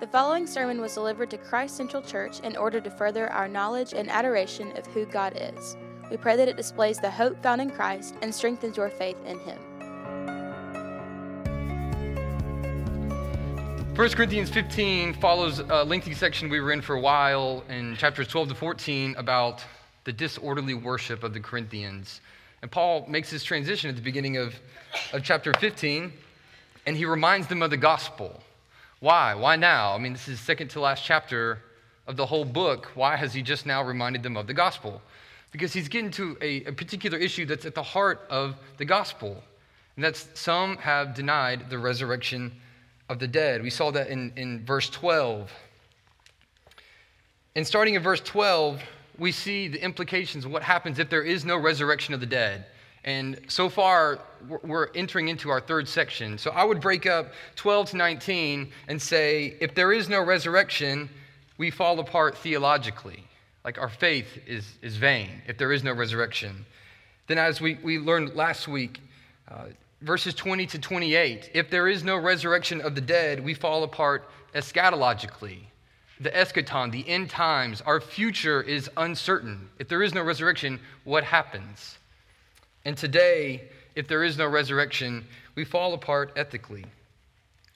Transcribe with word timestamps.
The 0.00 0.06
following 0.06 0.46
sermon 0.46 0.80
was 0.80 0.94
delivered 0.94 1.28
to 1.30 1.38
Christ 1.38 1.76
Central 1.76 2.00
Church 2.00 2.38
in 2.44 2.56
order 2.56 2.80
to 2.80 2.88
further 2.88 3.32
our 3.32 3.48
knowledge 3.48 3.94
and 3.94 4.08
adoration 4.08 4.70
of 4.76 4.86
who 4.86 5.04
God 5.04 5.36
is. 5.36 5.76
We 6.08 6.16
pray 6.16 6.36
that 6.36 6.46
it 6.46 6.56
displays 6.56 7.00
the 7.00 7.10
hope 7.10 7.42
found 7.42 7.60
in 7.60 7.68
Christ 7.68 8.14
and 8.22 8.32
strengthens 8.32 8.76
your 8.76 8.90
faith 8.90 9.16
in 9.26 9.40
Him. 9.40 9.58
1 13.96 14.08
Corinthians 14.10 14.50
15 14.50 15.14
follows 15.14 15.58
a 15.58 15.82
lengthy 15.82 16.14
section 16.14 16.48
we 16.48 16.60
were 16.60 16.70
in 16.70 16.80
for 16.80 16.94
a 16.94 17.00
while 17.00 17.64
in 17.68 17.96
chapters 17.96 18.28
12 18.28 18.50
to 18.50 18.54
14 18.54 19.16
about 19.16 19.64
the 20.04 20.12
disorderly 20.12 20.74
worship 20.74 21.24
of 21.24 21.34
the 21.34 21.40
Corinthians. 21.40 22.20
And 22.62 22.70
Paul 22.70 23.04
makes 23.08 23.32
this 23.32 23.42
transition 23.42 23.90
at 23.90 23.96
the 23.96 24.02
beginning 24.02 24.36
of, 24.36 24.54
of 25.12 25.24
chapter 25.24 25.52
15, 25.54 26.12
and 26.86 26.96
he 26.96 27.04
reminds 27.04 27.48
them 27.48 27.62
of 27.62 27.70
the 27.70 27.76
gospel. 27.76 28.44
Why? 29.00 29.34
Why 29.34 29.56
now? 29.56 29.94
I 29.94 29.98
mean, 29.98 30.12
this 30.12 30.28
is 30.28 30.40
second 30.40 30.68
to 30.70 30.80
last 30.80 31.04
chapter 31.04 31.62
of 32.06 32.16
the 32.16 32.26
whole 32.26 32.44
book. 32.44 32.90
Why 32.94 33.16
has 33.16 33.32
he 33.32 33.42
just 33.42 33.64
now 33.64 33.82
reminded 33.82 34.22
them 34.22 34.36
of 34.36 34.46
the 34.46 34.54
gospel? 34.54 35.00
Because 35.52 35.72
he's 35.72 35.88
getting 35.88 36.10
to 36.12 36.36
a, 36.40 36.64
a 36.64 36.72
particular 36.72 37.16
issue 37.18 37.46
that's 37.46 37.64
at 37.64 37.74
the 37.74 37.82
heart 37.82 38.26
of 38.28 38.56
the 38.76 38.84
gospel, 38.84 39.42
and 39.96 40.04
that's 40.04 40.28
some 40.34 40.76
have 40.78 41.14
denied 41.14 41.70
the 41.70 41.78
resurrection 41.78 42.52
of 43.08 43.18
the 43.18 43.28
dead. 43.28 43.62
We 43.62 43.70
saw 43.70 43.90
that 43.92 44.08
in, 44.08 44.32
in 44.36 44.64
verse 44.64 44.90
12. 44.90 45.50
And 47.54 47.66
starting 47.66 47.94
in 47.94 48.02
verse 48.02 48.20
12, 48.20 48.82
we 49.18 49.32
see 49.32 49.68
the 49.68 49.82
implications 49.82 50.44
of 50.44 50.50
what 50.50 50.62
happens 50.62 50.98
if 50.98 51.08
there 51.08 51.22
is 51.22 51.44
no 51.44 51.56
resurrection 51.56 52.14
of 52.14 52.20
the 52.20 52.26
dead. 52.26 52.66
And 53.04 53.40
so 53.48 53.68
far, 53.68 54.18
we're 54.62 54.88
entering 54.94 55.28
into 55.28 55.50
our 55.50 55.60
third 55.60 55.88
section. 55.88 56.38
So 56.38 56.50
I 56.50 56.64
would 56.64 56.80
break 56.80 57.06
up 57.06 57.32
12 57.56 57.90
to 57.90 57.96
19 57.96 58.70
and 58.88 59.00
say 59.00 59.56
if 59.60 59.74
there 59.74 59.92
is 59.92 60.08
no 60.08 60.22
resurrection, 60.22 61.08
we 61.58 61.70
fall 61.70 61.98
apart 62.00 62.36
theologically. 62.36 63.24
Like 63.64 63.78
our 63.78 63.88
faith 63.88 64.38
is, 64.46 64.78
is 64.82 64.96
vain 64.96 65.42
if 65.46 65.58
there 65.58 65.72
is 65.72 65.84
no 65.84 65.92
resurrection. 65.92 66.64
Then, 67.26 67.38
as 67.38 67.60
we, 67.60 67.78
we 67.82 67.98
learned 67.98 68.34
last 68.34 68.68
week, 68.68 69.00
uh, 69.48 69.66
verses 70.00 70.34
20 70.34 70.66
to 70.66 70.78
28, 70.78 71.50
if 71.52 71.68
there 71.68 71.88
is 71.88 72.02
no 72.02 72.16
resurrection 72.16 72.80
of 72.80 72.94
the 72.94 73.00
dead, 73.00 73.44
we 73.44 73.52
fall 73.52 73.82
apart 73.82 74.28
eschatologically. 74.54 75.58
The 76.20 76.30
eschaton, 76.30 76.90
the 76.90 77.06
end 77.08 77.30
times, 77.30 77.80
our 77.82 78.00
future 78.00 78.62
is 78.62 78.90
uncertain. 78.96 79.68
If 79.78 79.88
there 79.88 80.02
is 80.02 80.14
no 80.14 80.22
resurrection, 80.22 80.80
what 81.04 81.22
happens? 81.22 81.98
And 82.88 82.96
today, 82.96 83.64
if 83.96 84.08
there 84.08 84.24
is 84.24 84.38
no 84.38 84.46
resurrection, 84.46 85.26
we 85.56 85.64
fall 85.66 85.92
apart 85.92 86.32
ethically. 86.36 86.86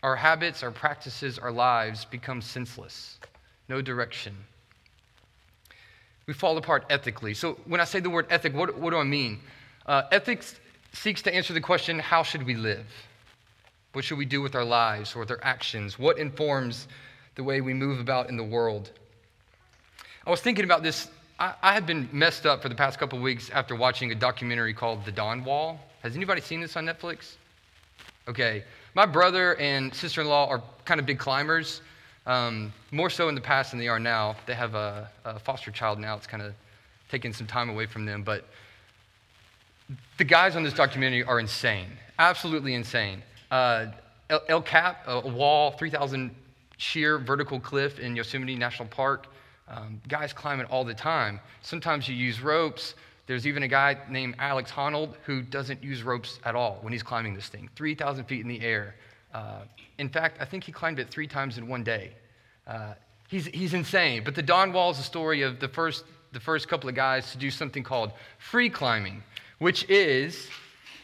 Our 0.02 0.16
habits, 0.16 0.62
our 0.62 0.70
practices, 0.70 1.38
our 1.38 1.52
lives 1.52 2.06
become 2.06 2.40
senseless, 2.40 3.18
no 3.68 3.82
direction. 3.82 4.34
We 6.26 6.32
fall 6.32 6.56
apart 6.56 6.86
ethically. 6.88 7.34
So, 7.34 7.58
when 7.66 7.78
I 7.78 7.84
say 7.84 8.00
the 8.00 8.08
word 8.08 8.24
ethic, 8.30 8.54
what, 8.54 8.78
what 8.78 8.88
do 8.88 8.96
I 8.96 9.04
mean? 9.04 9.40
Uh, 9.84 10.04
ethics 10.12 10.58
seeks 10.94 11.20
to 11.22 11.34
answer 11.34 11.52
the 11.52 11.60
question 11.60 11.98
how 11.98 12.22
should 12.22 12.44
we 12.44 12.54
live? 12.54 12.86
What 13.92 14.06
should 14.06 14.16
we 14.16 14.24
do 14.24 14.40
with 14.40 14.54
our 14.54 14.64
lives 14.64 15.14
or 15.14 15.18
with 15.18 15.30
our 15.30 15.44
actions? 15.44 15.98
What 15.98 16.16
informs 16.16 16.88
the 17.34 17.44
way 17.44 17.60
we 17.60 17.74
move 17.74 18.00
about 18.00 18.30
in 18.30 18.38
the 18.38 18.44
world? 18.44 18.90
I 20.26 20.30
was 20.30 20.40
thinking 20.40 20.64
about 20.64 20.82
this 20.82 21.10
I, 21.42 21.74
have 21.74 21.86
been 21.86 22.08
messed 22.12 22.46
up 22.46 22.62
for 22.62 22.68
the 22.68 22.74
past 22.76 23.00
couple 23.00 23.18
weeks 23.18 23.50
after 23.50 23.74
watching 23.74 24.12
a 24.12 24.14
documentary 24.14 24.72
called 24.72 25.04
The 25.04 25.10
Dawn 25.10 25.42
Wall. 25.44 25.80
Has 26.04 26.14
anybody 26.14 26.40
seen 26.40 26.60
this 26.60 26.76
on 26.76 26.86
Netflix? 26.86 27.34
Okay. 28.28 28.62
My 28.94 29.06
brother 29.06 29.56
and 29.56 29.92
sister 29.92 30.20
in 30.20 30.28
law 30.28 30.48
are 30.48 30.62
kind 30.84 31.00
of 31.00 31.06
big 31.06 31.18
climbers, 31.18 31.80
um, 32.26 32.72
more 32.92 33.10
so 33.10 33.28
in 33.28 33.34
the 33.34 33.40
past 33.40 33.72
than 33.72 33.80
they 33.80 33.88
are 33.88 33.98
now. 33.98 34.36
They 34.46 34.54
have 34.54 34.76
a, 34.76 35.10
a 35.24 35.40
foster 35.40 35.72
child 35.72 35.98
now. 35.98 36.14
It's 36.14 36.28
kind 36.28 36.44
of 36.44 36.54
taking 37.10 37.32
some 37.32 37.48
time 37.48 37.68
away 37.70 37.86
from 37.86 38.04
them. 38.04 38.22
But 38.22 38.44
the 40.18 40.24
guys 40.24 40.54
on 40.54 40.62
this 40.62 40.74
documentary 40.74 41.24
are 41.24 41.40
insane, 41.40 41.88
absolutely 42.20 42.74
insane. 42.74 43.20
Uh, 43.50 43.86
El 44.48 44.62
Cap, 44.62 45.02
a 45.08 45.28
wall, 45.28 45.72
3,000 45.72 46.30
sheer 46.76 47.18
vertical 47.18 47.58
cliff 47.58 47.98
in 47.98 48.14
Yosemite 48.14 48.54
National 48.54 48.86
Park. 48.86 49.26
Um, 49.72 50.00
guys 50.06 50.32
climb 50.32 50.60
it 50.60 50.70
all 50.70 50.84
the 50.84 50.94
time. 50.94 51.40
Sometimes 51.62 52.06
you 52.08 52.14
use 52.14 52.40
ropes. 52.42 52.94
There's 53.26 53.46
even 53.46 53.62
a 53.62 53.68
guy 53.68 53.96
named 54.08 54.36
Alex 54.38 54.70
Honnold 54.70 55.14
who 55.24 55.40
doesn't 55.42 55.82
use 55.82 56.02
ropes 56.02 56.38
at 56.44 56.54
all 56.54 56.78
when 56.82 56.92
he's 56.92 57.02
climbing 57.02 57.34
this 57.34 57.48
thing, 57.48 57.70
3,000 57.74 58.24
feet 58.24 58.42
in 58.42 58.48
the 58.48 58.60
air. 58.60 58.94
Uh, 59.32 59.62
in 59.98 60.10
fact, 60.10 60.38
I 60.40 60.44
think 60.44 60.64
he 60.64 60.72
climbed 60.72 60.98
it 60.98 61.08
three 61.08 61.26
times 61.26 61.56
in 61.56 61.68
one 61.68 61.82
day. 61.82 62.12
Uh, 62.66 62.92
he's, 63.28 63.46
he's 63.46 63.72
insane. 63.72 64.22
But 64.24 64.34
the 64.34 64.42
Dawn 64.42 64.72
Wall 64.72 64.90
is 64.90 64.98
a 64.98 65.02
story 65.02 65.42
of 65.42 65.58
the 65.58 65.68
first, 65.68 66.04
the 66.32 66.40
first 66.40 66.68
couple 66.68 66.90
of 66.90 66.94
guys 66.94 67.32
to 67.32 67.38
do 67.38 67.50
something 67.50 67.82
called 67.82 68.12
free 68.38 68.68
climbing, 68.68 69.22
which 69.58 69.88
is 69.88 70.48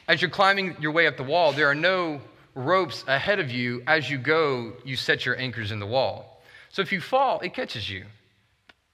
as 0.09 0.23
you're 0.23 0.31
climbing 0.31 0.75
your 0.81 0.93
way 0.93 1.07
up 1.07 1.17
the 1.17 1.23
wall, 1.23 1.53
there 1.53 1.69
are 1.69 1.75
no 1.75 2.21
ropes 2.55 3.05
ahead 3.07 3.39
of 3.39 3.51
you. 3.51 3.83
As 3.87 4.11
you 4.11 4.17
go, 4.17 4.73
you 4.85 4.97
set 4.97 5.27
your 5.27 5.39
anchors 5.39 5.71
in 5.71 5.79
the 5.79 5.87
wall. 5.87 6.43
So 6.71 6.83
if 6.83 6.93
you 6.93 7.01
fall, 7.01 7.41
it 7.41 7.53
catches 7.55 7.89
you. 7.89 8.07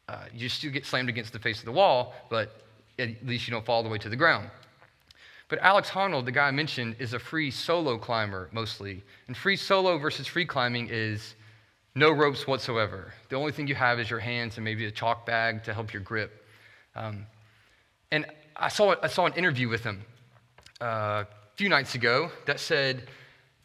Uh, 0.09 0.25
you 0.35 0.49
still 0.49 0.71
get 0.71 0.85
slammed 0.85 1.09
against 1.09 1.33
the 1.33 1.39
face 1.39 1.59
of 1.59 1.65
the 1.65 1.73
wall, 1.73 2.15
but 2.29 2.63
at 2.99 3.25
least 3.27 3.49
you 3.49 3.53
don't 3.53 3.65
fall 3.65 3.77
all 3.77 3.83
the 3.83 3.89
way 3.89 3.99
to 3.99 4.09
the 4.09 4.17
ground. 4.17 4.51
But 5.49 5.59
Alex 5.61 5.91
Honnold, 5.91 6.25
the 6.25 6.33
guy 6.33 6.49
I 6.49 6.51
mentioned, 6.51 6.97
is 6.99 7.13
a 7.13 7.19
free 7.19 7.51
solo 7.51 7.99
climber 7.99 8.49
mostly. 8.53 9.03
And 9.29 9.37
free 9.37 9.57
solo 9.57 9.99
versus 9.99 10.27
free 10.27 10.47
climbing 10.47 10.89
is 10.91 11.35
no 11.95 12.11
ropes 12.11 12.47
whatsoever. 12.47 13.13
The 13.29 13.37
only 13.37 13.53
thing 13.53 13.67
you 13.67 13.75
have 13.75 14.01
is 14.01 14.11
your 14.11 14.19
hands 14.21 14.57
and 14.57 14.65
maybe 14.65 14.87
a 14.87 14.91
chalk 14.91 15.27
bag 15.27 15.63
to 15.65 15.75
help 15.75 15.93
your 15.93 16.03
grip. 16.03 16.45
Um, 16.97 17.27
and 18.11 18.27
I 18.57 18.69
saw, 18.69 18.95
I 19.03 19.09
saw 19.09 19.27
an 19.27 19.35
interview 19.35 19.69
with 19.69 19.85
him 19.85 20.03
uh, 20.81 20.85
a 20.85 21.27
few 21.57 21.69
nights 21.69 21.95
ago 21.95 22.31
that 22.47 22.59
said 22.59 23.09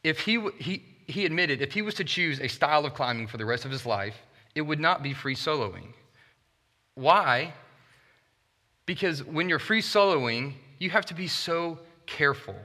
if 0.04 0.20
he, 0.20 0.40
he, 0.60 0.84
he 1.08 1.26
admitted 1.26 1.62
if 1.62 1.74
he 1.74 1.82
was 1.82 1.96
to 1.96 2.04
choose 2.04 2.40
a 2.40 2.48
style 2.48 2.86
of 2.86 2.94
climbing 2.94 3.28
for 3.28 3.38
the 3.38 3.46
rest 3.46 3.66
of 3.66 3.72
his 3.72 3.86
life, 3.86 4.16
it 4.56 4.62
would 4.62 4.80
not 4.80 5.02
be 5.02 5.14
free 5.14 5.36
soloing. 5.36 5.94
Why? 6.96 7.54
Because 8.86 9.24
when 9.24 9.50
you're 9.50 9.60
free 9.60 9.82
soloing, 9.82 10.54
you 10.80 10.90
have 10.90 11.06
to 11.08 11.14
be 11.14 11.28
so 11.28 11.80
careful. 12.06 12.56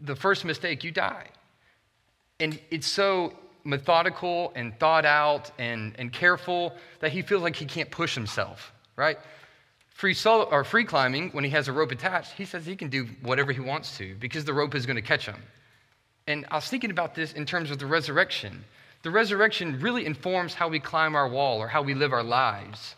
The 0.00 0.14
first 0.14 0.44
mistake, 0.44 0.84
you 0.84 0.90
die. 0.90 1.28
And 2.40 2.60
it's 2.70 2.86
so 2.86 3.32
methodical 3.64 4.52
and 4.54 4.78
thought 4.78 5.06
out 5.06 5.50
and, 5.58 5.94
and 5.98 6.12
careful 6.12 6.74
that 7.00 7.12
he 7.12 7.22
feels 7.22 7.42
like 7.42 7.56
he 7.56 7.64
can't 7.64 7.90
push 7.90 8.14
himself, 8.14 8.72
right? 8.96 9.18
Free 9.88 10.12
solo 10.12 10.44
or 10.44 10.64
free 10.64 10.84
climbing, 10.84 11.30
when 11.30 11.44
he 11.44 11.50
has 11.50 11.68
a 11.68 11.72
rope 11.72 11.92
attached, 11.92 12.32
he 12.32 12.44
says 12.44 12.66
he 12.66 12.76
can 12.76 12.90
do 12.90 13.06
whatever 13.22 13.52
he 13.52 13.60
wants 13.60 13.96
to 13.98 14.14
because 14.16 14.44
the 14.44 14.52
rope 14.52 14.74
is 14.74 14.84
going 14.84 14.96
to 14.96 15.02
catch 15.02 15.24
him. 15.24 15.40
And 16.26 16.44
I 16.50 16.56
was 16.56 16.66
thinking 16.66 16.90
about 16.90 17.14
this 17.14 17.32
in 17.32 17.46
terms 17.46 17.70
of 17.70 17.78
the 17.78 17.86
resurrection 17.86 18.64
the 19.04 19.10
resurrection 19.10 19.78
really 19.80 20.06
informs 20.06 20.54
how 20.54 20.66
we 20.66 20.80
climb 20.80 21.14
our 21.14 21.28
wall 21.28 21.58
or 21.58 21.68
how 21.68 21.82
we 21.82 21.92
live 21.92 22.14
our 22.14 22.22
lives. 22.22 22.96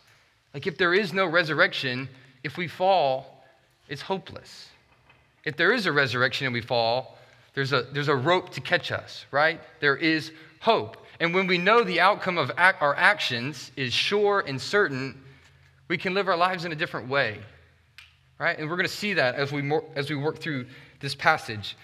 Like, 0.53 0.65
if 0.65 0.77
there 0.77 0.93
is 0.93 1.11
no 1.11 1.27
resurrection, 1.27 2.07
if 2.45 2.57
we 2.57 2.69
fall, 2.69 3.43
it's 3.89 4.01
hopeless. 4.01 4.69
If 5.43 5.57
there 5.57 5.73
is 5.73 5.85
a 5.85 5.91
resurrection 5.91 6.47
and 6.47 6.53
we 6.53 6.61
fall, 6.61 7.17
there's 7.53 7.73
a, 7.73 7.87
there's 7.91 8.07
a 8.07 8.15
rope 8.15 8.51
to 8.51 8.61
catch 8.61 8.89
us, 8.93 9.25
right? 9.31 9.59
There 9.81 9.97
is 9.97 10.31
hope. 10.61 10.95
And 11.19 11.33
when 11.33 11.45
we 11.45 11.57
know 11.57 11.83
the 11.83 11.99
outcome 11.99 12.37
of 12.37 12.51
ac- 12.51 12.77
our 12.79 12.95
actions 12.95 13.71
is 13.75 13.91
sure 13.91 14.45
and 14.47 14.61
certain, 14.61 15.21
we 15.89 15.97
can 15.97 16.13
live 16.13 16.29
our 16.29 16.37
lives 16.37 16.63
in 16.63 16.71
a 16.71 16.75
different 16.75 17.09
way, 17.09 17.39
right? 18.39 18.57
And 18.57 18.69
we're 18.69 18.77
going 18.77 18.87
to 18.87 18.93
see 18.93 19.13
that 19.15 19.35
as 19.35 19.51
we, 19.51 19.69
as 19.95 20.09
we 20.09 20.15
work 20.15 20.39
through 20.39 20.67
this 21.01 21.15
passage. 21.15 21.75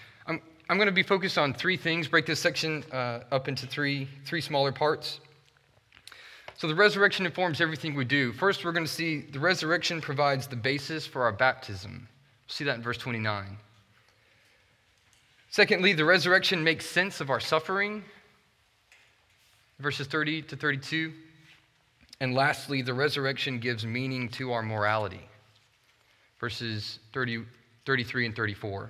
I'm 0.68 0.78
going 0.78 0.86
to 0.86 0.92
be 0.92 1.02
focused 1.02 1.36
on 1.36 1.52
three 1.52 1.76
things, 1.76 2.08
break 2.08 2.24
this 2.24 2.40
section 2.40 2.84
uh, 2.90 3.20
up 3.30 3.48
into 3.48 3.66
three, 3.66 4.08
three 4.24 4.40
smaller 4.40 4.72
parts. 4.72 5.20
So, 6.56 6.68
the 6.68 6.74
resurrection 6.74 7.26
informs 7.26 7.60
everything 7.60 7.94
we 7.94 8.04
do. 8.04 8.32
First, 8.32 8.64
we're 8.64 8.72
going 8.72 8.86
to 8.86 8.90
see 8.90 9.20
the 9.20 9.40
resurrection 9.40 10.00
provides 10.00 10.46
the 10.46 10.56
basis 10.56 11.06
for 11.06 11.24
our 11.24 11.32
baptism. 11.32 12.08
See 12.46 12.64
that 12.64 12.76
in 12.76 12.82
verse 12.82 12.96
29. 12.96 13.58
Secondly, 15.50 15.92
the 15.92 16.04
resurrection 16.04 16.64
makes 16.64 16.86
sense 16.86 17.20
of 17.20 17.28
our 17.28 17.40
suffering, 17.40 18.02
verses 19.80 20.06
30 20.06 20.42
to 20.42 20.56
32. 20.56 21.12
And 22.20 22.34
lastly, 22.34 22.80
the 22.80 22.94
resurrection 22.94 23.58
gives 23.58 23.84
meaning 23.84 24.28
to 24.30 24.52
our 24.52 24.62
morality, 24.62 25.28
verses 26.40 27.00
30, 27.12 27.44
33 27.84 28.26
and 28.26 28.36
34. 28.36 28.88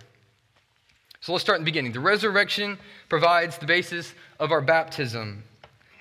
So 1.24 1.32
let's 1.32 1.42
start 1.42 1.58
in 1.58 1.64
the 1.64 1.70
beginning. 1.70 1.92
The 1.92 2.00
resurrection 2.00 2.76
provides 3.08 3.56
the 3.56 3.64
basis 3.64 4.12
of 4.38 4.52
our 4.52 4.60
baptism. 4.60 5.42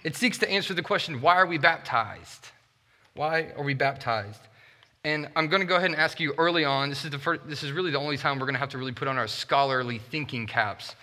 It 0.03 0.17
seeks 0.17 0.37
to 0.39 0.51
answer 0.51 0.73
the 0.73 0.81
question 0.81 1.21
why 1.21 1.35
are 1.35 1.45
we 1.45 1.57
baptized? 1.57 2.49
Why 3.15 3.53
are 3.55 3.63
we 3.63 3.73
baptized? 3.73 4.41
And 5.05 5.29
I'm 5.37 5.47
going 5.47 5.61
to 5.61 5.65
go 5.65 5.77
ahead 5.77 5.91
and 5.91 5.95
ask 5.97 6.19
you 6.19 6.33
early 6.37 6.65
on. 6.65 6.89
This 6.89 7.05
is, 7.05 7.11
the 7.11 7.19
first, 7.19 7.47
this 7.47 7.63
is 7.63 7.71
really 7.71 7.89
the 7.89 7.99
only 7.99 8.17
time 8.17 8.37
we're 8.37 8.47
going 8.47 8.55
to 8.55 8.59
have 8.59 8.67
to 8.71 8.77
really 8.77 8.91
put 8.91 9.07
on 9.07 9.17
our 9.17 9.29
scholarly 9.29 9.97
thinking 9.97 10.45
caps. 10.45 10.93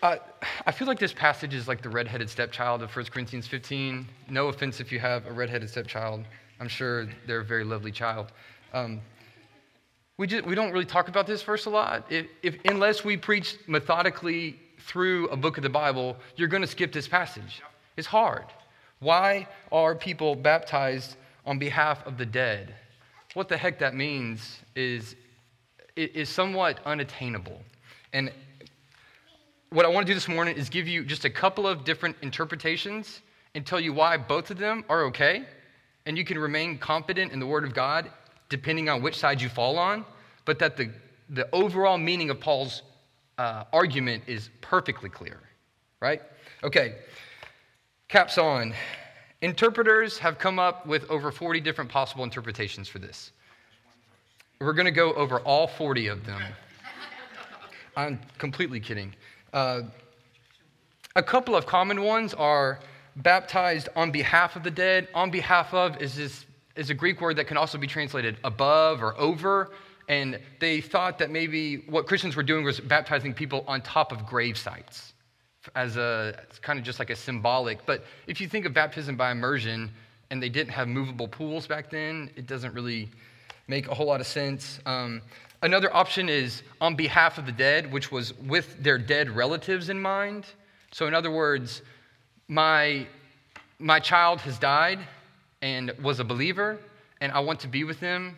Uh, 0.00 0.18
I 0.64 0.70
feel 0.70 0.86
like 0.86 1.00
this 1.00 1.12
passage 1.12 1.52
is 1.52 1.66
like 1.66 1.82
the 1.82 1.90
redheaded 1.90 2.30
stepchild 2.30 2.80
of 2.80 2.94
1 2.94 3.06
Corinthians 3.06 3.48
15. 3.48 4.06
No 4.30 4.46
offense 4.46 4.78
if 4.78 4.92
you 4.92 5.00
have 5.00 5.26
a 5.26 5.32
redheaded 5.32 5.68
stepchild. 5.68 6.24
I'm 6.60 6.68
sure 6.68 7.08
they're 7.26 7.40
a 7.40 7.44
very 7.44 7.64
lovely 7.64 7.90
child. 7.90 8.30
Um, 8.72 9.00
we, 10.16 10.26
just, 10.26 10.44
we 10.44 10.54
don't 10.54 10.72
really 10.72 10.84
talk 10.84 11.08
about 11.08 11.26
this 11.26 11.42
verse 11.42 11.66
a 11.66 11.70
lot. 11.70 12.06
If, 12.10 12.26
if, 12.42 12.56
unless 12.66 13.04
we 13.04 13.16
preach 13.16 13.56
methodically 13.66 14.60
through 14.78 15.28
a 15.28 15.36
book 15.36 15.56
of 15.56 15.62
the 15.62 15.70
Bible, 15.70 16.16
you're 16.36 16.48
going 16.48 16.62
to 16.62 16.68
skip 16.68 16.92
this 16.92 17.08
passage. 17.08 17.62
It's 17.96 18.06
hard. 18.06 18.44
Why 19.00 19.48
are 19.72 19.94
people 19.94 20.34
baptized 20.36 21.16
on 21.44 21.58
behalf 21.58 22.06
of 22.06 22.16
the 22.16 22.26
dead? 22.26 22.74
What 23.34 23.48
the 23.48 23.56
heck 23.56 23.80
that 23.80 23.94
means 23.94 24.60
is, 24.76 25.16
is 25.96 26.28
somewhat 26.28 26.78
unattainable. 26.86 27.60
And 28.12 28.30
what 29.70 29.84
I 29.84 29.88
want 29.88 30.06
to 30.06 30.10
do 30.10 30.14
this 30.14 30.28
morning 30.28 30.56
is 30.56 30.68
give 30.68 30.86
you 30.86 31.04
just 31.04 31.24
a 31.24 31.30
couple 31.30 31.66
of 31.66 31.84
different 31.84 32.16
interpretations 32.22 33.20
and 33.56 33.66
tell 33.66 33.80
you 33.80 33.92
why 33.92 34.16
both 34.16 34.52
of 34.52 34.58
them 34.58 34.84
are 34.88 35.02
okay. 35.06 35.44
And 36.06 36.16
you 36.16 36.24
can 36.24 36.38
remain 36.38 36.78
confident 36.78 37.32
in 37.32 37.40
the 37.40 37.46
Word 37.46 37.64
of 37.64 37.74
God 37.74 38.10
depending 38.48 38.88
on 38.88 39.02
which 39.02 39.16
side 39.16 39.40
you 39.40 39.48
fall 39.48 39.78
on, 39.78 40.04
but 40.44 40.58
that 40.58 40.76
the, 40.76 40.90
the 41.30 41.48
overall 41.54 41.98
meaning 41.98 42.30
of 42.30 42.40
Paul's 42.40 42.82
uh, 43.38 43.64
argument 43.72 44.24
is 44.26 44.50
perfectly 44.60 45.08
clear, 45.08 45.40
right? 46.00 46.22
Okay, 46.62 46.96
caps 48.08 48.38
on. 48.38 48.74
Interpreters 49.42 50.18
have 50.18 50.38
come 50.38 50.58
up 50.58 50.86
with 50.86 51.10
over 51.10 51.30
40 51.30 51.60
different 51.60 51.90
possible 51.90 52.24
interpretations 52.24 52.88
for 52.88 52.98
this. 52.98 53.32
We're 54.60 54.72
going 54.72 54.86
to 54.86 54.92
go 54.92 55.12
over 55.14 55.40
all 55.40 55.66
40 55.66 56.06
of 56.06 56.24
them. 56.24 56.40
I'm 57.96 58.20
completely 58.38 58.80
kidding. 58.80 59.14
Uh, 59.52 59.82
a 61.16 61.22
couple 61.22 61.54
of 61.54 61.66
common 61.66 62.02
ones 62.02 62.34
are 62.34 62.80
baptized 63.16 63.88
on 63.94 64.10
behalf 64.10 64.56
of 64.56 64.62
the 64.62 64.70
dead. 64.70 65.08
On 65.14 65.30
behalf 65.30 65.72
of 65.74 66.00
is, 66.00 66.16
this, 66.16 66.46
is 66.76 66.90
a 66.90 66.94
Greek 66.94 67.20
word 67.20 67.36
that 67.36 67.46
can 67.46 67.56
also 67.56 67.78
be 67.78 67.86
translated 67.86 68.36
above 68.44 69.02
or 69.02 69.18
over. 69.18 69.70
And 70.08 70.38
they 70.60 70.80
thought 70.80 71.18
that 71.18 71.30
maybe 71.30 71.76
what 71.88 72.06
Christians 72.06 72.36
were 72.36 72.42
doing 72.42 72.64
was 72.64 72.80
baptizing 72.80 73.32
people 73.32 73.64
on 73.66 73.80
top 73.80 74.12
of 74.12 74.26
grave 74.26 74.58
sites 74.58 75.12
as 75.74 75.96
a 75.96 76.38
it's 76.42 76.58
kind 76.58 76.78
of 76.78 76.84
just 76.84 76.98
like 76.98 77.08
a 77.08 77.16
symbolic. 77.16 77.86
But 77.86 78.04
if 78.26 78.40
you 78.40 78.48
think 78.48 78.66
of 78.66 78.74
baptism 78.74 79.16
by 79.16 79.30
immersion 79.30 79.90
and 80.30 80.42
they 80.42 80.50
didn't 80.50 80.72
have 80.72 80.88
movable 80.88 81.26
pools 81.26 81.66
back 81.66 81.90
then, 81.90 82.30
it 82.36 82.46
doesn't 82.46 82.74
really 82.74 83.08
make 83.66 83.88
a 83.88 83.94
whole 83.94 84.06
lot 84.06 84.20
of 84.20 84.26
sense. 84.26 84.78
Um, 84.84 85.22
Another 85.64 85.96
option 85.96 86.28
is 86.28 86.62
on 86.82 86.94
behalf 86.94 87.38
of 87.38 87.46
the 87.46 87.52
dead, 87.52 87.90
which 87.90 88.12
was 88.12 88.36
with 88.40 88.82
their 88.82 88.98
dead 88.98 89.30
relatives 89.30 89.88
in 89.88 89.98
mind. 89.98 90.44
So, 90.92 91.06
in 91.06 91.14
other 91.14 91.30
words, 91.30 91.80
my, 92.48 93.06
my 93.78 93.98
child 93.98 94.42
has 94.42 94.58
died 94.58 94.98
and 95.64 95.90
was 96.02 96.20
a 96.20 96.24
believer, 96.24 96.78
and 97.22 97.32
I 97.32 97.40
want 97.40 97.58
to 97.60 97.68
be 97.68 97.84
with 97.84 97.98
them 97.98 98.36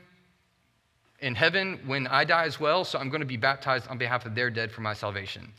in 1.18 1.34
heaven 1.34 1.80
when 1.84 2.06
I 2.06 2.24
die 2.24 2.44
as 2.44 2.60
well, 2.60 2.84
so 2.84 3.00
I'm 3.00 3.08
going 3.08 3.20
to 3.20 3.26
be 3.26 3.36
baptized 3.36 3.88
on 3.88 3.98
behalf 3.98 4.26
of 4.26 4.36
their 4.36 4.48
dead 4.48 4.70
for 4.70 4.82
my 4.82 4.94
salvation. 4.94 5.52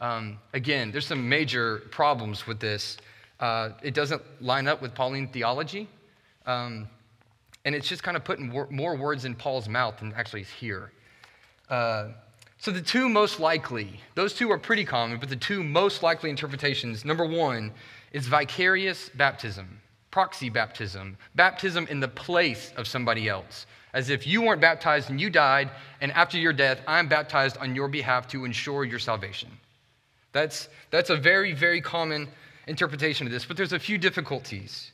Um, 0.00 0.38
again, 0.52 0.92
there's 0.92 1.08
some 1.08 1.28
major 1.28 1.78
problems 1.90 2.46
with 2.46 2.60
this. 2.60 2.96
Uh, 3.40 3.70
it 3.82 3.92
doesn't 3.92 4.22
line 4.40 4.68
up 4.68 4.80
with 4.80 4.94
Pauline 4.94 5.26
theology, 5.26 5.88
um, 6.46 6.86
and 7.64 7.74
it's 7.74 7.88
just 7.88 8.04
kind 8.04 8.16
of 8.16 8.22
putting 8.22 8.52
wor- 8.52 8.68
more 8.70 8.94
words 8.96 9.24
in 9.24 9.34
Paul's 9.34 9.68
mouth 9.68 9.98
than 9.98 10.12
actually 10.12 10.42
is 10.42 10.50
here. 10.50 10.92
Uh, 11.68 12.10
so 12.58 12.70
the 12.70 12.80
two 12.80 13.08
most 13.08 13.40
likely, 13.40 13.98
those 14.14 14.32
two 14.32 14.48
are 14.52 14.58
pretty 14.58 14.84
common, 14.84 15.18
but 15.18 15.28
the 15.28 15.34
two 15.34 15.64
most 15.64 16.04
likely 16.04 16.30
interpretations 16.30 17.04
number 17.04 17.26
one 17.26 17.72
is 18.12 18.28
vicarious 18.28 19.08
baptism, 19.08 19.80
proxy 20.10 20.50
baptism, 20.50 21.16
baptism 21.34 21.86
in 21.88 22.00
the 22.00 22.08
place 22.08 22.72
of 22.76 22.86
somebody 22.86 23.28
else. 23.28 23.66
As 23.92 24.10
if 24.10 24.26
you 24.26 24.42
weren't 24.42 24.60
baptized 24.60 25.10
and 25.10 25.20
you 25.20 25.30
died, 25.30 25.70
and 26.00 26.12
after 26.12 26.38
your 26.38 26.52
death, 26.52 26.80
I'm 26.86 27.08
baptized 27.08 27.56
on 27.58 27.74
your 27.74 27.88
behalf 27.88 28.28
to 28.28 28.44
ensure 28.44 28.84
your 28.84 28.98
salvation. 28.98 29.50
That's, 30.32 30.68
that's 30.90 31.10
a 31.10 31.16
very, 31.16 31.52
very 31.52 31.80
common 31.80 32.28
interpretation 32.66 33.26
of 33.26 33.32
this, 33.32 33.44
but 33.44 33.56
there's 33.56 33.72
a 33.72 33.78
few 33.78 33.98
difficulties. 33.98 34.92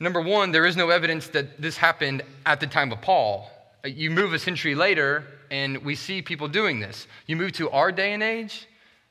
Number 0.00 0.20
one, 0.20 0.50
there 0.52 0.66
is 0.66 0.76
no 0.76 0.90
evidence 0.90 1.28
that 1.28 1.60
this 1.60 1.76
happened 1.76 2.22
at 2.46 2.60
the 2.60 2.66
time 2.66 2.92
of 2.92 3.00
Paul. 3.00 3.50
You 3.84 4.10
move 4.10 4.32
a 4.32 4.38
century 4.38 4.74
later, 4.74 5.24
and 5.50 5.78
we 5.84 5.94
see 5.94 6.20
people 6.20 6.48
doing 6.48 6.80
this. 6.80 7.06
You 7.26 7.36
move 7.36 7.52
to 7.52 7.70
our 7.70 7.92
day 7.92 8.12
and 8.12 8.22
age, 8.22 8.66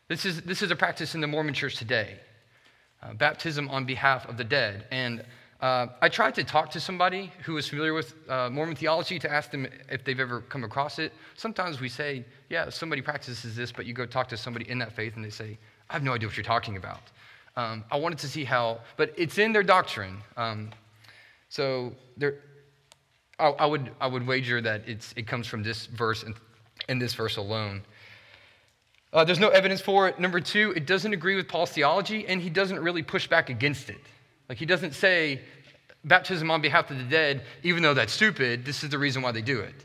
this 0.07 0.25
is, 0.25 0.42
this 0.42 0.62
is 0.62 0.72
a 0.72 0.75
practice 0.75 1.16
in 1.16 1.22
the 1.22 1.28
Mormon 1.28 1.54
church 1.54 1.75
today 1.75 2.19
uh, 3.07 3.13
baptism 3.13 3.69
on 3.69 3.86
behalf 3.86 4.27
of 4.27 4.38
the 4.38 4.44
dead. 4.44 4.86
And 4.92 5.24
uh, 5.62 5.88
I 6.01 6.09
tried 6.09 6.36
to 6.36 6.44
talk 6.44 6.69
to 6.71 6.80
somebody 6.80 7.31
who 7.44 7.54
was 7.54 7.68
familiar 7.68 7.94
with 7.94 8.13
uh, 8.30 8.50
Mormon 8.50 8.75
theology 8.75 9.18
to 9.19 9.31
ask 9.31 9.50
them 9.50 9.68
if 9.89 10.04
they've 10.04 10.19
ever 10.19 10.42
come 10.42 10.63
across 10.63 11.00
it. 11.00 11.13
Sometimes 11.36 11.80
we 11.80 11.89
say, 11.89 12.25
yeah, 12.50 12.69
somebody 12.69 13.01
practices 13.01 13.56
this, 13.56 13.71
but 13.71 13.86
you 13.86 13.94
go 13.94 14.06
talk 14.06 14.27
to 14.30 14.38
somebody 14.38 14.69
in 14.69 14.77
that 14.80 14.92
faith 14.92 15.15
and 15.15 15.25
they 15.25 15.30
say, 15.30 15.57
I 15.89 15.94
have 15.94 16.04
no 16.04 16.13
idea 16.13 16.27
what 16.27 16.38
you're 16.38 16.44
talking 16.44 16.77
about. 16.77 17.01
Um, 17.56 17.83
I 17.89 17.98
wanted 17.98 18.19
to 18.19 18.27
see 18.27 18.44
how, 18.44 18.81
but 18.98 19.13
it's 19.18 19.39
in 19.39 19.51
their 19.51 19.63
doctrine. 19.63 20.18
Um, 20.36 20.69
so 21.50 21.94
there, 22.18 22.36
I, 23.39 23.48
I, 23.48 23.65
would, 23.65 23.89
I 24.00 24.07
would 24.07 24.27
wager 24.27 24.62
that 24.62 24.88
it's, 24.88 25.13
it 25.15 25.25
comes 25.25 25.48
from 25.48 25.63
this 25.63 25.88
verse 25.88 26.24
and, 26.24 26.36
and 26.88 27.01
this 27.01 27.15
verse 27.15 27.38
alone. 27.38 27.81
Uh, 29.13 29.24
there's 29.24 29.39
no 29.39 29.50
evidence 29.50 29.80
for 29.80 30.07
it. 30.07 30.19
Number 30.19 30.39
two, 30.39 30.74
it 30.75 30.86
doesn't 30.86 31.13
agree 31.13 31.36
with 31.36 31.48
Paul's 31.48 31.71
theology, 31.71 32.27
and 32.27 32.42
he 32.42 32.50
doesn't 32.50 32.80
really 32.80 33.04
push 33.04 33.27
back 33.27 33.50
against 33.50 33.89
it. 33.89 34.01
Like, 34.50 34.57
he 34.57 34.65
doesn't 34.65 34.94
say 34.94 35.42
baptism 36.04 36.51
on 36.51 36.62
behalf 36.62 36.92
of 36.92 36.98
the 36.98 37.04
dead, 37.04 37.44
even 37.63 37.83
though 37.83 37.94
that's 37.94 38.13
stupid, 38.13 38.65
this 38.65 38.83
is 38.83 38.89
the 38.89 38.98
reason 38.98 39.21
why 39.21 39.31
they 39.31 39.42
do 39.42 39.59
it. 39.59 39.75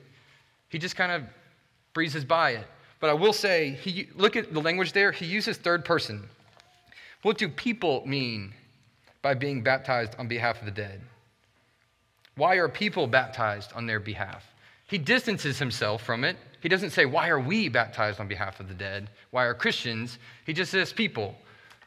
He 0.69 0.79
just 0.79 0.97
kind 0.97 1.13
of 1.13 1.23
breezes 1.93 2.25
by 2.25 2.53
it. 2.53 2.67
But 3.01 3.11
I 3.11 3.15
will 3.15 3.33
say, 3.33 3.79
he, 3.83 4.09
look 4.15 4.37
at 4.37 4.53
the 4.53 4.61
language 4.61 4.93
there, 4.93 5.13
he 5.13 5.27
uses 5.27 5.57
third 5.57 5.85
person. 5.85 6.29
What 7.23 7.39
do 7.39 7.49
people 7.49 8.05
mean 8.07 8.55
by 9.21 9.35
being 9.35 9.63
baptized 9.63 10.15
on 10.19 10.29
behalf 10.29 10.61
of 10.61 10.65
the 10.65 10.71
dead? 10.73 11.01
Why 12.37 12.57
are 12.57 12.69
people 12.69 13.07
baptized 13.07 13.73
on 13.75 13.87
their 13.87 14.01
behalf? 14.01 14.45
He 14.93 14.99
distances 14.99 15.59
himself 15.59 16.03
from 16.03 16.23
it. 16.23 16.37
He 16.61 16.69
doesn't 16.69 16.91
say, 16.91 17.07
Why 17.07 17.31
are 17.31 17.41
we 17.41 17.71
baptized 17.71 18.21
on 18.21 18.29
behalf 18.29 18.61
of 18.61 18.69
the 18.69 18.75
dead? 18.75 19.09
Why 19.31 19.45
are 19.45 19.55
Christians? 19.55 20.19
He 20.45 20.53
just 20.53 20.71
says, 20.71 20.93
People. 20.93 21.35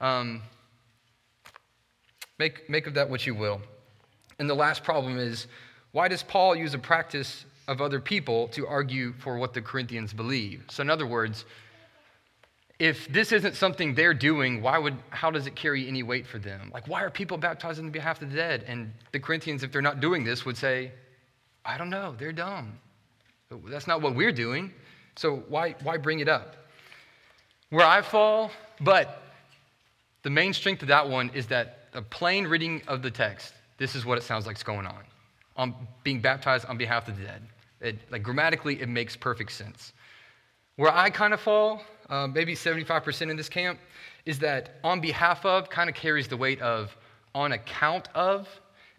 Um, 0.01 0.41
make, 2.39 2.67
make 2.67 2.87
of 2.87 2.95
that 2.95 3.07
what 3.07 3.27
you 3.27 3.35
will. 3.35 3.61
And 4.39 4.49
the 4.49 4.55
last 4.55 4.83
problem 4.83 5.19
is 5.19 5.45
why 5.91 6.07
does 6.07 6.23
Paul 6.23 6.55
use 6.55 6.73
a 6.73 6.79
practice 6.79 7.45
of 7.67 7.79
other 7.79 7.99
people 7.99 8.47
to 8.49 8.65
argue 8.65 9.13
for 9.19 9.37
what 9.37 9.53
the 9.53 9.61
Corinthians 9.61 10.11
believe? 10.11 10.63
So, 10.71 10.81
in 10.81 10.89
other 10.89 11.05
words, 11.05 11.45
if 12.79 13.07
this 13.13 13.31
isn't 13.31 13.55
something 13.55 13.93
they're 13.93 14.15
doing, 14.15 14.63
why 14.63 14.79
would, 14.79 14.97
how 15.11 15.29
does 15.29 15.45
it 15.45 15.55
carry 15.55 15.87
any 15.87 16.01
weight 16.01 16.25
for 16.25 16.39
them? 16.39 16.71
Like, 16.73 16.87
why 16.87 17.03
are 17.03 17.11
people 17.11 17.37
baptized 17.37 17.79
on 17.79 17.91
behalf 17.91 18.23
of 18.23 18.31
the 18.31 18.35
dead? 18.35 18.65
And 18.67 18.91
the 19.11 19.19
Corinthians, 19.19 19.61
if 19.61 19.71
they're 19.71 19.83
not 19.83 19.99
doing 19.99 20.23
this, 20.23 20.43
would 20.43 20.57
say, 20.57 20.91
I 21.63 21.77
don't 21.77 21.91
know, 21.91 22.15
they're 22.17 22.33
dumb. 22.33 22.79
That's 23.49 23.87
not 23.87 24.01
what 24.01 24.15
we're 24.15 24.31
doing. 24.31 24.71
So 25.15 25.43
why, 25.47 25.75
why 25.83 25.97
bring 25.97 26.19
it 26.19 26.27
up? 26.27 26.55
Where 27.69 27.85
I 27.85 28.01
fall, 28.01 28.51
but 28.81 29.21
the 30.23 30.29
main 30.29 30.53
strength 30.53 30.81
of 30.81 30.87
that 30.89 31.07
one 31.07 31.29
is 31.33 31.47
that 31.47 31.87
a 31.93 32.01
plain 32.01 32.45
reading 32.45 32.81
of 32.87 33.01
the 33.01 33.11
text, 33.11 33.53
this 33.77 33.95
is 33.95 34.05
what 34.05 34.17
it 34.17 34.23
sounds 34.23 34.45
like 34.45 34.57
is 34.57 34.63
going 34.63 34.85
on. 34.85 35.03
On 35.57 35.73
being 36.03 36.19
baptized 36.19 36.65
on 36.65 36.77
behalf 36.77 37.07
of 37.07 37.17
the 37.17 37.23
dead. 37.23 37.41
It, 37.81 37.99
like 38.11 38.23
grammatically, 38.23 38.81
it 38.81 38.89
makes 38.89 39.15
perfect 39.15 39.51
sense. 39.51 39.93
Where 40.75 40.91
I 40.91 41.09
kind 41.09 41.33
of 41.33 41.39
fall, 41.39 41.81
uh, 42.09 42.27
maybe 42.27 42.55
75% 42.55 43.29
in 43.29 43.37
this 43.37 43.47
camp, 43.47 43.79
is 44.25 44.39
that 44.39 44.79
on 44.83 44.99
behalf 44.99 45.45
of 45.45 45.69
kind 45.69 45.89
of 45.89 45.95
carries 45.95 46.27
the 46.27 46.37
weight 46.37 46.61
of 46.61 46.95
on 47.33 47.53
account 47.53 48.09
of. 48.15 48.47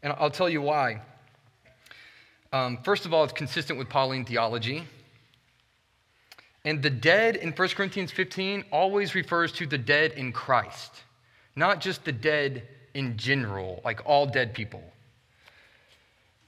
And 0.03 0.15
I'll 0.19 0.31
tell 0.31 0.49
you 0.49 0.63
why. 0.63 1.03
Um, 2.57 2.79
first 2.83 3.05
of 3.05 3.13
all, 3.13 3.23
it's 3.23 3.35
consistent 3.35 3.79
with 3.79 3.91
Pauline 3.91 4.25
theology. 4.25 4.85
And 6.65 6.83
the 6.83 6.91
dead 6.91 7.37
in 7.37 7.53
1 7.53 7.69
Corinthians 7.71 8.11
15 8.11 8.65
always 8.73 9.15
refers 9.15 9.53
to 9.53 9.67
the 9.67 9.79
dead 9.79 10.13
in 10.13 10.33
Christ, 10.33 10.91
not 11.55 11.81
just 11.81 12.05
the 12.05 12.13
dead 12.13 12.67
in 12.95 13.17
general, 13.19 13.83
like 13.85 14.01
all 14.07 14.27
dead 14.27 14.55
people. 14.55 14.83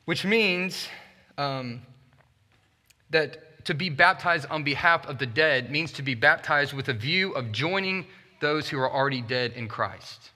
Which 0.06 0.24
means 0.24 0.88
um, 1.36 1.82
that 3.10 3.64
to 3.66 3.74
be 3.74 3.90
baptized 3.90 4.46
on 4.48 4.64
behalf 4.64 5.06
of 5.06 5.18
the 5.18 5.26
dead 5.26 5.70
means 5.70 5.92
to 5.92 6.02
be 6.02 6.14
baptized 6.14 6.72
with 6.72 6.88
a 6.88 6.94
view 6.94 7.32
of 7.32 7.52
joining 7.52 8.06
those 8.40 8.66
who 8.66 8.78
are 8.78 8.90
already 8.90 9.20
dead 9.20 9.52
in 9.52 9.68
Christ. 9.68 10.30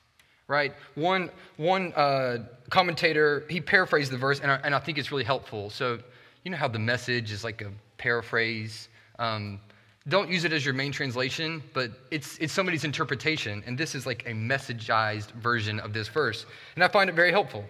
Right? 0.53 0.75
One, 0.97 1.31
one 1.57 1.95
uh, 1.95 2.45
commentator, 2.69 3.47
he 3.49 3.59
paraphrased 3.59 4.13
the 4.13 4.19
verse, 4.19 4.41
and 4.41 4.51
I, 4.51 4.57
and 4.63 4.75
I, 4.75 4.81
think 4.81 4.99
it's 4.99 5.11
really 5.11 5.25
helpful. 5.25 5.71
So, 5.71 5.99
you 6.45 6.51
know 6.51 6.59
how 6.59 6.69
the 6.69 6.79
message 6.79 7.33
is 7.33 7.43
like 7.43 7.63
a 7.63 7.71
paraphrase? 7.97 8.91
Um, 9.19 9.61
don't 10.09 10.29
use 10.29 10.45
it 10.45 10.53
as 10.53 10.63
your 10.63 10.75
main 10.75 10.93
translation, 10.93 11.63
but 11.73 11.91
it's, 12.11 12.37
it's 12.37 12.53
somebody's 12.53 12.85
interpretation. 12.85 13.63
And 13.67 13.79
this 13.79 13.95
is 13.95 14.05
like 14.05 14.25
a 14.27 14.33
messagized 14.33 15.31
version 15.31 15.81
of 15.81 15.95
this 15.95 16.09
verse. 16.09 16.45
And 16.75 16.85
I 16.85 16.89
find 16.89 17.09
it 17.09 17.17
very 17.17 17.31
helpful. 17.31 17.65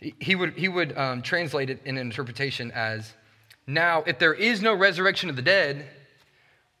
He 0.00 0.34
would, 0.34 0.54
he 0.54 0.66
would 0.66 0.98
um, 0.98 1.22
translate 1.22 1.70
it 1.70 1.80
in 1.84 1.96
an 1.96 2.00
interpretation 2.04 2.72
as 2.72 3.12
Now, 3.68 4.02
if 4.08 4.18
there 4.18 4.34
is 4.34 4.60
no 4.60 4.74
resurrection 4.74 5.30
of 5.30 5.36
the 5.36 5.42
dead, 5.42 5.86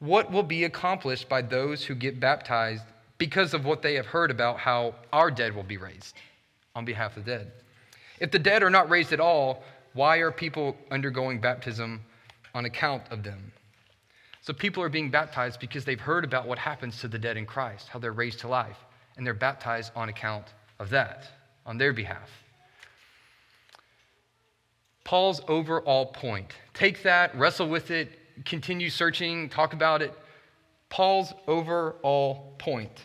what 0.00 0.32
will 0.32 0.42
be 0.42 0.64
accomplished 0.64 1.28
by 1.28 1.42
those 1.42 1.84
who 1.84 1.94
get 1.94 2.18
baptized 2.18 2.82
because 3.18 3.54
of 3.54 3.64
what 3.64 3.82
they 3.82 3.94
have 3.94 4.06
heard 4.06 4.30
about 4.30 4.58
how 4.58 4.94
our 5.12 5.30
dead 5.30 5.54
will 5.54 5.62
be 5.62 5.76
raised 5.76 6.16
on 6.74 6.84
behalf 6.84 7.16
of 7.16 7.24
the 7.24 7.30
dead? 7.30 7.52
If 8.20 8.30
the 8.30 8.38
dead 8.38 8.62
are 8.62 8.70
not 8.70 8.90
raised 8.90 9.12
at 9.12 9.20
all, 9.20 9.62
why 9.92 10.18
are 10.18 10.30
people 10.30 10.76
undergoing 10.90 11.40
baptism 11.40 12.00
on 12.54 12.64
account 12.64 13.02
of 13.10 13.22
them? 13.22 13.52
So 14.42 14.52
people 14.52 14.82
are 14.82 14.88
being 14.88 15.10
baptized 15.10 15.58
because 15.58 15.84
they've 15.84 16.00
heard 16.00 16.24
about 16.24 16.46
what 16.46 16.58
happens 16.58 17.00
to 17.00 17.08
the 17.08 17.18
dead 17.18 17.36
in 17.36 17.46
Christ, 17.46 17.88
how 17.88 17.98
they're 17.98 18.12
raised 18.12 18.40
to 18.40 18.48
life, 18.48 18.76
and 19.16 19.26
they're 19.26 19.32
baptized 19.32 19.92
on 19.96 20.08
account 20.08 20.46
of 20.78 20.90
that, 20.90 21.24
on 21.64 21.78
their 21.78 21.92
behalf. 21.92 22.28
Paul's 25.04 25.40
overall 25.48 26.06
point 26.06 26.52
take 26.72 27.02
that, 27.02 27.34
wrestle 27.36 27.68
with 27.68 27.90
it, 27.90 28.10
continue 28.44 28.90
searching, 28.90 29.48
talk 29.48 29.72
about 29.72 30.02
it. 30.02 30.12
Paul's 30.94 31.34
overall 31.48 32.54
point 32.58 33.04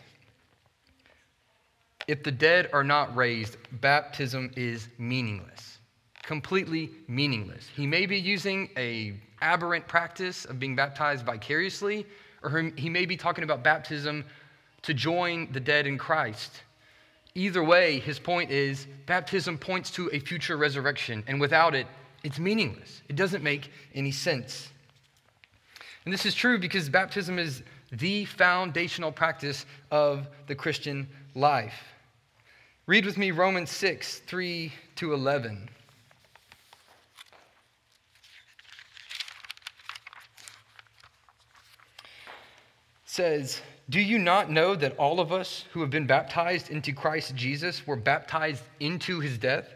if 2.06 2.22
the 2.22 2.30
dead 2.30 2.70
are 2.72 2.84
not 2.84 3.16
raised, 3.16 3.56
baptism 3.80 4.52
is 4.56 4.86
meaningless, 4.96 5.78
completely 6.22 6.92
meaningless. 7.08 7.66
He 7.74 7.88
may 7.88 8.06
be 8.06 8.16
using 8.16 8.70
a 8.76 9.14
aberrant 9.42 9.88
practice 9.88 10.44
of 10.44 10.60
being 10.60 10.76
baptized 10.76 11.26
vicariously, 11.26 12.06
or 12.44 12.70
he 12.76 12.88
may 12.88 13.06
be 13.06 13.16
talking 13.16 13.42
about 13.42 13.64
baptism 13.64 14.24
to 14.82 14.94
join 14.94 15.50
the 15.50 15.58
dead 15.58 15.88
in 15.88 15.98
Christ. 15.98 16.62
Either 17.34 17.64
way, 17.64 17.98
his 17.98 18.20
point 18.20 18.52
is 18.52 18.86
baptism 19.06 19.58
points 19.58 19.90
to 19.90 20.08
a 20.12 20.20
future 20.20 20.56
resurrection, 20.56 21.24
and 21.26 21.40
without 21.40 21.74
it, 21.74 21.88
it's 22.22 22.38
meaningless. 22.38 23.02
It 23.08 23.16
doesn't 23.16 23.42
make 23.42 23.72
any 23.96 24.12
sense. 24.12 24.68
And 26.04 26.14
this 26.14 26.24
is 26.24 26.34
true 26.36 26.58
because 26.58 26.88
baptism 26.88 27.38
is 27.38 27.62
the 27.92 28.24
foundational 28.24 29.12
practice 29.12 29.66
of 29.90 30.28
the 30.46 30.54
Christian 30.54 31.08
life. 31.34 31.82
Read 32.86 33.04
with 33.04 33.18
me 33.18 33.30
Romans 33.30 33.70
6 33.70 34.20
3 34.20 34.72
to 34.96 35.12
11. 35.12 35.68
says, 43.10 43.60
Do 43.90 44.00
you 44.00 44.18
not 44.18 44.50
know 44.50 44.76
that 44.76 44.96
all 44.96 45.18
of 45.18 45.32
us 45.32 45.64
who 45.72 45.80
have 45.80 45.90
been 45.90 46.06
baptized 46.06 46.70
into 46.70 46.92
Christ 46.92 47.34
Jesus 47.34 47.84
were 47.86 47.96
baptized 47.96 48.62
into 48.78 49.18
his 49.18 49.36
death? 49.36 49.68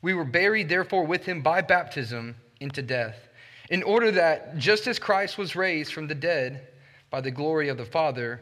We 0.00 0.14
were 0.14 0.24
buried, 0.24 0.68
therefore, 0.68 1.04
with 1.04 1.24
him 1.24 1.42
by 1.42 1.60
baptism 1.60 2.36
into 2.60 2.82
death, 2.82 3.28
in 3.68 3.82
order 3.82 4.10
that, 4.12 4.56
just 4.56 4.86
as 4.86 4.98
Christ 4.98 5.36
was 5.36 5.54
raised 5.54 5.92
from 5.92 6.08
the 6.08 6.14
dead 6.14 6.66
by 7.14 7.20
the 7.20 7.30
glory 7.30 7.68
of 7.68 7.76
the 7.76 7.84
Father, 7.84 8.40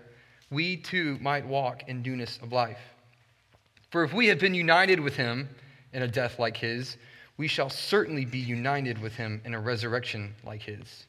we 0.50 0.78
too 0.78 1.18
might 1.20 1.46
walk 1.46 1.82
in 1.88 2.00
newness 2.00 2.38
of 2.42 2.54
life. 2.54 2.80
For 3.90 4.02
if 4.02 4.14
we 4.14 4.28
have 4.28 4.38
been 4.38 4.54
united 4.54 4.98
with 4.98 5.14
him 5.14 5.46
in 5.92 6.00
a 6.00 6.08
death 6.08 6.38
like 6.38 6.56
his, 6.56 6.96
we 7.36 7.48
shall 7.48 7.68
certainly 7.68 8.24
be 8.24 8.38
united 8.38 8.96
with 8.96 9.14
him 9.14 9.42
in 9.44 9.52
a 9.52 9.60
resurrection 9.60 10.34
like 10.42 10.62
his. 10.62 11.04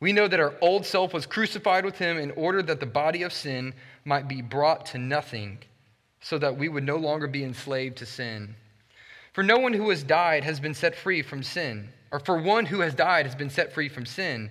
We 0.00 0.12
know 0.12 0.26
that 0.26 0.40
our 0.40 0.56
old 0.60 0.84
self 0.84 1.14
was 1.14 1.24
crucified 1.24 1.84
with 1.84 1.96
him 1.96 2.18
in 2.18 2.32
order 2.32 2.62
that 2.62 2.80
the 2.80 2.86
body 2.86 3.22
of 3.22 3.32
sin 3.32 3.74
might 4.04 4.26
be 4.26 4.42
brought 4.42 4.84
to 4.86 4.98
nothing, 4.98 5.58
so 6.20 6.36
that 6.38 6.56
we 6.56 6.68
would 6.68 6.82
no 6.82 6.96
longer 6.96 7.28
be 7.28 7.44
enslaved 7.44 7.98
to 7.98 8.06
sin. 8.06 8.56
For 9.34 9.44
no 9.44 9.58
one 9.58 9.72
who 9.72 9.90
has 9.90 10.02
died 10.02 10.42
has 10.42 10.58
been 10.58 10.74
set 10.74 10.96
free 10.96 11.22
from 11.22 11.44
sin, 11.44 11.90
or 12.10 12.18
for 12.18 12.42
one 12.42 12.66
who 12.66 12.80
has 12.80 12.92
died 12.92 13.24
has 13.24 13.36
been 13.36 13.50
set 13.50 13.72
free 13.72 13.88
from 13.88 14.04
sin. 14.04 14.50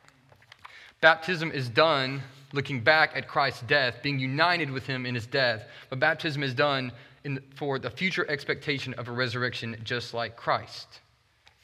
Baptism 1.01 1.51
is 1.51 1.67
done 1.67 2.21
looking 2.53 2.79
back 2.79 3.11
at 3.15 3.27
Christ's 3.27 3.63
death, 3.63 3.95
being 4.03 4.19
united 4.19 4.69
with 4.69 4.85
him 4.85 5.05
in 5.05 5.15
his 5.15 5.25
death. 5.25 5.65
But 5.89 5.99
baptism 5.99 6.43
is 6.43 6.53
done 6.53 6.91
in, 7.23 7.41
for 7.55 7.79
the 7.79 7.89
future 7.89 8.29
expectation 8.29 8.93
of 8.95 9.07
a 9.07 9.11
resurrection 9.11 9.75
just 9.83 10.13
like 10.13 10.35
Christ. 10.35 10.99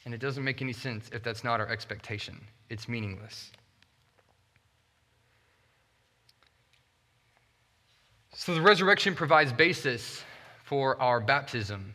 And 0.04 0.12
it 0.12 0.18
doesn't 0.18 0.42
make 0.42 0.60
any 0.60 0.72
sense 0.72 1.10
if 1.12 1.22
that's 1.22 1.44
not 1.44 1.60
our 1.60 1.68
expectation, 1.68 2.40
it's 2.68 2.88
meaningless. 2.88 3.52
So 8.34 8.54
the 8.54 8.62
resurrection 8.62 9.14
provides 9.14 9.52
basis 9.52 10.22
for 10.64 11.00
our 11.02 11.20
baptism. 11.20 11.94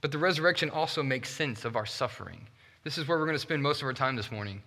But 0.00 0.10
the 0.10 0.18
resurrection 0.18 0.70
also 0.70 1.02
makes 1.02 1.28
sense 1.28 1.64
of 1.64 1.76
our 1.76 1.86
suffering. 1.86 2.46
This 2.82 2.98
is 2.98 3.06
where 3.06 3.18
we're 3.18 3.26
going 3.26 3.34
to 3.34 3.40
spend 3.40 3.62
most 3.62 3.82
of 3.82 3.86
our 3.86 3.92
time 3.92 4.16
this 4.16 4.32
morning. 4.32 4.62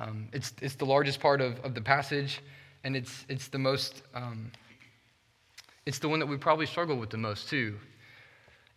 Um, 0.00 0.28
it's, 0.32 0.54
it's 0.62 0.74
the 0.74 0.86
largest 0.86 1.20
part 1.20 1.40
of, 1.40 1.60
of 1.60 1.74
the 1.74 1.80
passage, 1.80 2.40
and 2.84 2.96
it's, 2.96 3.26
it's 3.28 3.48
the 3.48 3.58
most, 3.58 4.02
um, 4.14 4.50
it's 5.84 5.98
the 5.98 6.08
one 6.08 6.18
that 6.18 6.26
we 6.26 6.38
probably 6.38 6.66
struggle 6.66 6.96
with 6.96 7.10
the 7.10 7.18
most, 7.18 7.48
too. 7.48 7.76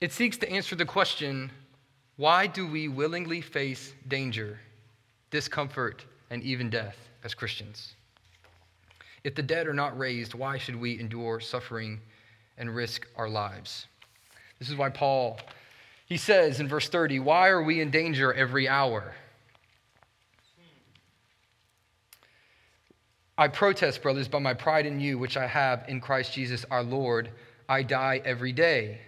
It 0.01 0.11
seeks 0.11 0.37
to 0.37 0.51
answer 0.51 0.75
the 0.75 0.85
question 0.85 1.49
why 2.17 2.45
do 2.45 2.67
we 2.67 2.89
willingly 2.89 3.41
face 3.41 3.93
danger, 4.07 4.59
discomfort, 5.31 6.05
and 6.29 6.43
even 6.43 6.69
death 6.69 6.97
as 7.23 7.33
Christians? 7.33 7.95
If 9.23 9.33
the 9.33 9.41
dead 9.41 9.65
are 9.65 9.73
not 9.73 9.97
raised, 9.97 10.35
why 10.35 10.57
should 10.59 10.75
we 10.75 10.99
endure 10.99 11.39
suffering 11.39 11.99
and 12.57 12.75
risk 12.75 13.07
our 13.15 13.29
lives? 13.29 13.87
This 14.59 14.69
is 14.69 14.75
why 14.75 14.89
Paul 14.89 15.39
he 16.05 16.17
says 16.17 16.59
in 16.59 16.67
verse 16.67 16.89
30, 16.89 17.19
why 17.21 17.49
are 17.49 17.63
we 17.63 17.81
in 17.81 17.89
danger 17.89 18.31
every 18.33 18.67
hour? 18.67 19.15
I 23.37 23.47
protest, 23.47 24.03
brothers, 24.03 24.27
by 24.27 24.39
my 24.39 24.53
pride 24.53 24.85
in 24.85 24.99
you, 24.99 25.17
which 25.17 25.37
I 25.37 25.47
have 25.47 25.85
in 25.87 25.99
Christ 25.99 26.33
Jesus 26.33 26.65
our 26.69 26.83
Lord, 26.83 27.31
I 27.67 27.81
die 27.81 28.21
every 28.23 28.51
day. 28.51 28.99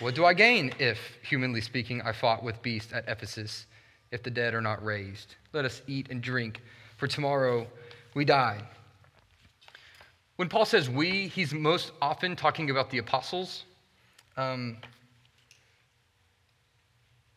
What 0.00 0.16
do 0.16 0.24
I 0.24 0.34
gain 0.34 0.72
if, 0.80 0.98
humanly 1.22 1.60
speaking, 1.60 2.02
I 2.02 2.12
fought 2.12 2.42
with 2.42 2.60
beasts 2.62 2.92
at 2.92 3.08
Ephesus, 3.08 3.66
if 4.10 4.22
the 4.22 4.30
dead 4.30 4.54
are 4.54 4.60
not 4.60 4.84
raised? 4.84 5.36
Let 5.52 5.64
us 5.64 5.82
eat 5.86 6.08
and 6.10 6.20
drink, 6.20 6.60
for 6.96 7.06
tomorrow 7.06 7.66
we 8.14 8.24
die. 8.24 8.60
When 10.34 10.48
Paul 10.48 10.64
says 10.64 10.90
we, 10.90 11.28
he's 11.28 11.52
most 11.52 11.92
often 12.02 12.34
talking 12.34 12.70
about 12.70 12.90
the 12.90 12.98
apostles. 12.98 13.64
Um, 14.36 14.78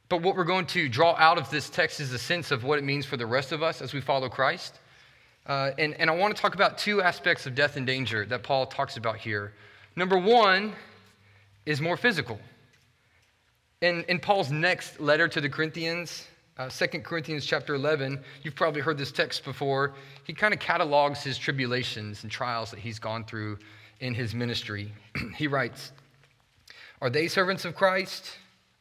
but 0.10 0.22
what 0.22 0.36
we're 0.36 0.44
going 0.44 0.66
to 0.68 0.90
draw 0.90 1.16
out 1.18 1.38
of 1.38 1.50
this 1.52 1.70
text 1.70 2.00
is 2.00 2.12
a 2.12 2.20
sense 2.20 2.52
of 2.52 2.64
what 2.64 2.80
it 2.80 2.84
means 2.84 3.06
for 3.06 3.18
the 3.18 3.26
rest 3.26 3.52
of 3.52 3.64
us 3.64 3.82
as 3.82 3.94
we 3.94 4.02
follow 4.02 4.30
Christ. 4.30 4.80
Uh, 5.46 5.72
and, 5.78 5.96
and 5.96 6.10
I 6.10 6.16
want 6.16 6.36
to 6.36 6.42
talk 6.42 6.56
about 6.56 6.78
two 6.78 7.02
aspects 7.02 7.46
of 7.46 7.56
death 7.56 7.76
and 7.78 7.86
danger 7.86 8.26
that 8.26 8.44
Paul 8.44 8.66
talks 8.66 8.98
about 8.98 9.18
here. 9.18 9.54
Number 9.96 10.18
one 10.18 10.74
is 11.66 11.82
more 11.82 11.98
physical. 11.98 12.40
In, 13.82 14.04
in 14.08 14.20
Paul's 14.20 14.52
next 14.52 15.00
letter 15.00 15.28
to 15.28 15.42
the 15.42 15.50
Corinthians, 15.50 16.28
uh, 16.58 16.70
2 16.70 17.00
Corinthians 17.00 17.46
chapter 17.46 17.74
11, 17.74 18.20
you've 18.44 18.56
probably 18.56 18.82
heard 18.82 18.98
this 18.98 19.12
text 19.12 19.44
before. 19.44 19.94
He 20.24 20.34
kind 20.34 20.54
of 20.54 20.60
catalogs 20.60 21.24
his 21.24 21.38
tribulations 21.38 22.22
and 22.24 22.32
trials 22.32 22.70
that 22.72 22.80
he's 22.80 23.00
gone 23.00 23.24
through 23.24 23.58
in 24.00 24.14
his 24.14 24.36
ministry. 24.36 24.94
he 25.36 25.48
writes, 25.48 25.92
Are 27.02 27.10
they 27.10 27.28
servants 27.28 27.66
of 27.66 27.76
Christ? 27.76 28.38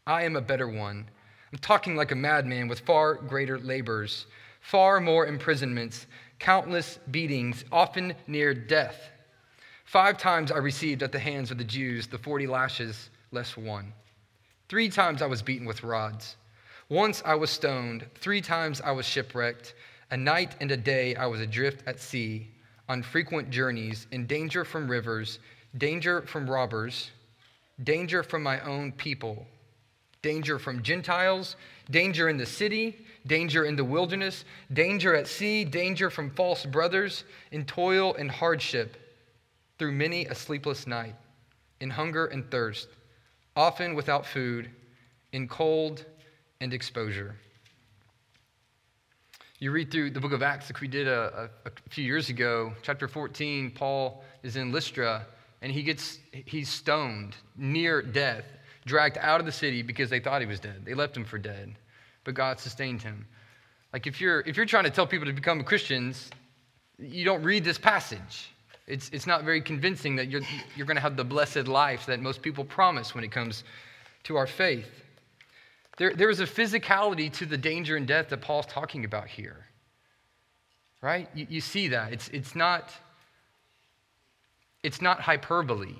I 0.07 0.25
am 0.25 0.37
a 0.37 0.41
better 0.41 0.69
one. 0.69 1.09
I'm 1.53 1.59
talking 1.59 1.97
like 1.97 2.13
a 2.13 2.17
madman 2.17 2.69
with 2.69 2.81
far 2.81 3.15
greater 3.15 3.59
labors, 3.59 4.27
far 4.61 5.01
more 5.01 5.27
imprisonments, 5.27 6.07
countless 6.41 6.99
beatings, 7.11 7.65
often 7.71 8.15
near 8.27 8.53
death. 8.53 9.11
Five 9.85 10.19
times 10.19 10.51
I 10.51 10.57
received 10.57 11.03
at 11.03 11.13
the 11.13 11.19
hands 11.19 11.51
of 11.51 11.59
the 11.59 11.65
Jews 11.65 12.07
the 12.07 12.19
40 12.19 12.47
lashes 12.47 13.11
less 13.31 13.57
one. 13.57 13.93
Three 14.69 14.89
times 14.89 15.23
I 15.23 15.27
was 15.27 15.43
beaten 15.43 15.67
with 15.67 15.85
rods. 15.85 16.37
Once 16.89 17.23
I 17.25 17.35
was 17.35 17.51
stoned, 17.51 18.07
three 18.17 18.41
times 18.41 18.81
I 18.81 18.91
was 18.91 19.07
shipwrecked. 19.07 19.75
A 20.11 20.17
night 20.17 20.57
and 20.61 20.73
a 20.73 20.77
day 20.77 21.15
I 21.15 21.27
was 21.27 21.41
adrift 21.41 21.87
at 21.87 22.01
sea, 22.01 22.49
on 22.89 23.03
frequent 23.03 23.51
journeys, 23.51 24.09
in 24.11 24.27
danger 24.27 24.65
from 24.65 24.91
rivers, 24.91 25.39
danger 25.79 26.23
from 26.23 26.51
robbers, 26.51 27.11
danger 27.85 28.23
from 28.23 28.43
my 28.43 28.61
own 28.61 28.91
people, 28.93 29.47
danger 30.23 30.59
from 30.59 30.83
Gentiles, 30.83 31.57
danger 31.91 32.29
in 32.29 32.37
the 32.37 32.47
city, 32.47 33.05
danger 33.27 33.65
in 33.65 33.77
the 33.77 33.85
wilderness, 33.85 34.45
danger 34.73 35.15
at 35.15 35.27
sea, 35.27 35.65
danger 35.65 36.11
from 36.11 36.31
false 36.31 36.65
brothers, 36.65 37.25
in 37.53 37.65
toil 37.65 38.15
and 38.15 38.31
hardship, 38.31 38.97
through 39.79 39.93
many 39.93 40.27
a 40.27 40.35
sleepless 40.35 40.87
night, 40.87 41.15
in 41.81 41.91
hunger 41.91 42.27
and 42.27 42.51
thirst, 42.51 42.89
often 43.57 43.95
without 43.95 44.27
food, 44.27 44.71
in 45.33 45.49
cold 45.49 46.05
and 46.61 46.75
exposure. 46.75 47.37
You 49.59 49.73
read 49.73 49.91
through 49.91 50.11
the 50.11 50.21
book 50.21 50.33
of 50.33 50.43
Acts, 50.43 50.71
like 50.71 50.81
we 50.81 50.89
did 50.89 51.07
a, 51.07 51.51
a, 51.67 51.69
a, 51.69 51.73
few 51.91 52.05
years 52.05 52.31
ago, 52.31 52.73
chapter 52.83 53.07
14, 53.07 53.71
Paul 53.71 54.25
is 54.43 54.57
in 54.57 54.73
Lystra 54.73 55.27
and 55.61 55.71
he 55.71 55.83
gets, 55.83 56.19
he's 56.33 56.71
stoned 56.71 57.37
near 57.57 58.01
death, 58.01 58.45
dragged 58.87 59.19
out 59.19 59.39
of 59.39 59.45
the 59.45 59.53
city 59.53 59.83
because 59.83 60.09
they 60.09 60.19
thought 60.19 60.41
he 60.41 60.47
was 60.47 60.61
dead. 60.61 60.85
They 60.87 60.95
left 60.95 61.15
him 61.15 61.27
for 61.27 61.37
dead, 61.37 61.75
but 62.25 62.35
God 62.35 62.59
sustained 62.59 63.03
him. 63.03 63.27
Like 63.93 64.07
if 64.07 64.21
you're, 64.21 64.41
if 64.41 64.57
you're 64.57 64.67
trying 64.67 64.85
to 64.85 64.91
tell 64.91 65.07
people 65.07 65.27
to 65.27 65.33
become 65.33 65.63
Christians, 65.65 66.31
you 66.99 67.25
don't 67.25 67.43
read 67.43 67.65
this 67.65 67.79
passage. 67.79 68.51
It's, 68.87 69.09
it's 69.11 69.27
not 69.27 69.45
very 69.45 69.61
convincing 69.61 70.17
that 70.17 70.29
you're, 70.29 70.43
you're 70.77 70.87
going 70.87 70.97
to 70.97 71.03
have 71.03 71.17
the 71.17 71.25
blessed 71.25 71.69
life 71.69 72.07
that 72.07 72.21
most 72.21 72.43
people 72.43 72.65
promise 72.65 73.15
when 73.15 73.25
it 73.25 73.31
comes 73.31 73.65
to 74.25 74.37
our 74.37 74.47
faith. 74.47 74.89
There, 75.97 76.15
there 76.15 76.31
is 76.31 76.41
a 76.41 76.47
physicality 76.47 77.33
to 77.35 77.47
the 77.47 77.57
danger 77.57 77.97
and 77.97 78.07
death 78.07 78.29
that 78.31 78.41
Paul's 78.41 78.67
talking 78.67 79.05
about 79.05 79.29
here. 79.29 79.67
Right? 81.03 81.29
You, 81.35 81.47
you 81.49 81.61
see 81.61 81.89
that. 81.89 82.13
It's, 82.13 82.29
it's, 82.29 82.55
not, 82.55 82.93
it's 84.83 85.01
not 85.01 85.21
hyperbole, 85.21 85.95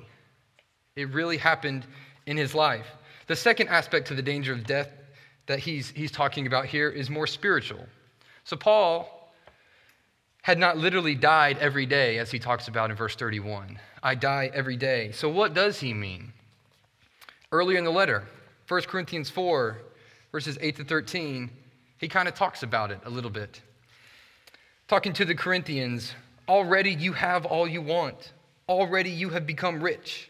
it 0.97 1.09
really 1.11 1.37
happened 1.37 1.87
in 2.27 2.37
his 2.37 2.55
life. 2.55 2.87
The 3.27 3.37
second 3.37 3.69
aspect 3.69 4.09
to 4.09 4.15
the 4.15 4.23
danger 4.23 4.53
of 4.53 4.67
death 4.67 4.89
that 5.51 5.59
he's, 5.59 5.91
he's 5.91 6.13
talking 6.13 6.47
about 6.47 6.67
here 6.67 6.89
is 6.89 7.11
more 7.11 7.27
spiritual. 7.27 7.85
So, 8.45 8.57
Paul 8.57 9.33
had 10.43 10.59
not 10.59 10.79
literally 10.79 11.17
died 11.17 11.59
every 11.59 11.87
day, 11.87 12.19
as 12.19 12.31
he 12.31 12.39
talks 12.39 12.69
about 12.69 12.89
in 12.89 12.97
verse 12.97 13.17
31. 13.17 13.77
I 14.01 14.15
die 14.15 14.53
every 14.55 14.77
day. 14.77 15.11
So, 15.11 15.29
what 15.29 15.53
does 15.53 15.81
he 15.81 15.93
mean? 15.93 16.33
Earlier 17.51 17.79
in 17.79 17.85
the 17.85 17.91
letter, 17.91 18.23
1 18.69 18.83
Corinthians 18.83 19.29
4, 19.29 19.77
verses 20.31 20.57
8 20.61 20.77
to 20.77 20.85
13, 20.85 21.51
he 21.99 22.07
kind 22.07 22.29
of 22.29 22.35
talks 22.35 22.63
about 22.63 22.93
it 22.93 23.01
a 23.05 23.11
little 23.11 23.29
bit. 23.29 23.61
Talking 24.87 25.13
to 25.15 25.25
the 25.25 25.35
Corinthians, 25.35 26.15
already 26.49 26.93
you 26.93 27.13
have 27.13 27.45
all 27.45 27.67
you 27.67 27.83
want. 27.83 28.35
Already 28.69 29.11
you 29.11 29.31
have 29.31 29.49
become 29.49 29.83
rich. 29.83 30.30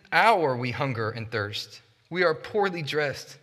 hour 0.11 0.55
we 0.55 0.71
hunger 0.71 1.11
and 1.11 1.29
thirst. 1.31 1.81
We 2.09 2.23
are 2.23 2.35
poorly 2.35 2.81
dressed 2.81 3.37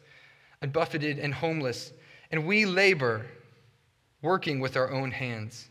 and 0.60 0.72
buffeted 0.72 1.18
and 1.18 1.32
homeless, 1.32 1.92
and 2.30 2.46
we 2.46 2.66
labor, 2.66 3.26
working 4.22 4.60
with 4.60 4.76
our 4.76 4.90
own 4.90 5.10
hands. 5.10 5.68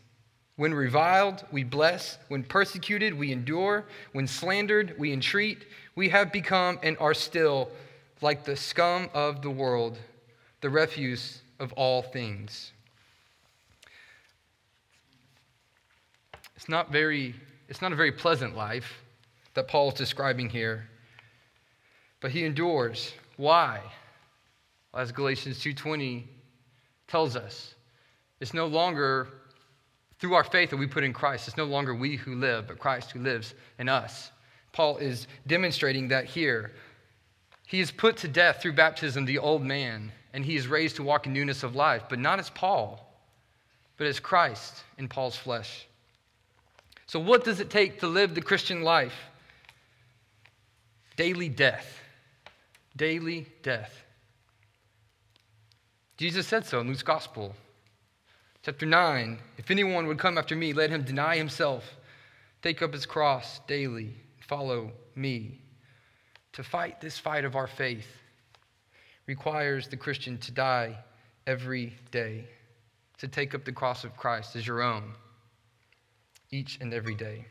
When 0.56 0.74
reviled, 0.74 1.44
we 1.52 1.62
bless. 1.62 2.18
When 2.28 2.42
persecuted, 2.42 3.14
we 3.14 3.30
endure. 3.30 3.84
When 4.12 4.26
slandered, 4.26 4.94
we 4.98 5.12
entreat. 5.12 5.66
We 5.94 6.08
have 6.08 6.32
become 6.32 6.80
and 6.82 6.96
are 6.98 7.14
still 7.14 7.70
like 8.22 8.44
the 8.44 8.56
scum 8.56 9.08
of 9.14 9.42
the 9.42 9.50
world, 9.50 9.98
the 10.60 10.70
refuse 10.70 11.42
of 11.60 11.72
all 11.74 12.02
things. 12.02 12.72
It's 16.56 16.68
not 16.68 16.90
very 16.90 17.34
it's 17.68 17.82
not 17.82 17.92
a 17.92 17.96
very 17.96 18.12
pleasant 18.12 18.56
life 18.56 19.04
that 19.58 19.66
Paul 19.66 19.88
is 19.88 19.94
describing 19.94 20.48
here. 20.48 20.88
But 22.20 22.30
he 22.30 22.44
endures. 22.44 23.12
Why? 23.36 23.80
Well, 24.92 25.02
As 25.02 25.10
Galatians 25.10 25.58
2:20 25.58 26.28
tells 27.08 27.34
us, 27.34 27.74
it's 28.38 28.54
no 28.54 28.66
longer 28.66 29.26
through 30.20 30.34
our 30.34 30.44
faith 30.44 30.70
that 30.70 30.76
we 30.76 30.86
put 30.86 31.02
in 31.02 31.12
Christ. 31.12 31.48
It's 31.48 31.56
no 31.56 31.64
longer 31.64 31.92
we 31.92 32.14
who 32.14 32.36
live, 32.36 32.68
but 32.68 32.78
Christ 32.78 33.10
who 33.10 33.18
lives 33.18 33.54
in 33.80 33.88
us. 33.88 34.30
Paul 34.70 34.98
is 34.98 35.26
demonstrating 35.48 36.06
that 36.08 36.26
here. 36.26 36.70
He 37.66 37.80
is 37.80 37.90
put 37.90 38.16
to 38.18 38.28
death 38.28 38.62
through 38.62 38.74
baptism, 38.74 39.24
the 39.24 39.38
old 39.38 39.64
man, 39.64 40.12
and 40.32 40.44
he 40.44 40.54
is 40.54 40.68
raised 40.68 40.94
to 40.96 41.02
walk 41.02 41.26
in 41.26 41.32
newness 41.32 41.64
of 41.64 41.74
life, 41.74 42.04
but 42.08 42.20
not 42.20 42.38
as 42.38 42.48
Paul, 42.50 43.12
but 43.96 44.06
as 44.06 44.20
Christ 44.20 44.84
in 44.98 45.08
Paul's 45.08 45.36
flesh. 45.36 45.88
So, 47.06 47.18
what 47.18 47.42
does 47.42 47.58
it 47.58 47.70
take 47.70 47.98
to 48.00 48.06
live 48.06 48.36
the 48.36 48.40
Christian 48.40 48.82
life? 48.82 49.14
Daily 51.18 51.48
death. 51.48 52.00
Daily 52.96 53.48
death. 53.64 54.04
Jesus 56.16 56.46
said 56.46 56.64
so 56.64 56.78
in 56.78 56.86
Luke's 56.86 57.02
Gospel. 57.02 57.56
Chapter 58.62 58.86
9 58.86 59.36
If 59.56 59.72
anyone 59.72 60.06
would 60.06 60.20
come 60.20 60.38
after 60.38 60.54
me, 60.54 60.72
let 60.72 60.90
him 60.90 61.02
deny 61.02 61.36
himself, 61.36 61.96
take 62.62 62.82
up 62.82 62.92
his 62.92 63.04
cross 63.04 63.58
daily, 63.66 64.14
and 64.36 64.44
follow 64.46 64.92
me. 65.16 65.60
To 66.52 66.62
fight 66.62 67.00
this 67.00 67.18
fight 67.18 67.44
of 67.44 67.56
our 67.56 67.66
faith 67.66 68.06
requires 69.26 69.88
the 69.88 69.96
Christian 69.96 70.38
to 70.38 70.52
die 70.52 70.98
every 71.48 71.94
day, 72.12 72.44
to 73.18 73.26
take 73.26 73.56
up 73.56 73.64
the 73.64 73.72
cross 73.72 74.04
of 74.04 74.16
Christ 74.16 74.54
as 74.54 74.64
your 74.64 74.82
own 74.82 75.14
each 76.52 76.78
and 76.80 76.94
every 76.94 77.16
day. 77.16 77.46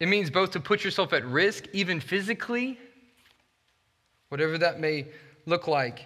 It 0.00 0.08
means 0.08 0.30
both 0.30 0.52
to 0.52 0.60
put 0.60 0.84
yourself 0.84 1.12
at 1.12 1.24
risk, 1.24 1.66
even 1.72 2.00
physically, 2.00 2.78
whatever 4.28 4.58
that 4.58 4.78
may 4.78 5.06
look 5.46 5.66
like, 5.66 6.04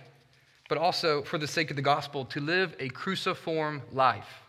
but 0.68 0.78
also 0.78 1.22
for 1.22 1.38
the 1.38 1.46
sake 1.46 1.70
of 1.70 1.76
the 1.76 1.82
gospel, 1.82 2.24
to 2.26 2.40
live 2.40 2.74
a 2.78 2.88
cruciform 2.88 3.82
life. 3.92 4.40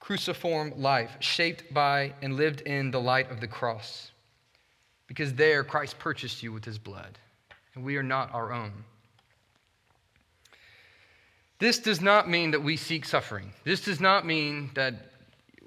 Cruciform 0.00 0.74
life, 0.76 1.16
shaped 1.20 1.72
by 1.72 2.12
and 2.20 2.36
lived 2.36 2.62
in 2.62 2.90
the 2.90 3.00
light 3.00 3.30
of 3.30 3.40
the 3.40 3.46
cross 3.46 4.10
because 5.10 5.34
there 5.34 5.64
Christ 5.64 5.98
purchased 5.98 6.40
you 6.40 6.52
with 6.52 6.64
his 6.64 6.78
blood, 6.78 7.18
and 7.74 7.82
we 7.82 7.96
are 7.96 8.02
not 8.02 8.32
our 8.32 8.52
own. 8.52 8.72
This 11.58 11.80
does 11.80 12.00
not 12.00 12.30
mean 12.30 12.52
that 12.52 12.62
we 12.62 12.76
seek 12.76 13.04
suffering. 13.04 13.52
This 13.64 13.80
does 13.80 13.98
not 13.98 14.24
mean 14.24 14.70
that 14.74 15.09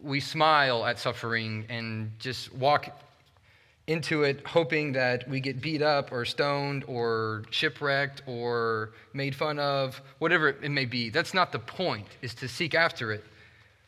we 0.03 0.19
smile 0.19 0.85
at 0.85 0.99
suffering 0.99 1.65
and 1.69 2.11
just 2.19 2.53
walk 2.53 2.89
into 3.87 4.23
it 4.23 4.45
hoping 4.45 4.93
that 4.93 5.27
we 5.27 5.39
get 5.39 5.61
beat 5.61 5.81
up 5.81 6.11
or 6.11 6.23
stoned 6.23 6.83
or 6.87 7.43
shipwrecked 7.49 8.21
or 8.25 8.91
made 9.13 9.35
fun 9.35 9.59
of, 9.59 10.01
whatever 10.19 10.49
it 10.49 10.71
may 10.71 10.85
be. 10.85 11.09
That's 11.09 11.33
not 11.33 11.51
the 11.51 11.59
point, 11.59 12.07
is 12.21 12.33
to 12.35 12.47
seek 12.47 12.75
after 12.75 13.11
it. 13.11 13.23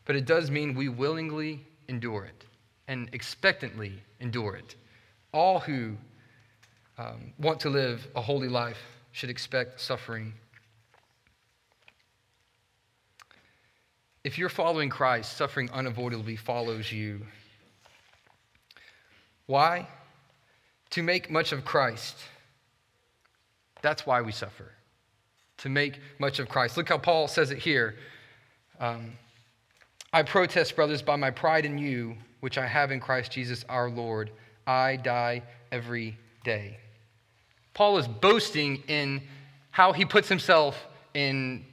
But 0.05 0.15
it 0.15 0.25
does 0.25 0.51
mean 0.51 0.75
we 0.75 0.89
willingly 0.89 1.65
endure 1.87 2.25
it 2.25 2.45
and 2.87 3.09
expectantly 3.13 3.93
endure 4.19 4.55
it. 4.55 4.75
All 5.31 5.59
who 5.59 5.95
um, 6.97 7.33
want 7.39 7.59
to 7.61 7.69
live 7.69 8.07
a 8.15 8.21
holy 8.21 8.47
life 8.47 8.81
should 9.11 9.29
expect 9.29 9.79
suffering. 9.79 10.33
If 14.25 14.39
you're 14.39 14.49
following 14.49 14.89
Christ, 14.89 15.37
suffering 15.37 15.69
unavoidably 15.71 16.35
follows 16.35 16.91
you. 16.91 17.21
Why? 19.45 19.87
To 20.89 21.03
make 21.03 21.29
much 21.29 21.51
of 21.51 21.63
Christ. 21.63 22.17
That's 23.83 24.07
why 24.07 24.21
we 24.21 24.31
suffer. 24.31 24.71
To 25.59 25.69
make 25.69 25.99
much 26.17 26.39
of 26.39 26.49
Christ. 26.49 26.75
Look 26.75 26.89
how 26.89 26.97
Paul 26.97 27.27
says 27.27 27.51
it 27.51 27.59
here. 27.59 27.97
Um, 28.79 29.11
I 30.11 30.23
protest, 30.23 30.75
brothers, 30.75 31.03
by 31.03 31.17
my 31.17 31.29
pride 31.29 31.63
in 31.63 31.77
you, 31.77 32.17
which 32.39 32.57
I 32.57 32.65
have 32.65 32.89
in 32.89 32.99
Christ 32.99 33.31
Jesus 33.31 33.63
our 33.69 33.91
Lord 33.91 34.31
I 34.65 34.95
die 34.95 35.43
every 35.71 36.17
day. 36.43 36.79
Paul 37.75 37.99
is 37.99 38.07
boasting 38.07 38.81
in 38.87 39.21
how 39.69 39.93
he 39.93 40.03
puts 40.03 40.27
himself 40.27 40.83
in, 41.13 41.63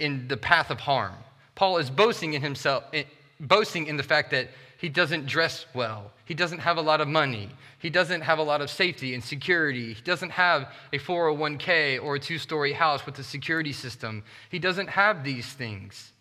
in 0.00 0.26
the 0.26 0.36
path 0.36 0.72
of 0.72 0.80
harm. 0.80 1.14
Paul 1.58 1.78
is 1.78 1.90
boasting 1.90 2.34
in 2.34 2.40
himself, 2.40 2.84
eh, 2.92 3.02
boasting 3.40 3.88
in 3.88 3.96
the 3.96 4.02
fact 4.04 4.30
that 4.30 4.48
he 4.76 4.88
doesn't 4.88 5.26
dress 5.26 5.66
well, 5.74 6.12
he 6.24 6.32
doesn't 6.32 6.60
have 6.60 6.76
a 6.76 6.80
lot 6.80 7.00
of 7.00 7.08
money, 7.08 7.50
he 7.80 7.90
doesn't 7.90 8.20
have 8.20 8.38
a 8.38 8.44
lot 8.44 8.60
of 8.60 8.70
safety 8.70 9.12
and 9.12 9.24
security, 9.24 9.92
he 9.92 10.00
doesn't 10.02 10.30
have 10.30 10.72
a 10.92 10.98
401k 11.00 12.00
or 12.00 12.14
a 12.14 12.20
two 12.20 12.38
story 12.38 12.72
house 12.72 13.04
with 13.04 13.18
a 13.18 13.24
security 13.24 13.72
system. 13.72 14.22
He 14.50 14.60
doesn't 14.60 14.88
have 14.88 15.24
these 15.24 15.46
things. 15.52 16.12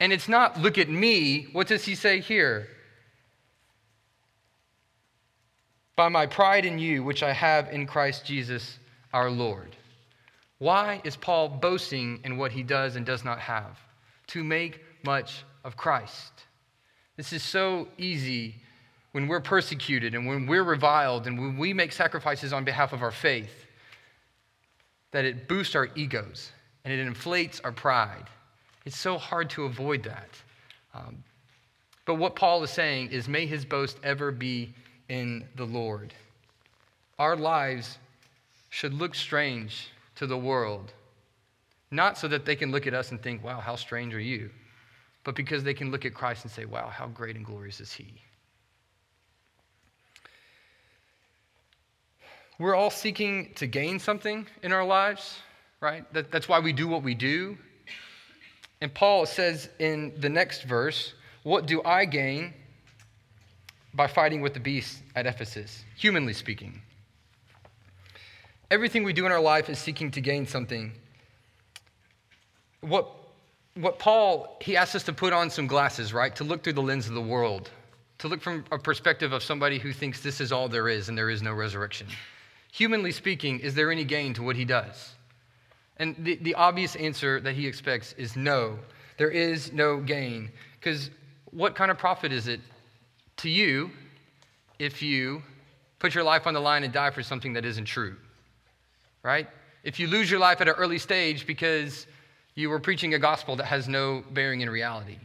And 0.00 0.12
it's 0.12 0.28
not, 0.28 0.58
look 0.58 0.76
at 0.76 0.88
me. 0.88 1.46
What 1.52 1.68
does 1.68 1.84
he 1.84 1.94
say 1.94 2.18
here? 2.18 2.66
By 5.94 6.08
my 6.08 6.26
pride 6.26 6.64
in 6.64 6.80
you, 6.80 7.04
which 7.04 7.22
I 7.22 7.32
have 7.32 7.72
in 7.72 7.86
Christ 7.86 8.26
Jesus 8.26 8.80
our 9.12 9.30
Lord. 9.30 9.76
Why 10.58 11.00
is 11.04 11.14
Paul 11.14 11.48
boasting 11.48 12.18
in 12.24 12.38
what 12.38 12.50
he 12.50 12.64
does 12.64 12.96
and 12.96 13.06
does 13.06 13.24
not 13.24 13.38
have? 13.38 13.78
To 14.28 14.44
make 14.44 14.84
much 15.04 15.44
of 15.64 15.76
Christ. 15.76 16.32
This 17.16 17.32
is 17.32 17.42
so 17.42 17.88
easy 17.98 18.54
when 19.12 19.26
we're 19.26 19.40
persecuted 19.40 20.14
and 20.14 20.26
when 20.26 20.46
we're 20.46 20.62
reviled 20.62 21.26
and 21.26 21.38
when 21.38 21.58
we 21.58 21.72
make 21.72 21.92
sacrifices 21.92 22.52
on 22.52 22.64
behalf 22.64 22.92
of 22.92 23.02
our 23.02 23.10
faith 23.10 23.66
that 25.10 25.24
it 25.24 25.48
boosts 25.48 25.74
our 25.74 25.88
egos 25.94 26.52
and 26.84 26.92
it 26.92 27.00
inflates 27.00 27.60
our 27.60 27.72
pride. 27.72 28.26
It's 28.84 28.98
so 28.98 29.18
hard 29.18 29.50
to 29.50 29.64
avoid 29.64 30.02
that. 30.04 30.28
Um, 30.94 31.22
but 32.04 32.14
what 32.14 32.36
Paul 32.36 32.62
is 32.62 32.70
saying 32.70 33.10
is, 33.10 33.28
may 33.28 33.46
his 33.46 33.64
boast 33.64 33.98
ever 34.02 34.30
be 34.30 34.72
in 35.08 35.46
the 35.56 35.64
Lord. 35.64 36.14
Our 37.18 37.36
lives 37.36 37.98
should 38.70 38.94
look 38.94 39.14
strange 39.14 39.88
to 40.16 40.26
the 40.26 40.38
world, 40.38 40.92
not 41.90 42.18
so 42.18 42.28
that 42.28 42.44
they 42.44 42.56
can 42.56 42.70
look 42.70 42.86
at 42.86 42.94
us 42.94 43.10
and 43.10 43.22
think, 43.22 43.42
wow, 43.42 43.60
how 43.60 43.76
strange 43.76 44.14
are 44.14 44.20
you? 44.20 44.50
but 45.28 45.34
because 45.34 45.62
they 45.62 45.74
can 45.74 45.90
look 45.90 46.06
at 46.06 46.14
Christ 46.14 46.44
and 46.44 46.50
say, 46.50 46.64
wow, 46.64 46.88
how 46.88 47.06
great 47.06 47.36
and 47.36 47.44
glorious 47.44 47.80
is 47.80 47.92
He. 47.92 48.22
We're 52.58 52.74
all 52.74 52.88
seeking 52.88 53.52
to 53.56 53.66
gain 53.66 53.98
something 53.98 54.46
in 54.62 54.72
our 54.72 54.86
lives, 54.86 55.38
right? 55.82 56.10
That, 56.14 56.32
that's 56.32 56.48
why 56.48 56.60
we 56.60 56.72
do 56.72 56.88
what 56.88 57.02
we 57.02 57.14
do. 57.14 57.58
And 58.80 58.94
Paul 58.94 59.26
says 59.26 59.68
in 59.78 60.14
the 60.18 60.30
next 60.30 60.62
verse, 60.62 61.12
What 61.42 61.66
do 61.66 61.82
I 61.84 62.06
gain 62.06 62.54
by 63.92 64.06
fighting 64.06 64.40
with 64.40 64.54
the 64.54 64.60
beast 64.60 65.02
at 65.14 65.26
Ephesus, 65.26 65.84
humanly 65.94 66.32
speaking? 66.32 66.80
Everything 68.70 69.04
we 69.04 69.12
do 69.12 69.26
in 69.26 69.32
our 69.32 69.42
life 69.42 69.68
is 69.68 69.78
seeking 69.78 70.10
to 70.12 70.22
gain 70.22 70.46
something. 70.46 70.92
What 72.80 73.08
what 73.80 73.98
Paul, 73.98 74.56
he 74.60 74.76
asks 74.76 74.96
us 74.96 75.04
to 75.04 75.12
put 75.12 75.32
on 75.32 75.50
some 75.50 75.66
glasses, 75.68 76.12
right? 76.12 76.34
To 76.36 76.44
look 76.44 76.64
through 76.64 76.72
the 76.72 76.82
lens 76.82 77.06
of 77.06 77.14
the 77.14 77.20
world, 77.20 77.70
to 78.18 78.26
look 78.28 78.40
from 78.42 78.64
a 78.72 78.78
perspective 78.78 79.32
of 79.32 79.42
somebody 79.42 79.78
who 79.78 79.92
thinks 79.92 80.20
this 80.20 80.40
is 80.40 80.50
all 80.50 80.68
there 80.68 80.88
is 80.88 81.08
and 81.08 81.16
there 81.16 81.30
is 81.30 81.42
no 81.42 81.52
resurrection. 81.52 82.08
Humanly 82.72 83.12
speaking, 83.12 83.60
is 83.60 83.74
there 83.74 83.92
any 83.92 84.04
gain 84.04 84.34
to 84.34 84.42
what 84.42 84.56
he 84.56 84.64
does? 84.64 85.12
And 85.98 86.16
the, 86.18 86.36
the 86.36 86.54
obvious 86.54 86.96
answer 86.96 87.40
that 87.40 87.54
he 87.54 87.66
expects 87.66 88.14
is 88.14 88.36
no, 88.36 88.78
there 89.16 89.30
is 89.30 89.72
no 89.72 89.98
gain. 89.98 90.50
Because 90.78 91.10
what 91.52 91.74
kind 91.74 91.90
of 91.90 91.98
profit 91.98 92.32
is 92.32 92.48
it 92.48 92.60
to 93.38 93.48
you 93.48 93.90
if 94.78 95.02
you 95.02 95.42
put 95.98 96.14
your 96.14 96.24
life 96.24 96.46
on 96.46 96.54
the 96.54 96.60
line 96.60 96.84
and 96.84 96.92
die 96.92 97.10
for 97.10 97.22
something 97.22 97.52
that 97.52 97.64
isn't 97.64 97.84
true? 97.84 98.16
Right? 99.22 99.48
If 99.84 100.00
you 100.00 100.08
lose 100.08 100.30
your 100.30 100.40
life 100.40 100.60
at 100.60 100.68
an 100.68 100.74
early 100.74 100.98
stage 100.98 101.46
because 101.46 102.06
you 102.58 102.68
were 102.68 102.80
preaching 102.80 103.14
a 103.14 103.18
gospel 103.20 103.54
that 103.54 103.66
has 103.66 103.86
no 103.86 104.24
bearing 104.32 104.62
in 104.62 104.68
reality, 104.68 105.16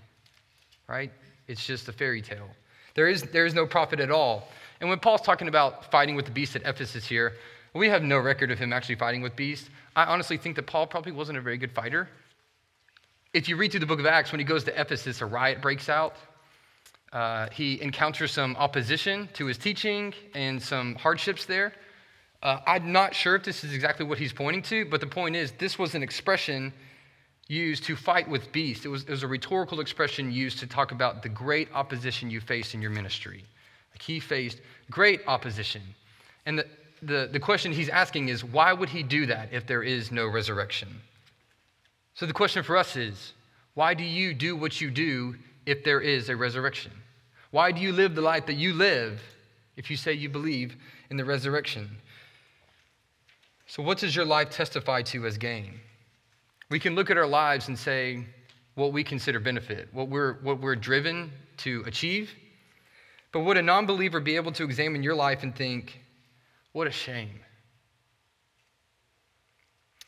right? 0.88 1.12
It's 1.48 1.66
just 1.66 1.90
a 1.90 1.92
fairy 1.92 2.22
tale. 2.22 2.48
There 2.94 3.08
is, 3.08 3.24
there 3.24 3.48
is 3.48 3.56
no 3.56 3.66
profit 3.66 4.00
at 4.00 4.12
all. 4.12 4.48
And 4.80 4.88
when 4.88 5.00
Paul's 5.00 5.22
talking 5.22 5.48
about 5.48 5.90
fighting 5.90 6.14
with 6.16 6.26
the 6.26 6.32
beast 6.32 6.56
at 6.56 6.62
Ephesus 6.62 7.08
here, 7.08 7.34
we 7.74 7.90
have 7.90 8.04
no 8.04 8.20
record 8.20 8.52
of 8.52 8.60
him 8.60 8.72
actually 8.72 8.98
fighting 8.98 9.24
with 9.24 9.36
beasts. 9.36 9.72
I 9.96 10.04
honestly 10.04 10.38
think 10.38 10.56
that 10.58 10.68
Paul 10.68 10.86
probably 10.86 11.12
wasn't 11.12 11.40
a 11.40 11.42
very 11.42 11.58
good 11.58 11.72
fighter. 11.72 12.08
If 13.34 13.50
you 13.50 13.58
read 13.58 13.72
through 13.72 13.80
the 13.80 13.88
book 13.88 14.00
of 14.00 14.06
Acts, 14.06 14.32
when 14.32 14.38
he 14.38 14.46
goes 14.46 14.64
to 14.66 14.80
Ephesus, 14.80 15.22
a 15.22 15.26
riot 15.26 15.60
breaks 15.60 15.90
out. 15.90 16.16
Uh, 17.12 17.48
he 17.52 17.82
encounters 17.82 18.32
some 18.32 18.56
opposition 18.58 19.28
to 19.34 19.48
his 19.48 19.58
teaching 19.58 20.14
and 20.36 20.62
some 20.62 20.94
hardships 20.96 21.46
there. 21.46 21.74
Uh, 22.44 22.60
I'm 22.68 22.92
not 22.92 23.16
sure 23.16 23.36
if 23.36 23.44
this 23.44 23.64
is 23.64 23.74
exactly 23.74 24.06
what 24.06 24.20
he's 24.20 24.34
pointing 24.34 24.62
to, 24.64 24.86
but 24.86 25.00
the 25.00 25.08
point 25.08 25.36
is, 25.36 25.52
this 25.54 25.80
was 25.80 25.96
an 25.96 26.04
expression 26.04 26.72
used 27.48 27.84
to 27.86 27.96
fight 27.96 28.28
with 28.30 28.52
beasts. 28.52 28.86
It 28.86 28.90
was, 28.90 29.04
it 29.04 29.10
was 29.10 29.24
a 29.24 29.28
rhetorical 29.28 29.80
expression 29.80 30.32
used 30.32 30.60
to 30.60 30.68
talk 30.68 30.92
about 30.92 31.24
the 31.24 31.30
great 31.30 31.70
opposition 31.74 32.30
you 32.30 32.40
face 32.40 32.74
in 32.74 32.82
your 32.82 32.92
ministry. 32.92 33.44
Like 33.94 34.02
he 34.02 34.20
faced 34.20 34.62
great 34.90 35.22
opposition. 35.28 35.82
And 36.46 36.60
the, 36.60 36.68
the, 37.02 37.30
the 37.32 37.40
question 37.40 37.72
he's 37.72 37.90
asking 37.90 38.30
is 38.30 38.44
why 38.44 38.74
would 38.74 38.90
he 38.90 39.04
do 39.04 39.26
that 39.26 39.50
if 39.52 39.68
there 39.68 39.84
is 39.84 40.12
no 40.12 40.28
resurrection? 40.28 40.90
So 42.16 42.26
the 42.26 42.34
question 42.34 42.64
for 42.64 42.78
us 42.78 42.96
is 42.96 43.34
why 43.74 43.94
do 43.94 44.04
you 44.04 44.34
do 44.34 44.56
what 44.56 44.80
you 44.80 44.92
do 44.92 45.36
if 45.66 45.84
there 45.84 46.00
is 46.00 46.30
a 46.30 46.36
resurrection? 46.36 46.92
Why 47.52 47.72
do 47.72 47.82
you 47.82 47.92
live 47.92 48.16
the 48.16 48.22
life 48.22 48.46
that 48.48 48.56
you 48.56 48.74
live 48.74 49.22
if 49.78 49.90
you 49.92 49.98
say 49.98 50.14
you 50.14 50.30
believe 50.30 50.76
in 51.10 51.18
the 51.18 51.26
resurrection? 51.26 51.90
So, 53.68 53.82
what 53.82 53.98
does 53.98 54.16
your 54.16 54.26
life 54.26 54.50
testify 54.50 55.02
to 55.04 55.26
as 55.26 55.38
gain? 55.38 55.80
We 56.70 56.80
can 56.80 56.96
look 56.96 57.10
at 57.10 57.18
our 57.18 57.28
lives 57.28 57.68
and 57.68 57.78
say 57.78 58.26
what 58.76 58.94
we 58.94 59.04
consider 59.04 59.40
benefit, 59.40 59.90
what 59.92 60.10
we're, 60.10 60.34
what 60.42 60.60
we're 60.60 60.76
driven 60.76 61.32
to 61.58 61.84
achieve. 61.86 62.32
But 63.32 63.42
would 63.42 63.58
a 63.58 63.62
non 63.62 63.86
believer 63.86 64.20
be 64.20 64.36
able 64.36 64.52
to 64.54 64.64
examine 64.64 65.04
your 65.04 65.16
life 65.16 65.44
and 65.44 65.56
think, 65.56 66.00
what 66.72 66.88
a 66.88 66.92
shame? 66.92 67.40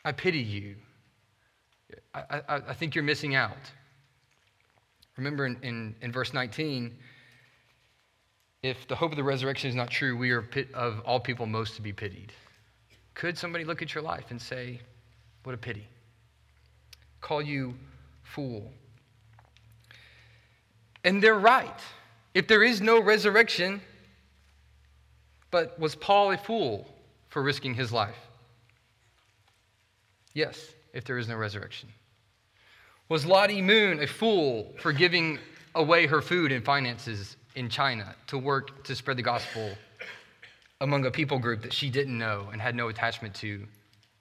I 0.04 0.12
pity 0.12 0.40
you. 0.40 0.76
I, 2.14 2.42
I, 2.48 2.56
I 2.56 2.74
think 2.74 2.96
you're 2.96 3.04
missing 3.04 3.36
out. 3.36 3.58
Remember 5.18 5.46
in, 5.46 5.58
in, 5.64 5.96
in, 6.02 6.12
verse 6.12 6.34
19, 6.34 6.96
if 8.62 8.88
the 8.88 8.96
hope 8.96 9.12
of 9.12 9.18
the 9.18 9.24
resurrection 9.24 9.70
is 9.70 9.76
not 9.76 9.90
true, 9.90 10.16
we 10.16 10.32
are 10.32 10.42
pit, 10.42 10.68
of 10.74 11.02
all 11.06 11.20
people 11.20 11.46
most 11.46 11.76
to 11.76 11.82
be 11.82 11.94
pitied. 11.94 12.34
Could 13.14 13.38
somebody 13.38 13.64
look 13.64 13.82
at 13.82 13.96
your 13.96 14.04
life 14.04 14.26
and 14.30 14.42
say, 14.42 14.82
what 15.44 15.56
a 15.56 15.58
pity? 15.58 15.88
Call 17.26 17.42
you 17.42 17.74
fool. 18.22 18.72
And 21.04 21.24
they're 21.24 21.40
right. 21.40 21.80
If 22.36 22.48
there 22.48 22.64
is 22.64 22.82
no 22.82 23.02
resurrection, 23.02 23.82
but 25.50 25.80
was 25.80 25.96
Paul 25.96 26.34
a 26.34 26.38
fool 26.38 26.88
for 27.30 27.42
risking 27.42 27.74
his 27.74 27.92
life? 27.92 28.16
Yes, 30.34 30.70
if 30.94 31.04
there 31.04 31.18
is 31.18 31.28
no 31.28 31.36
resurrection. 31.36 31.90
Was 33.10 33.26
Lottie 33.26 33.62
Moon 33.62 34.04
a 34.04 34.08
fool 34.08 34.76
for 34.80 34.94
giving 34.94 35.40
away 35.74 36.06
her 36.06 36.22
food 36.22 36.52
and 36.52 36.64
finances 36.64 37.38
in 37.56 37.70
China 37.70 38.14
to 38.28 38.38
work 38.38 38.84
to 38.84 38.96
spread 38.96 39.18
the 39.18 39.24
gospel 39.24 39.72
among 40.80 41.08
a 41.08 41.12
people 41.12 41.40
group 41.40 41.64
that 41.64 41.74
she 41.74 41.90
didn't 41.90 42.20
know 42.20 42.50
and 42.52 42.62
had 42.62 42.76
no 42.76 42.90
attachment 42.90 43.34
to 43.36 43.66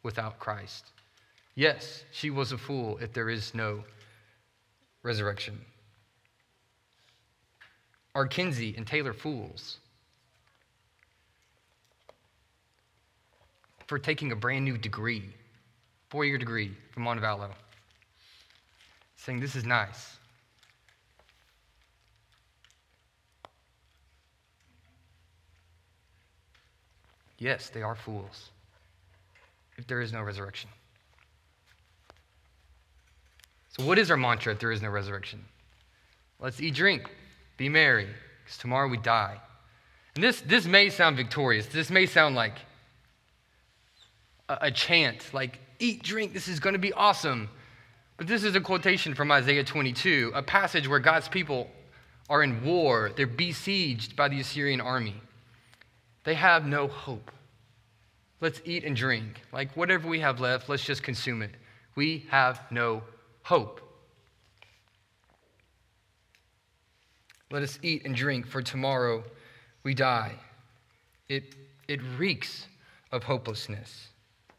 without 0.03 0.39
Christ? 0.39 0.94
Yes, 1.55 2.05
she 2.11 2.31
was 2.31 2.51
a 2.53 2.59
fool 2.59 2.99
if 2.99 3.13
there 3.13 3.31
is 3.31 3.55
no 3.55 3.85
resurrection. 5.03 5.61
Are 8.15 8.27
Kinsey 8.27 8.75
and 8.77 8.87
Taylor 8.87 9.13
fools 9.13 9.79
for 13.87 13.99
taking 13.99 14.33
a 14.33 14.37
brand 14.37 14.65
new 14.65 14.79
degree, 14.79 15.25
four 16.09 16.25
year 16.25 16.39
degree 16.39 16.73
from 16.91 17.05
Montevallo, 17.05 17.51
saying 19.17 19.41
this 19.41 19.55
is 19.55 19.65
nice? 19.65 20.17
Yes, 27.39 27.69
they 27.69 27.83
are 27.83 27.95
fools 27.95 28.51
if 29.77 29.87
there 29.87 30.01
is 30.01 30.13
no 30.13 30.23
resurrection. 30.23 30.71
So, 33.77 33.85
what 33.85 33.99
is 33.99 34.11
our 34.11 34.17
mantra 34.17 34.53
if 34.53 34.61
there 34.61 34.71
is 34.71 34.83
no 34.83 34.89
resurrection? 34.89 35.45
Let's 36.39 36.61
eat, 36.61 36.75
drink, 36.75 37.11
be 37.57 37.69
merry, 37.69 38.09
because 38.45 38.59
tomorrow 38.59 38.89
we 38.89 38.99
die. 38.99 39.41
And 40.15 40.23
this, 40.23 40.41
this 40.43 40.65
may 40.65 40.91
sound 40.91 41.17
victorious. 41.17 41.67
This 41.67 41.91
may 41.91 42.07
sound 42.07 42.37
like 42.37 42.55
a, 44.49 44.59
a 44.63 44.71
chant, 44.71 45.33
like, 45.35 45.59
eat, 45.81 46.03
drink, 46.03 46.33
this 46.33 46.47
is 46.47 46.61
going 46.61 46.75
to 46.75 46.79
be 46.79 46.93
awesome. 46.93 47.49
But 48.17 48.29
this 48.29 48.45
is 48.45 48.55
a 48.55 48.61
quotation 48.61 49.15
from 49.15 49.33
Isaiah 49.33 49.65
22, 49.65 50.33
a 50.35 50.43
passage 50.43 50.87
where 50.87 51.01
God's 51.01 51.29
people 51.29 51.69
are 52.31 52.45
in 52.45 52.65
war. 52.65 53.11
They're 53.17 53.27
besieged 53.27 54.15
by 54.15 54.29
the 54.29 54.39
Assyrian 54.39 54.81
army. 54.81 55.17
They 56.23 56.35
have 56.35 56.65
no 56.65 56.87
hope. 56.87 57.33
Let's 58.41 58.61
eat 58.65 58.85
and 58.85 58.95
drink. 58.95 59.43
Like, 59.53 59.77
whatever 59.77 60.09
we 60.09 60.21
have 60.21 60.39
left, 60.39 60.69
let's 60.69 60.85
just 60.85 61.03
consume 61.03 61.43
it. 61.43 61.51
We 61.97 62.27
have 62.29 62.61
no 62.71 63.03
hope. 63.45 63.81
Let 67.51 67.63
us 67.63 67.79
eat 67.83 68.05
and 68.05 68.17
drink, 68.17 68.47
for 68.47 68.61
tomorrow 68.61 69.23
we 69.85 69.95
die. 69.95 70.33
It, 71.29 71.55
it 71.87 72.01
reeks 72.19 72.67
of 73.13 73.23
hopelessness. 73.23 74.09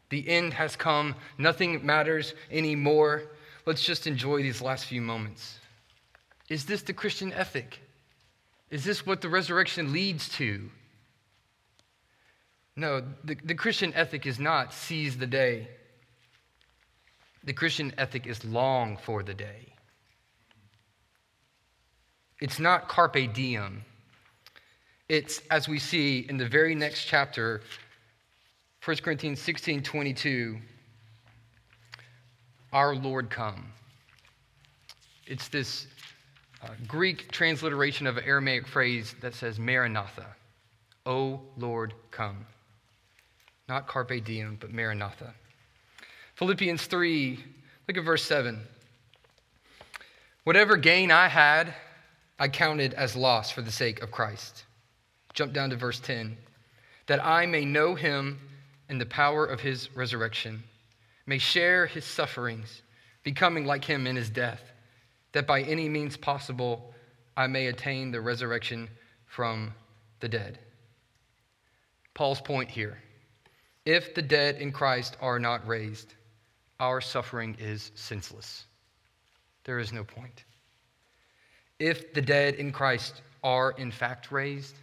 The 0.08 0.26
end 0.28 0.54
has 0.54 0.76
come. 0.76 1.14
Nothing 1.36 1.84
matters 1.84 2.32
anymore. 2.50 3.24
Let's 3.66 3.84
just 3.84 4.06
enjoy 4.06 4.42
these 4.42 4.62
last 4.62 4.86
few 4.86 5.02
moments. 5.02 5.58
Is 6.48 6.64
this 6.64 6.82
the 6.82 6.92
Christian 6.92 7.32
ethic? 7.32 7.80
Is 8.70 8.84
this 8.84 9.04
what 9.04 9.20
the 9.20 9.28
resurrection 9.28 9.92
leads 9.92 10.28
to? 10.30 10.70
No, 12.76 13.02
the, 13.24 13.36
the 13.44 13.54
Christian 13.54 13.92
ethic 13.94 14.26
is 14.26 14.38
not 14.38 14.72
seize 14.72 15.16
the 15.16 15.26
day. 15.26 15.68
The 17.46 17.52
Christian 17.52 17.92
ethic 17.96 18.26
is 18.26 18.44
long 18.44 18.96
for 18.96 19.22
the 19.22 19.32
day. 19.32 19.72
It's 22.40 22.58
not 22.58 22.88
carpe 22.88 23.32
diem. 23.32 23.84
It's, 25.08 25.40
as 25.50 25.68
we 25.68 25.78
see 25.78 26.26
in 26.28 26.36
the 26.36 26.48
very 26.48 26.74
next 26.74 27.04
chapter, 27.04 27.62
1 28.84 28.96
Corinthians 28.98 29.40
16 29.40 29.82
22, 29.82 30.58
our 32.72 32.96
Lord 32.96 33.30
come. 33.30 33.72
It's 35.26 35.48
this 35.48 35.86
uh, 36.62 36.68
Greek 36.88 37.30
transliteration 37.30 38.08
of 38.08 38.16
an 38.16 38.24
Aramaic 38.24 38.66
phrase 38.66 39.14
that 39.20 39.34
says 39.34 39.58
Maranatha, 39.58 40.26
O 41.06 41.40
Lord 41.56 41.94
come. 42.10 42.44
Not 43.68 43.86
carpe 43.86 44.24
diem, 44.24 44.56
but 44.60 44.72
Maranatha. 44.72 45.32
Philippians 46.36 46.84
3, 46.84 47.42
look 47.88 47.96
at 47.96 48.04
verse 48.04 48.22
7. 48.22 48.60
Whatever 50.44 50.76
gain 50.76 51.10
I 51.10 51.28
had, 51.28 51.74
I 52.38 52.48
counted 52.48 52.92
as 52.92 53.16
loss 53.16 53.50
for 53.50 53.62
the 53.62 53.72
sake 53.72 54.02
of 54.02 54.10
Christ. 54.10 54.64
Jump 55.32 55.54
down 55.54 55.70
to 55.70 55.76
verse 55.76 55.98
10. 55.98 56.36
That 57.06 57.24
I 57.24 57.46
may 57.46 57.64
know 57.64 57.94
him 57.94 58.38
in 58.90 58.98
the 58.98 59.06
power 59.06 59.46
of 59.46 59.60
his 59.60 59.88
resurrection, 59.96 60.62
may 61.24 61.38
share 61.38 61.86
his 61.86 62.04
sufferings, 62.04 62.82
becoming 63.22 63.64
like 63.64 63.84
him 63.84 64.06
in 64.06 64.14
his 64.14 64.28
death, 64.28 64.60
that 65.32 65.46
by 65.46 65.62
any 65.62 65.88
means 65.88 66.18
possible 66.18 66.92
I 67.34 67.46
may 67.46 67.68
attain 67.68 68.10
the 68.10 68.20
resurrection 68.20 68.90
from 69.24 69.72
the 70.20 70.28
dead. 70.28 70.58
Paul's 72.12 72.42
point 72.42 72.70
here 72.70 72.98
if 73.86 74.14
the 74.14 74.22
dead 74.22 74.56
in 74.56 74.72
Christ 74.72 75.16
are 75.20 75.38
not 75.38 75.66
raised, 75.66 76.12
our 76.80 77.00
suffering 77.00 77.56
is 77.58 77.92
senseless. 77.94 78.64
There 79.64 79.78
is 79.78 79.92
no 79.92 80.04
point. 80.04 80.44
If 81.78 82.14
the 82.14 82.22
dead 82.22 82.54
in 82.54 82.72
Christ 82.72 83.22
are 83.42 83.72
in 83.72 83.90
fact 83.90 84.30
raised, 84.30 84.76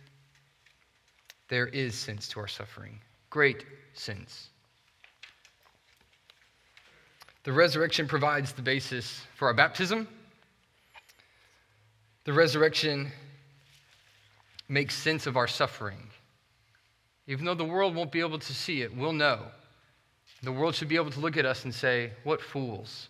there 1.50 1.68
is 1.68 1.96
sense 1.96 2.28
to 2.30 2.40
our 2.40 2.48
suffering, 2.48 3.00
great 3.30 3.66
sense. 3.94 4.50
The 7.44 7.52
resurrection 7.52 8.08
provides 8.08 8.54
the 8.54 8.62
basis 8.62 9.22
for 9.36 9.48
our 9.48 9.54
baptism. 9.54 10.08
The 12.24 12.34
resurrection 12.34 13.12
makes 14.70 14.96
sense 14.96 15.28
of 15.28 15.36
our 15.36 15.48
suffering. 15.48 16.10
Even 17.28 17.46
though 17.46 17.54
the 17.54 17.66
world 17.66 17.96
won't 17.96 18.12
be 18.12 18.22
able 18.22 18.40
to 18.40 18.54
see 18.54 18.82
it, 18.82 18.96
we'll 18.96 19.14
know. 19.14 19.48
The 20.44 20.52
world 20.52 20.76
should 20.76 20.90
be 20.90 20.98
able 20.98 21.12
to 21.12 21.22
look 21.22 21.38
at 21.38 21.46
us 21.46 21.64
and 21.64 21.74
say, 21.74 22.12
What 22.24 22.42
fools. 22.42 23.08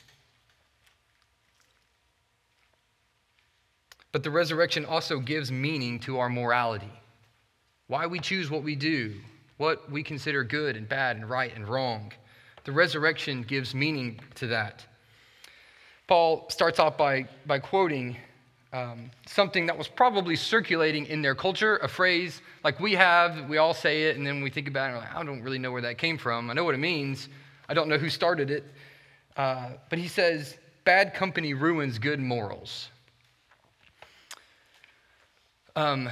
But 4.12 4.22
the 4.22 4.30
resurrection 4.30 4.86
also 4.86 5.20
gives 5.20 5.52
meaning 5.52 6.00
to 6.02 6.20
our 6.20 6.30
morality. 6.30 6.92
Why 7.88 8.06
we 8.06 8.20
choose 8.20 8.52
what 8.52 8.64
we 8.64 8.76
do, 8.76 9.16
what 9.58 9.90
we 9.92 10.04
consider 10.04 10.44
good 10.44 10.78
and 10.78 10.88
bad 10.88 11.16
and 11.16 11.28
right 11.28 11.54
and 11.56 11.68
wrong. 11.68 12.14
The 12.64 12.72
resurrection 12.72 13.42
gives 13.42 13.74
meaning 13.74 14.20
to 14.36 14.48
that. 14.48 14.86
Paul 16.08 16.46
starts 16.50 16.80
off 16.80 16.98
by, 16.98 17.28
by 17.48 17.58
quoting 17.58 18.16
um, 18.74 19.12
something 19.28 19.68
that 19.68 19.78
was 19.78 19.88
probably 19.88 20.36
circulating 20.36 21.06
in 21.06 21.22
their 21.22 21.36
culture, 21.36 21.78
a 21.78 21.88
phrase 21.88 22.42
like 22.64 22.80
we 22.80 22.94
have, 22.94 23.48
we 23.48 23.58
all 23.58 23.74
say 23.74 24.04
it, 24.06 24.18
and 24.18 24.26
then 24.26 24.42
we 24.42 24.50
think 24.50 24.68
about 24.68 24.92
it, 24.92 24.98
like, 24.98 25.16
I 25.16 25.24
don't 25.24 25.44
really 25.44 25.60
know 25.60 25.72
where 25.72 25.82
that 25.84 26.00
came 26.00 26.18
from. 26.18 26.50
I 26.50 26.54
know 26.54 26.64
what 26.64 26.74
it 26.74 26.80
means, 26.80 27.30
I 27.70 27.74
don't 27.76 27.88
know 27.88 27.98
who 28.00 28.10
started 28.10 28.50
it. 28.50 28.64
Uh, 29.38 29.70
but 29.90 30.00
he 30.00 30.08
says, 30.08 30.58
bad 30.86 31.14
company 31.14 31.54
ruins 31.54 32.00
good 32.00 32.20
morals. 32.20 32.90
Um, 35.76 36.10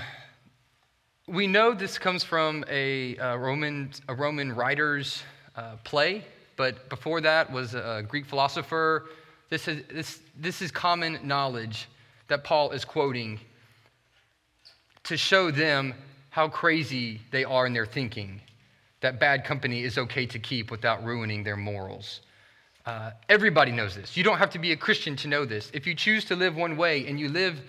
we 1.27 1.47
know 1.47 1.73
this 1.73 1.97
comes 1.97 2.23
from 2.23 2.63
a, 2.69 3.15
a 3.17 3.37
Roman, 3.37 3.91
a 4.07 4.13
Roman 4.13 4.53
writer's 4.53 5.23
uh, 5.55 5.77
play, 5.83 6.25
but 6.57 6.89
before 6.89 7.21
that 7.21 7.51
was 7.51 7.73
a 7.73 8.03
Greek 8.07 8.25
philosopher. 8.25 9.05
This 9.49 9.67
is, 9.67 9.83
this, 9.91 10.19
this 10.37 10.61
is 10.61 10.71
common 10.71 11.19
knowledge 11.23 11.87
that 12.31 12.45
Paul 12.45 12.71
is 12.71 12.85
quoting 12.85 13.41
to 15.03 15.17
show 15.17 15.51
them 15.51 15.93
how 16.29 16.47
crazy 16.47 17.19
they 17.29 17.43
are 17.43 17.65
in 17.65 17.73
their 17.73 17.85
thinking, 17.85 18.39
that 19.01 19.19
bad 19.19 19.43
company 19.43 19.83
is 19.83 19.97
okay 19.97 20.25
to 20.27 20.39
keep 20.39 20.71
without 20.71 21.03
ruining 21.03 21.43
their 21.43 21.57
morals. 21.57 22.21
Uh, 22.85 23.11
everybody 23.27 23.73
knows 23.73 23.95
this. 23.95 24.15
You 24.15 24.23
don't 24.23 24.37
have 24.37 24.49
to 24.51 24.59
be 24.59 24.71
a 24.71 24.77
Christian 24.77 25.17
to 25.17 25.27
know 25.27 25.43
this. 25.43 25.71
If 25.73 25.85
you 25.85 25.93
choose 25.93 26.23
to 26.25 26.37
live 26.37 26.55
one 26.55 26.77
way 26.77 27.05
and 27.05 27.19
you 27.19 27.27
live 27.27 27.59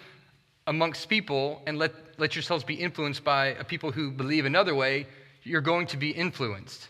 amongst 0.68 1.08
people 1.08 1.60
and 1.66 1.76
let, 1.76 1.92
let 2.18 2.36
yourselves 2.36 2.62
be 2.62 2.74
influenced 2.74 3.24
by 3.24 3.54
people 3.66 3.90
who 3.90 4.12
believe 4.12 4.44
another 4.44 4.76
way, 4.76 5.08
you're 5.42 5.60
going 5.60 5.88
to 5.88 5.96
be 5.96 6.10
influenced. 6.10 6.86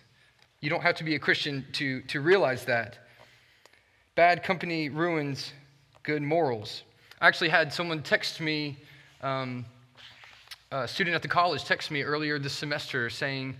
You 0.60 0.68
don't 0.68 0.82
have 0.82 0.96
to 0.96 1.04
be 1.04 1.14
a 1.14 1.18
Christian 1.18 1.64
to, 1.72 2.02
to 2.02 2.20
realize 2.20 2.66
that. 2.66 2.98
Bad 4.14 4.42
company 4.42 4.90
ruins 4.90 5.54
good 6.02 6.20
morals. 6.20 6.82
I 7.22 7.28
actually 7.28 7.50
had 7.50 7.72
someone 7.72 8.02
text 8.02 8.40
me, 8.40 8.76
um, 9.20 9.64
a 10.72 10.88
student 10.88 11.14
at 11.14 11.22
the 11.22 11.28
college 11.28 11.64
text 11.64 11.92
me 11.92 12.02
earlier 12.02 12.36
this 12.36 12.52
semester 12.52 13.08
saying, 13.08 13.56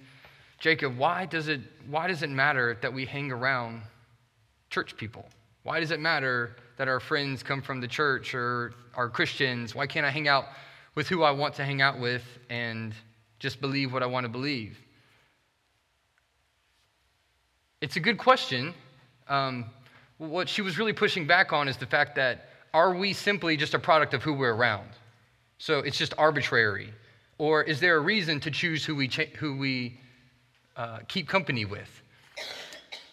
Jacob, 0.59 0.99
why 0.99 1.27
does 1.27 1.47
it, 1.47 1.61
why 1.89 2.09
does 2.09 2.25
it 2.25 2.31
matter 2.31 2.77
that 2.83 2.93
we 2.93 3.07
hang 3.07 3.31
around 3.31 3.83
church 4.69 4.97
people? 4.97 5.29
Why 5.63 5.79
does 5.79 5.93
it 5.93 6.01
matter 6.01 6.57
that 6.77 6.89
our 6.89 6.99
friends 6.99 7.45
come 7.45 7.63
from 7.63 7.81
the 7.81 7.87
church 7.87 8.35
or 8.35 8.75
are 8.97 9.09
Christians? 9.09 9.77
Why 9.77 9.87
can't 9.87 10.05
I 10.05 10.11
hang 10.11 10.27
out 10.27 10.47
with 10.97 11.07
who 11.07 11.23
I 11.23 11.31
want 11.31 11.55
to 11.55 11.65
hang 11.65 11.81
out 11.81 12.01
with 12.01 12.25
and 12.51 12.93
just 13.39 13.61
believe 13.61 13.93
what 13.93 14.03
I 14.03 14.07
want 14.07 14.25
to 14.25 14.29
believe? 14.29 14.77
It's 17.81 17.95
a 17.95 18.01
good 18.01 18.19
question. 18.19 18.75
Um, 19.29 19.67
what 20.19 20.49
she 20.49 20.63
was 20.63 20.79
really 20.79 20.93
pushing 20.93 21.29
back 21.29 21.53
on 21.53 21.69
is 21.69 21.77
the 21.77 21.87
fact 21.87 22.17
that 22.17 22.49
are 22.75 22.95
we 22.95 23.13
simply 23.13 23.57
just 23.57 23.75
a 23.75 23.79
product 23.79 24.15
of 24.15 24.23
who 24.23 24.33
we're 24.33 24.55
around? 24.55 24.89
So 25.59 25.81
it's 25.81 25.99
just 25.99 26.15
arbitrary. 26.19 26.93
Or 27.39 27.63
is 27.63 27.81
there 27.81 27.97
a 27.97 28.01
reason 28.01 28.41
to 28.41 28.51
choose 28.51 28.85
who 28.85 28.95
we, 28.95 29.09
cha- 29.09 29.31
who 29.39 29.57
we 29.57 29.99
uh, 30.77 31.01
keep 31.09 31.29
company 31.29 31.65
with? 31.65 32.03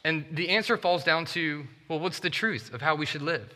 And 0.04 0.26
the 0.32 0.50
answer 0.50 0.78
falls 0.78 1.04
down 1.04 1.26
to 1.26 1.65
well, 1.89 2.00
what's 2.00 2.19
the 2.19 2.30
truth 2.30 2.74
of 2.74 2.82
how 2.82 2.95
we 2.95 3.06
should 3.06 3.24
live? 3.24 3.52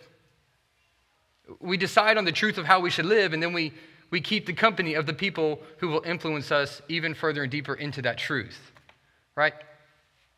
We 1.60 1.78
decide 1.78 2.18
on 2.18 2.26
the 2.26 2.32
truth 2.32 2.58
of 2.58 2.66
how 2.66 2.80
we 2.80 2.90
should 2.90 3.06
live, 3.06 3.34
and 3.34 3.44
then 3.44 3.54
we, 3.54 3.74
we 4.10 4.20
keep 4.22 4.48
the 4.48 4.54
company 4.54 4.96
of 4.96 5.06
the 5.06 5.14
people 5.14 5.60
who 5.78 5.88
will 5.88 6.02
influence 6.04 6.52
us 6.52 6.82
even 6.90 7.14
further 7.14 7.44
and 7.44 7.52
deeper 7.52 7.76
into 7.76 8.02
that 8.02 8.18
truth, 8.18 8.72
right? 9.36 9.54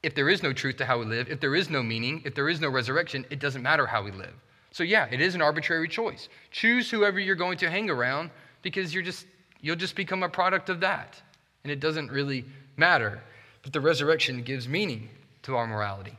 If 0.04 0.14
there 0.14 0.30
is 0.30 0.44
no 0.44 0.52
truth 0.52 0.78
to 0.78 0.86
how 0.86 1.00
we 1.00 1.06
live, 1.06 1.30
if 1.30 1.40
there 1.40 1.56
is 1.56 1.70
no 1.70 1.82
meaning, 1.82 2.22
if 2.26 2.36
there 2.36 2.50
is 2.50 2.60
no 2.60 2.70
resurrection, 2.70 3.26
it 3.30 3.40
doesn't 3.40 3.62
matter 3.62 3.86
how 3.86 4.04
we 4.04 4.12
live. 4.12 4.34
So 4.76 4.84
yeah, 4.84 5.08
it 5.10 5.22
is 5.22 5.36
an 5.36 5.42
arbitrary 5.42 5.88
choice. 5.88 6.28
Choose 6.52 6.92
whoever 6.92 7.18
you're 7.18 7.34
going 7.34 7.58
to 7.60 7.70
hang 7.70 7.90
around 7.90 8.30
because 8.62 8.94
you're 8.94 9.04
just 9.04 9.26
you'll 9.62 9.78
just 9.78 9.96
become 9.96 10.22
a 10.22 10.28
product 10.28 10.70
of 10.70 10.82
that. 10.82 11.16
And 11.64 11.72
it 11.72 11.80
doesn't 11.80 12.12
really 12.12 12.44
matter. 12.76 13.22
But 13.64 13.72
the 13.72 13.80
resurrection 13.80 14.42
gives 14.42 14.68
meaning 14.68 15.08
to 15.44 15.56
our 15.56 15.66
morality. 15.66 16.18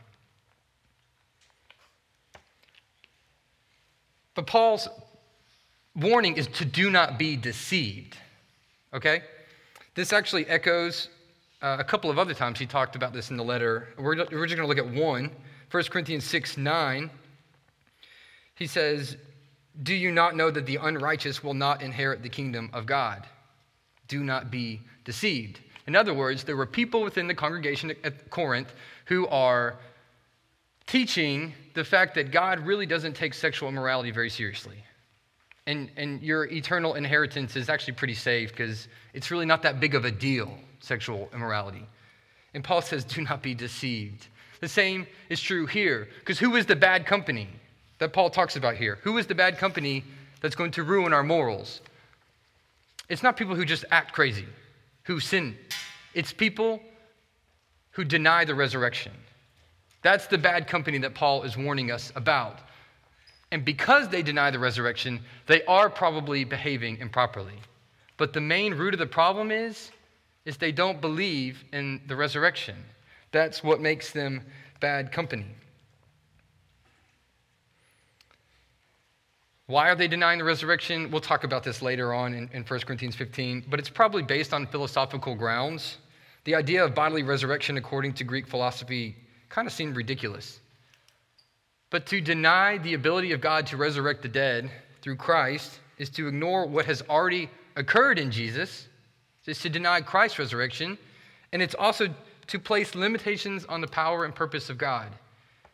But 4.35 4.47
Paul's 4.47 4.88
warning 5.95 6.38
is 6.38 6.47
to 6.47 6.64
do 6.64 6.88
not 6.88 7.19
be 7.19 7.37
deceived. 7.37 8.16
Okay? 8.95 9.21
This 9.95 10.14
actually 10.14 10.47
echoes 10.47 11.11
uh, 11.61 11.77
a 11.79 11.85
couple 11.85 12.09
of 12.09 12.19
other 12.19 12.33
times 12.33 12.59
he 12.59 12.64
talked 12.64 12.97
about 12.97 13.12
this 13.12 13.31
in 13.31 13.37
the 13.37 13.45
letter. 13.45 13.88
We're, 13.99 14.16
we're 14.16 14.47
just 14.47 14.57
going 14.57 14.66
to 14.66 14.66
look 14.66 14.79
at 14.79 14.88
one 14.88 15.31
1 15.71 15.85
Corinthians 15.90 16.25
6 16.25 16.57
9. 16.57 17.11
He 18.57 18.66
says, 18.66 19.16
Do 19.85 19.95
you 19.95 20.11
not 20.11 20.35
know 20.35 20.51
that 20.51 20.66
the 20.66 20.77
unrighteous 20.77 21.45
will 21.45 21.55
not 21.55 21.83
inherit 21.83 22.23
the 22.23 22.29
kingdom 22.29 22.71
of 22.73 22.87
God? 22.87 23.27
Do 24.09 24.25
not 24.25 24.51
be 24.51 24.81
deceived. 25.05 25.61
In 25.87 25.95
other 25.95 26.12
words, 26.12 26.42
there 26.42 26.57
were 26.57 26.66
people 26.66 27.03
within 27.03 27.29
the 27.29 27.35
congregation 27.35 27.95
at 28.03 28.29
Corinth 28.31 28.75
who 29.05 29.29
are 29.29 29.77
teaching 30.87 31.55
the 31.75 31.85
fact 31.85 32.14
that 32.16 32.33
God 32.33 32.61
really 32.61 32.87
doesn't 32.87 33.14
take 33.14 33.35
sexual 33.35 33.69
immorality 33.69 34.11
very 34.11 34.31
seriously. 34.31 34.83
and, 35.66 35.90
and 35.97 36.23
your 36.23 36.47
eternal 36.47 36.95
inheritance 36.95 37.57
is 37.57 37.69
actually 37.69 37.95
pretty 37.95 38.14
safe 38.14 38.51
because 38.51 38.88
it's 39.14 39.31
really 39.31 39.47
not 39.47 39.62
that 39.62 39.81
big 39.81 39.95
of 39.95 40.05
a 40.05 40.11
deal, 40.11 40.57
sexual 40.81 41.29
immorality. 41.35 41.87
And 42.55 42.62
Paul 42.62 42.83
says, 42.83 43.05
do 43.05 43.23
not 43.23 43.42
be 43.42 43.55
deceived. 43.55 44.29
The 44.61 44.69
same 44.69 45.07
is 45.29 45.40
true 45.40 45.66
here, 45.66 46.09
because 46.21 46.38
who 46.38 46.57
is 46.57 46.66
the 46.66 46.77
bad 46.77 47.05
company 47.05 47.49
that 47.99 48.13
Paul 48.13 48.31
talks 48.31 48.57
about 48.57 48.77
here? 48.77 48.99
Who 49.03 49.19
is 49.19 49.27
the 49.27 49.35
bad 49.35 49.59
company 49.59 50.05
that's 50.41 50.55
going 50.55 50.71
to 50.73 50.83
ruin 50.83 51.13
our 51.13 51.23
morals? 51.23 51.81
It's 53.09 53.23
not 53.23 53.37
people 53.37 53.55
who 53.55 53.65
just 53.65 53.85
act 53.91 54.13
crazy, 54.13 54.47
who 55.05 55.21
sin. 55.21 55.57
It's 56.15 56.33
people 56.33 56.81
who 57.93 58.05
deny 58.05 58.45
the 58.45 58.55
resurrection. 58.55 59.13
That's 60.03 60.27
the 60.27 60.39
bad 60.39 60.67
company 60.67 60.99
that 60.99 61.15
Paul 61.15 61.43
is 61.43 61.57
warning 61.57 61.91
us 61.91 62.13
about. 62.17 62.61
And 63.53 63.65
because 63.65 64.09
they 64.09 64.23
deny 64.23 64.51
the 64.51 64.59
resurrection, 64.59 65.21
they 65.47 65.65
are 65.65 65.89
probably 65.89 66.45
behaving 66.45 66.99
improperly. 66.99 67.59
But 68.17 68.33
the 68.33 68.41
main 68.41 68.75
root 68.75 68.95
of 68.95 69.01
the 69.01 69.07
problem 69.07 69.51
is 69.51 69.91
is 70.45 70.57
they 70.57 70.73
don't 70.73 71.01
believe 71.01 71.65
in 71.73 72.01
the 72.07 72.17
resurrection. 72.17 72.77
That's 73.33 73.65
what 73.65 73.81
makes 73.81 74.13
them 74.13 74.43
bad 74.81 75.11
company. 75.11 75.47
Why 79.69 79.89
are 79.89 79.97
they 79.97 80.07
denying 80.07 80.39
the 80.39 80.45
resurrection? 80.45 81.11
We'll 81.11 81.21
talk 81.21 81.43
about 81.43 81.65
this 81.65 81.83
later 81.83 82.15
on 82.15 82.35
in, 82.35 82.49
in 82.53 82.63
1 82.63 82.81
Corinthians 82.81 83.17
15, 83.17 83.65
but 83.69 83.81
it's 83.81 83.89
probably 83.89 84.23
based 84.23 84.55
on 84.55 84.67
philosophical 84.67 85.35
grounds. 85.35 85.99
The 86.45 86.55
idea 86.55 86.85
of 86.85 86.95
bodily 86.95 87.25
resurrection, 87.25 87.77
according 87.77 88.15
to 88.15 88.25
Greek 88.25 88.47
philosophy, 88.47 89.17
kind 89.49 89.67
of 89.67 89.73
seemed 89.73 89.97
ridiculous. 89.97 90.61
But 91.91 92.07
to 92.07 92.21
deny 92.21 92.79
the 92.79 92.95
ability 92.95 93.33
of 93.33 93.41
God 93.41 93.67
to 93.69 93.77
resurrect 93.77 94.23
the 94.23 94.29
dead 94.29 94.71
through 95.03 95.17
Christ 95.17 95.81
is 95.99 96.11
to 96.11 96.29
ignore 96.29 96.67
what 96.67 96.87
has 96.87 97.03
already 97.09 97.51
occurred 97.75 98.19
in 98.19 98.31
Jesus, 98.31 98.87
is 99.47 99.59
to 99.61 99.69
deny 99.69 100.01
Christ's 100.01 100.39
resurrection, 100.39 100.99
and 101.53 101.61
it's 101.61 101.75
also 101.75 102.09
to 102.47 102.59
place 102.59 102.95
limitations 102.95 103.65
on 103.65 103.81
the 103.81 103.87
power 103.89 104.25
and 104.25 104.35
purpose 104.35 104.71
of 104.71 104.79
God. 104.79 105.13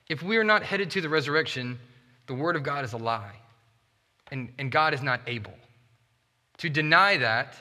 If 0.08 0.22
we 0.22 0.36
are 0.36 0.44
not 0.44 0.62
headed 0.62 0.90
to 0.92 1.00
the 1.00 1.08
resurrection, 1.08 1.78
the 2.26 2.34
Word 2.34 2.56
of 2.56 2.62
God 2.62 2.84
is 2.84 2.92
a 2.92 2.98
lie, 2.98 3.34
and, 4.32 4.48
and 4.58 4.72
God 4.72 4.94
is 4.94 5.02
not 5.02 5.20
able. 5.28 5.52
To 6.58 6.68
deny 6.68 7.18
that 7.18 7.54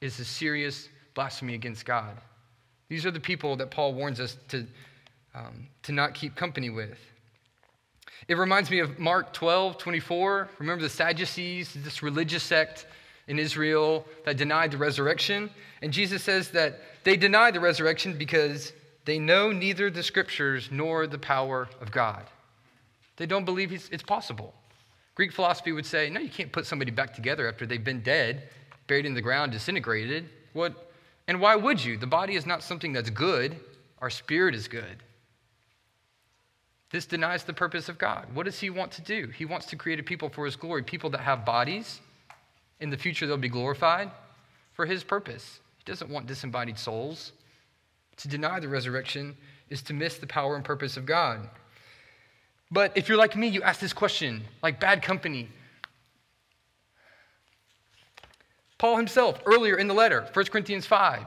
is 0.00 0.18
a 0.20 0.24
serious 0.24 0.88
blasphemy 1.14 1.54
against 1.54 1.86
God. 1.86 2.18
These 2.88 3.06
are 3.06 3.10
the 3.10 3.20
people 3.20 3.56
that 3.56 3.70
Paul 3.70 3.94
warns 3.94 4.20
us 4.20 4.36
to, 4.48 4.66
um, 5.34 5.68
to 5.84 5.92
not 5.92 6.12
keep 6.12 6.34
company 6.34 6.68
with. 6.68 6.98
It 8.28 8.36
reminds 8.36 8.70
me 8.70 8.80
of 8.80 8.98
Mark 8.98 9.32
12, 9.32 9.78
24. 9.78 10.48
Remember 10.58 10.82
the 10.82 10.90
Sadducees, 10.90 11.72
this 11.74 12.02
religious 12.02 12.42
sect 12.42 12.86
in 13.28 13.38
Israel 13.38 14.04
that 14.24 14.36
denied 14.36 14.72
the 14.72 14.78
resurrection? 14.78 15.50
And 15.82 15.92
Jesus 15.92 16.22
says 16.22 16.50
that 16.50 16.80
they 17.04 17.16
deny 17.16 17.50
the 17.50 17.60
resurrection 17.60 18.18
because 18.18 18.72
they 19.04 19.18
know 19.18 19.52
neither 19.52 19.90
the 19.90 20.02
scriptures 20.02 20.68
nor 20.70 21.06
the 21.06 21.18
power 21.18 21.68
of 21.80 21.90
God. 21.90 22.24
They 23.16 23.26
don't 23.26 23.44
believe 23.44 23.72
it's 23.72 24.02
possible. 24.02 24.54
Greek 25.14 25.32
philosophy 25.32 25.72
would 25.72 25.86
say, 25.86 26.08
no, 26.08 26.20
you 26.20 26.30
can't 26.30 26.52
put 26.52 26.66
somebody 26.66 26.90
back 26.90 27.14
together 27.14 27.48
after 27.48 27.66
they've 27.66 27.84
been 27.84 28.00
dead, 28.00 28.48
buried 28.86 29.06
in 29.06 29.14
the 29.14 29.20
ground, 29.20 29.52
disintegrated. 29.52 30.28
What? 30.52 30.92
And 31.28 31.40
why 31.40 31.54
would 31.56 31.84
you? 31.84 31.98
The 31.98 32.06
body 32.06 32.34
is 32.34 32.46
not 32.46 32.62
something 32.62 32.92
that's 32.92 33.10
good, 33.10 33.56
our 34.00 34.10
spirit 34.10 34.54
is 34.54 34.68
good. 34.68 35.02
This 36.90 37.06
denies 37.06 37.44
the 37.44 37.52
purpose 37.54 37.88
of 37.88 37.96
God. 37.98 38.26
What 38.34 38.44
does 38.44 38.60
He 38.60 38.68
want 38.68 38.92
to 38.92 39.02
do? 39.02 39.28
He 39.28 39.44
wants 39.44 39.66
to 39.66 39.76
create 39.76 39.98
a 40.00 40.02
people 40.02 40.28
for 40.28 40.44
His 40.44 40.56
glory, 40.56 40.82
people 40.82 41.08
that 41.10 41.20
have 41.20 41.44
bodies. 41.44 42.00
In 42.80 42.90
the 42.90 42.98
future, 42.98 43.26
they'll 43.26 43.36
be 43.36 43.48
glorified 43.48 44.10
for 44.74 44.84
His 44.84 45.02
purpose. 45.02 45.60
He 45.78 45.84
doesn't 45.84 46.10
want 46.10 46.26
disembodied 46.26 46.78
souls. 46.78 47.32
To 48.18 48.28
deny 48.28 48.60
the 48.60 48.68
resurrection 48.68 49.36
is 49.70 49.82
to 49.82 49.94
miss 49.94 50.18
the 50.18 50.26
power 50.26 50.54
and 50.54 50.64
purpose 50.64 50.96
of 50.96 51.06
God. 51.06 51.48
But 52.72 52.96
if 52.96 53.08
you're 53.08 53.18
like 53.18 53.36
me, 53.36 53.48
you 53.48 53.62
ask 53.62 53.78
this 53.78 53.92
question 53.92 54.42
like 54.62 54.80
bad 54.80 55.02
company. 55.02 55.48
Paul 58.78 58.96
himself, 58.96 59.40
earlier 59.46 59.76
in 59.76 59.86
the 59.86 59.94
letter, 59.94 60.26
1 60.32 60.44
Corinthians 60.46 60.86
5, 60.86 61.26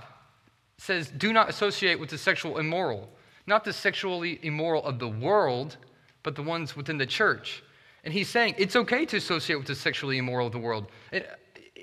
says, 0.77 1.09
Do 1.09 1.31
not 1.31 1.49
associate 1.49 1.97
with 1.97 2.09
the 2.09 2.17
sexual 2.17 2.57
immoral 2.57 3.09
not 3.47 3.63
the 3.63 3.73
sexually 3.73 4.39
immoral 4.43 4.83
of 4.83 4.99
the 4.99 5.07
world, 5.07 5.77
but 6.23 6.35
the 6.35 6.43
ones 6.43 6.75
within 6.75 6.97
the 6.97 7.05
church. 7.05 7.63
And 8.03 8.13
he's 8.13 8.29
saying 8.29 8.55
it's 8.57 8.75
okay 8.75 9.05
to 9.05 9.17
associate 9.17 9.57
with 9.57 9.67
the 9.67 9.75
sexually 9.75 10.17
immoral 10.17 10.47
of 10.47 10.53
the 10.53 10.59
world. 10.59 10.87
Uh, 11.13 11.19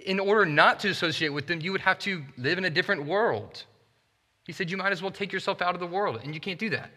in 0.05 0.19
order 0.19 0.45
not 0.45 0.81
to 0.81 0.89
associate 0.89 1.29
with 1.29 1.47
them, 1.47 1.61
you 1.61 1.71
would 1.73 1.81
have 1.81 1.99
to 2.01 2.25
live 2.37 2.59
in 2.59 2.65
a 2.65 2.71
different 2.71 3.05
world. 3.05 3.65
He 4.45 4.53
said 4.53 4.71
you 4.71 4.77
might 4.77 4.93
as 4.93 5.03
well 5.03 5.13
take 5.13 5.33
yourself 5.33 5.63
out 5.63 5.75
of 5.75 5.81
the 5.81 5.87
world, 5.87 6.21
and 6.25 6.35
you 6.35 6.41
can't 6.41 6.59
do 6.59 6.71
that. 6.71 6.91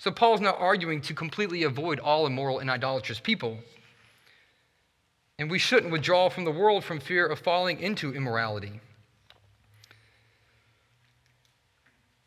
So 0.00 0.10
Paul's 0.10 0.40
not 0.40 0.58
arguing 0.58 1.02
to 1.02 1.14
completely 1.14 1.64
avoid 1.64 2.00
all 2.00 2.26
immoral 2.26 2.60
and 2.60 2.70
idolatrous 2.70 3.20
people. 3.20 3.58
And 5.38 5.50
we 5.50 5.58
shouldn't 5.58 5.92
withdraw 5.92 6.30
from 6.30 6.46
the 6.46 6.50
world 6.50 6.84
from 6.84 7.00
fear 7.00 7.26
of 7.26 7.38
falling 7.38 7.78
into 7.80 8.14
immorality. 8.14 8.80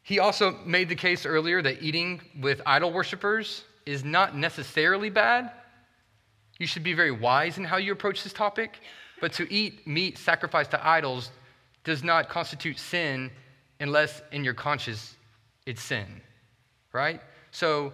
He 0.04 0.20
also 0.20 0.60
made 0.68 0.88
the 0.88 0.96
case 0.96 1.26
earlier 1.26 1.64
that 1.64 1.82
eating 1.82 2.22
with 2.40 2.62
idol 2.64 2.94
worshippers 2.94 3.64
is 3.88 4.04
not 4.04 4.38
necessarily 4.38 5.10
bad. 5.10 5.52
You 6.60 6.68
should 6.68 6.84
be 6.84 6.94
very 6.94 7.10
wise 7.10 7.58
in 7.58 7.64
how 7.64 7.78
you 7.78 7.92
approach 7.92 8.24
this 8.24 8.34
topic, 8.34 8.82
but 9.20 9.34
to 9.34 9.52
eat 9.52 9.88
meat 9.88 10.20
sacrificed 10.20 10.70
to 10.72 10.88
idols 10.88 11.32
does 11.84 12.04
not 12.04 12.30
constitute 12.30 12.78
sin 12.78 13.32
unless 13.80 14.22
in 14.32 14.44
your 14.44 14.54
conscience 14.54 15.16
it's 15.66 15.82
sin, 15.82 16.22
right? 16.92 17.20
So 17.54 17.94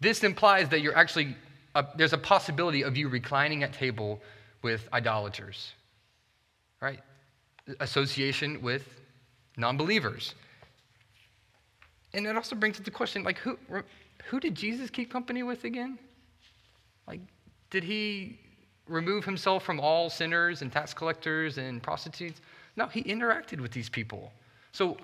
this 0.00 0.24
implies 0.24 0.68
that 0.68 0.80
you're 0.82 0.96
actually, 0.96 1.34
uh, 1.74 1.84
there's 1.96 2.12
a 2.12 2.18
possibility 2.18 2.82
of 2.82 2.96
you 2.96 3.08
reclining 3.08 3.62
at 3.62 3.72
table 3.72 4.20
with 4.62 4.88
idolaters, 4.92 5.72
right? 6.82 7.00
Association 7.80 8.60
with 8.60 8.82
non 9.56 9.76
believers. 9.76 10.34
And 12.14 12.26
it 12.26 12.36
also 12.36 12.56
brings 12.56 12.78
up 12.78 12.84
the 12.84 12.90
question 12.90 13.22
like, 13.22 13.38
who, 13.38 13.56
who 14.24 14.40
did 14.40 14.54
Jesus 14.56 14.90
keep 14.90 15.10
company 15.10 15.44
with 15.44 15.64
again? 15.64 15.98
Like, 17.06 17.20
did 17.70 17.84
he 17.84 18.40
remove 18.88 19.24
himself 19.24 19.62
from 19.62 19.78
all 19.78 20.10
sinners 20.10 20.62
and 20.62 20.72
tax 20.72 20.92
collectors 20.92 21.58
and 21.58 21.80
prostitutes? 21.80 22.40
No, 22.74 22.86
he 22.86 23.04
interacted 23.04 23.60
with 23.60 23.70
these 23.70 23.88
people. 23.88 24.32
So, 24.76 24.98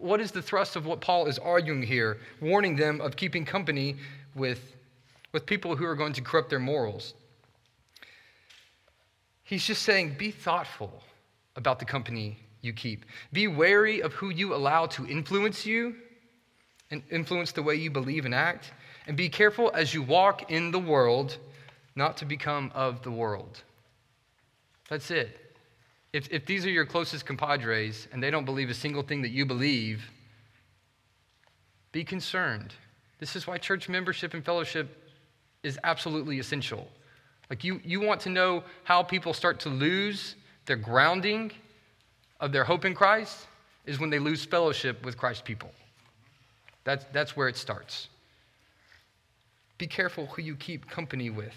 what 0.00 0.20
is 0.20 0.30
the 0.30 0.40
thrust 0.40 0.76
of 0.76 0.86
what 0.86 1.00
Paul 1.00 1.26
is 1.26 1.40
arguing 1.40 1.82
here, 1.82 2.18
warning 2.40 2.76
them 2.76 3.00
of 3.00 3.16
keeping 3.16 3.44
company 3.44 3.96
with, 4.36 4.76
with 5.32 5.44
people 5.44 5.74
who 5.74 5.84
are 5.86 5.96
going 5.96 6.12
to 6.12 6.20
corrupt 6.20 6.50
their 6.50 6.60
morals? 6.60 7.14
He's 9.42 9.66
just 9.66 9.82
saying, 9.82 10.14
be 10.16 10.30
thoughtful 10.30 11.02
about 11.56 11.80
the 11.80 11.84
company 11.84 12.38
you 12.60 12.72
keep. 12.72 13.06
Be 13.32 13.48
wary 13.48 14.02
of 14.02 14.12
who 14.12 14.30
you 14.30 14.54
allow 14.54 14.86
to 14.86 15.04
influence 15.04 15.66
you 15.66 15.96
and 16.92 17.02
influence 17.10 17.50
the 17.50 17.64
way 17.64 17.74
you 17.74 17.90
believe 17.90 18.24
and 18.24 18.32
act. 18.32 18.70
And 19.08 19.16
be 19.16 19.28
careful 19.28 19.72
as 19.74 19.92
you 19.92 20.00
walk 20.00 20.52
in 20.52 20.70
the 20.70 20.78
world 20.78 21.38
not 21.96 22.18
to 22.18 22.24
become 22.24 22.70
of 22.72 23.02
the 23.02 23.10
world. 23.10 23.64
That's 24.88 25.10
it. 25.10 25.47
If, 26.12 26.28
if 26.30 26.46
these 26.46 26.64
are 26.64 26.70
your 26.70 26.86
closest 26.86 27.26
compadres 27.26 28.08
and 28.12 28.22
they 28.22 28.30
don't 28.30 28.44
believe 28.44 28.70
a 28.70 28.74
single 28.74 29.02
thing 29.02 29.22
that 29.22 29.30
you 29.30 29.44
believe, 29.44 30.10
be 31.92 32.04
concerned. 32.04 32.72
This 33.18 33.36
is 33.36 33.46
why 33.46 33.58
church 33.58 33.88
membership 33.88 34.34
and 34.34 34.44
fellowship 34.44 35.10
is 35.62 35.78
absolutely 35.84 36.38
essential. 36.38 36.88
Like, 37.50 37.64
you, 37.64 37.80
you 37.84 38.00
want 38.00 38.20
to 38.22 38.28
know 38.28 38.62
how 38.84 39.02
people 39.02 39.32
start 39.32 39.60
to 39.60 39.68
lose 39.68 40.34
their 40.66 40.76
grounding 40.76 41.50
of 42.40 42.52
their 42.52 42.64
hope 42.64 42.84
in 42.84 42.94
Christ, 42.94 43.46
is 43.86 43.98
when 43.98 44.10
they 44.10 44.18
lose 44.18 44.44
fellowship 44.44 45.04
with 45.04 45.16
Christ's 45.16 45.42
people. 45.42 45.72
That's, 46.84 47.04
that's 47.12 47.36
where 47.36 47.48
it 47.48 47.56
starts. 47.56 48.08
Be 49.78 49.86
careful 49.86 50.26
who 50.26 50.42
you 50.42 50.54
keep 50.56 50.88
company 50.88 51.30
with. 51.30 51.56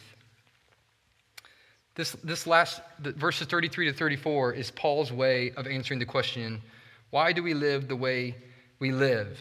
This, 1.95 2.13
this 2.23 2.47
last, 2.47 2.81
verses 2.99 3.47
33 3.47 3.87
to 3.87 3.93
34, 3.93 4.53
is 4.53 4.71
Paul's 4.71 5.11
way 5.11 5.51
of 5.57 5.67
answering 5.67 5.99
the 5.99 6.05
question 6.05 6.61
why 7.09 7.33
do 7.33 7.43
we 7.43 7.53
live 7.53 7.89
the 7.89 7.95
way 7.95 8.35
we 8.79 8.91
live? 8.91 9.37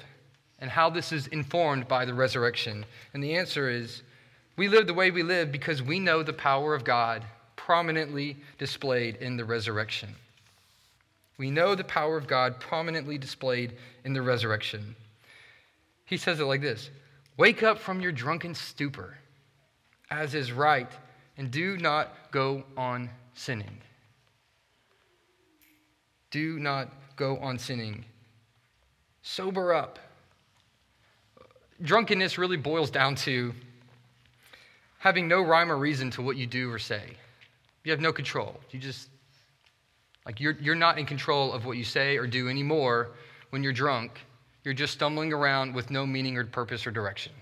And 0.61 0.69
how 0.69 0.91
this 0.91 1.13
is 1.13 1.29
informed 1.29 1.87
by 1.87 2.05
the 2.05 2.13
resurrection. 2.13 2.85
And 3.15 3.23
the 3.23 3.37
answer 3.37 3.71
is 3.71 4.03
we 4.57 4.69
live 4.69 4.87
the 4.87 4.95
way 4.95 5.11
we 5.11 5.23
live 5.23 5.53
because 5.53 5.81
we 5.81 6.01
know 6.01 6.23
the 6.23 6.33
power 6.33 6.75
of 6.75 6.85
God 6.85 7.25
prominently 7.57 8.37
displayed 8.59 9.17
in 9.17 9.37
the 9.37 9.45
resurrection. 9.45 10.15
We 11.39 11.51
know 11.51 11.75
the 11.75 11.85
power 11.85 12.19
of 12.19 12.27
God 12.27 12.61
prominently 12.61 13.17
displayed 13.17 13.75
in 14.05 14.13
the 14.13 14.21
resurrection. 14.21 14.95
He 16.05 16.17
says 16.17 16.41
it 16.41 16.45
like 16.45 16.61
this 16.61 16.91
Wake 17.37 17.63
up 17.63 17.79
from 17.79 18.01
your 18.01 18.13
drunken 18.13 18.55
stupor, 18.55 19.17
as 20.11 20.35
is 20.35 20.53
right, 20.53 20.91
and 21.41 21.51
do 21.51 21.79
not 21.79 22.31
go 22.31 22.63
on 22.77 23.09
sinning. 23.33 23.79
Do 26.31 26.61
not 26.61 26.91
go 27.17 27.39
on 27.39 27.59
sinning. 27.59 28.05
Sober 29.23 29.73
up. 29.73 29.99
Drunkenness 31.83 32.37
really 32.37 32.59
boils 32.59 32.91
down 32.91 33.15
to 33.15 33.55
having 34.99 35.29
no 35.29 35.41
rhyme 35.41 35.73
or 35.73 35.79
reason 35.79 36.11
to 36.11 36.21
what 36.21 36.37
you 36.37 36.47
do 36.47 36.71
or 36.71 36.79
say. 36.79 37.05
You 37.85 37.93
have 37.93 38.03
no 38.03 38.13
control. 38.13 38.61
You 38.71 38.79
just, 38.79 39.09
like, 40.27 40.41
you're, 40.41 40.59
you're 40.61 40.75
not 40.75 40.99
in 40.99 41.07
control 41.07 41.55
of 41.55 41.65
what 41.65 41.79
you 41.79 41.85
say 41.85 42.19
or 42.19 42.27
do 42.27 42.51
anymore 42.51 43.13
when 43.49 43.63
you're 43.63 43.73
drunk. 43.73 44.21
You're 44.63 44.75
just 44.75 44.93
stumbling 44.93 45.33
around 45.33 45.75
with 45.75 45.91
no 45.91 46.05
meaning 46.05 46.37
or 46.37 46.45
purpose 46.45 46.87
or 46.87 46.91
direction. 46.91 47.33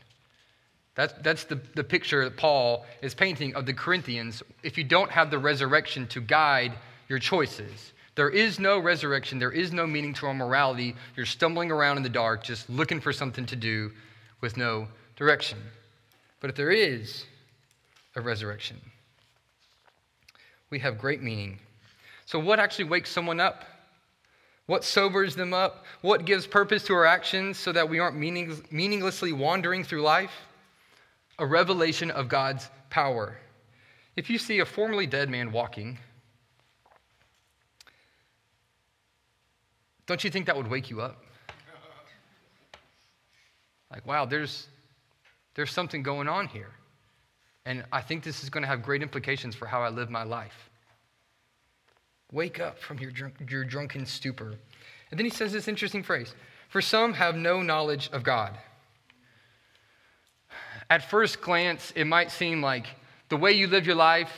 That's, 0.98 1.14
that's 1.22 1.44
the, 1.44 1.60
the 1.76 1.84
picture 1.84 2.24
that 2.24 2.36
Paul 2.36 2.84
is 3.02 3.14
painting 3.14 3.54
of 3.54 3.66
the 3.66 3.72
Corinthians 3.72 4.42
if 4.64 4.76
you 4.76 4.82
don't 4.82 5.12
have 5.12 5.30
the 5.30 5.38
resurrection 5.38 6.08
to 6.08 6.20
guide 6.20 6.72
your 7.08 7.20
choices. 7.20 7.92
There 8.16 8.30
is 8.30 8.58
no 8.58 8.80
resurrection, 8.80 9.38
there 9.38 9.52
is 9.52 9.72
no 9.72 9.86
meaning 9.86 10.12
to 10.14 10.26
our 10.26 10.34
morality. 10.34 10.96
You're 11.14 11.24
stumbling 11.24 11.70
around 11.70 11.98
in 11.98 12.02
the 12.02 12.08
dark, 12.08 12.42
just 12.42 12.68
looking 12.68 13.00
for 13.00 13.12
something 13.12 13.46
to 13.46 13.54
do 13.54 13.92
with 14.40 14.56
no 14.56 14.88
direction. 15.14 15.58
But 16.40 16.50
if 16.50 16.56
there 16.56 16.72
is 16.72 17.26
a 18.16 18.20
resurrection, 18.20 18.80
we 20.68 20.80
have 20.80 20.98
great 20.98 21.22
meaning. 21.22 21.60
So, 22.26 22.40
what 22.40 22.58
actually 22.58 22.86
wakes 22.86 23.08
someone 23.08 23.38
up? 23.38 23.64
What 24.66 24.82
sobers 24.82 25.36
them 25.36 25.54
up? 25.54 25.84
What 26.00 26.24
gives 26.24 26.44
purpose 26.44 26.82
to 26.86 26.94
our 26.94 27.06
actions 27.06 27.56
so 27.56 27.70
that 27.70 27.88
we 27.88 28.00
aren't 28.00 28.16
meaning, 28.16 28.60
meaninglessly 28.72 29.32
wandering 29.32 29.84
through 29.84 30.02
life? 30.02 30.32
A 31.38 31.46
revelation 31.46 32.10
of 32.10 32.28
God's 32.28 32.68
power. 32.90 33.36
If 34.16 34.28
you 34.28 34.38
see 34.38 34.58
a 34.58 34.66
formerly 34.66 35.06
dead 35.06 35.30
man 35.30 35.52
walking, 35.52 35.98
don't 40.06 40.24
you 40.24 40.30
think 40.30 40.46
that 40.46 40.56
would 40.56 40.68
wake 40.68 40.90
you 40.90 41.00
up? 41.00 41.22
Like, 43.90 44.06
wow, 44.06 44.24
there's, 44.24 44.66
there's 45.54 45.70
something 45.70 46.02
going 46.02 46.28
on 46.28 46.46
here. 46.46 46.70
And 47.64 47.84
I 47.92 48.00
think 48.00 48.24
this 48.24 48.42
is 48.42 48.50
going 48.50 48.62
to 48.62 48.68
have 48.68 48.82
great 48.82 49.02
implications 49.02 49.54
for 49.54 49.66
how 49.66 49.82
I 49.82 49.88
live 49.88 50.10
my 50.10 50.22
life. 50.22 50.70
Wake 52.32 52.60
up 52.60 52.78
from 52.78 52.98
your, 52.98 53.10
drunk, 53.10 53.34
your 53.48 53.64
drunken 53.64 54.04
stupor. 54.04 54.54
And 55.10 55.18
then 55.18 55.24
he 55.24 55.30
says 55.30 55.52
this 55.52 55.68
interesting 55.68 56.02
phrase 56.02 56.34
For 56.68 56.80
some 56.80 57.14
have 57.14 57.36
no 57.36 57.62
knowledge 57.62 58.10
of 58.12 58.22
God. 58.22 58.58
At 60.90 61.10
first 61.10 61.40
glance, 61.40 61.92
it 61.94 62.06
might 62.06 62.30
seem 62.30 62.62
like 62.62 62.86
the 63.28 63.36
way 63.36 63.52
you 63.52 63.66
live 63.66 63.86
your 63.86 63.96
life 63.96 64.32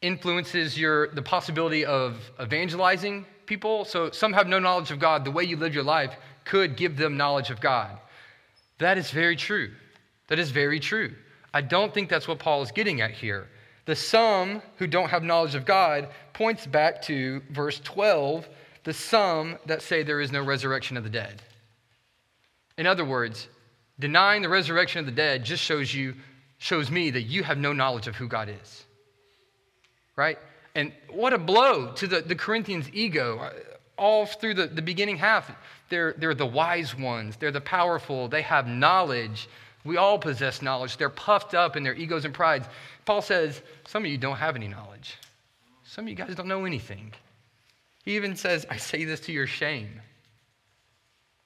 influences 0.00 0.78
your, 0.78 1.08
the 1.08 1.22
possibility 1.22 1.84
of 1.84 2.16
evangelizing 2.40 3.26
people. 3.46 3.84
So 3.84 4.10
some 4.10 4.32
have 4.32 4.46
no 4.46 4.58
knowledge 4.58 4.90
of 4.90 4.98
God. 4.98 5.24
The 5.24 5.30
way 5.30 5.44
you 5.44 5.56
live 5.56 5.74
your 5.74 5.84
life 5.84 6.16
could 6.44 6.76
give 6.76 6.96
them 6.96 7.16
knowledge 7.16 7.50
of 7.50 7.60
God. 7.60 7.98
That 8.78 8.98
is 8.98 9.10
very 9.10 9.36
true. 9.36 9.72
That 10.28 10.38
is 10.38 10.50
very 10.50 10.80
true. 10.80 11.14
I 11.52 11.60
don't 11.60 11.92
think 11.92 12.08
that's 12.08 12.28
what 12.28 12.38
Paul 12.38 12.62
is 12.62 12.70
getting 12.70 13.00
at 13.00 13.12
here. 13.12 13.48
The 13.86 13.96
some 13.96 14.62
who 14.76 14.86
don't 14.86 15.08
have 15.08 15.22
knowledge 15.22 15.54
of 15.54 15.64
God 15.64 16.08
points 16.32 16.66
back 16.66 17.00
to 17.02 17.40
verse 17.50 17.80
12, 17.84 18.48
the 18.84 18.92
some 18.92 19.56
that 19.66 19.80
say 19.80 20.02
there 20.02 20.20
is 20.20 20.32
no 20.32 20.42
resurrection 20.42 20.96
of 20.96 21.04
the 21.04 21.10
dead. 21.10 21.42
In 22.76 22.86
other 22.86 23.04
words, 23.04 23.48
denying 23.98 24.42
the 24.42 24.48
resurrection 24.48 25.00
of 25.00 25.06
the 25.06 25.12
dead 25.12 25.44
just 25.44 25.62
shows 25.62 25.94
you 25.94 26.14
shows 26.58 26.90
me 26.90 27.10
that 27.10 27.22
you 27.22 27.42
have 27.42 27.58
no 27.58 27.72
knowledge 27.72 28.06
of 28.06 28.16
who 28.16 28.28
God 28.28 28.48
is. 28.48 28.84
Right? 30.16 30.38
And 30.74 30.92
what 31.10 31.32
a 31.32 31.38
blow 31.38 31.92
to 31.92 32.06
the, 32.06 32.20
the 32.20 32.34
Corinthians' 32.34 32.88
ego. 32.92 33.38
Uh, 33.38 33.50
all 33.98 34.26
through 34.26 34.54
the, 34.54 34.66
the 34.66 34.82
beginning 34.82 35.16
half, 35.16 35.50
they're, 35.88 36.14
they're 36.18 36.34
the 36.34 36.46
wise 36.46 36.94
ones, 36.94 37.36
they're 37.36 37.50
the 37.50 37.60
powerful, 37.60 38.28
they 38.28 38.42
have 38.42 38.66
knowledge. 38.66 39.48
We 39.84 39.96
all 39.96 40.18
possess 40.18 40.60
knowledge. 40.60 40.96
They're 40.96 41.08
puffed 41.08 41.54
up 41.54 41.76
in 41.76 41.82
their 41.82 41.94
egos 41.94 42.24
and 42.24 42.34
prides. 42.34 42.66
Paul 43.04 43.22
says, 43.22 43.62
Some 43.86 44.04
of 44.04 44.10
you 44.10 44.18
don't 44.18 44.36
have 44.36 44.56
any 44.56 44.68
knowledge. 44.68 45.16
Some 45.84 46.06
of 46.06 46.08
you 46.08 46.16
guys 46.16 46.34
don't 46.34 46.48
know 46.48 46.64
anything. 46.64 47.12
He 48.04 48.16
even 48.16 48.36
says, 48.36 48.66
I 48.68 48.76
say 48.76 49.04
this 49.04 49.20
to 49.20 49.32
your 49.32 49.46
shame. 49.46 50.00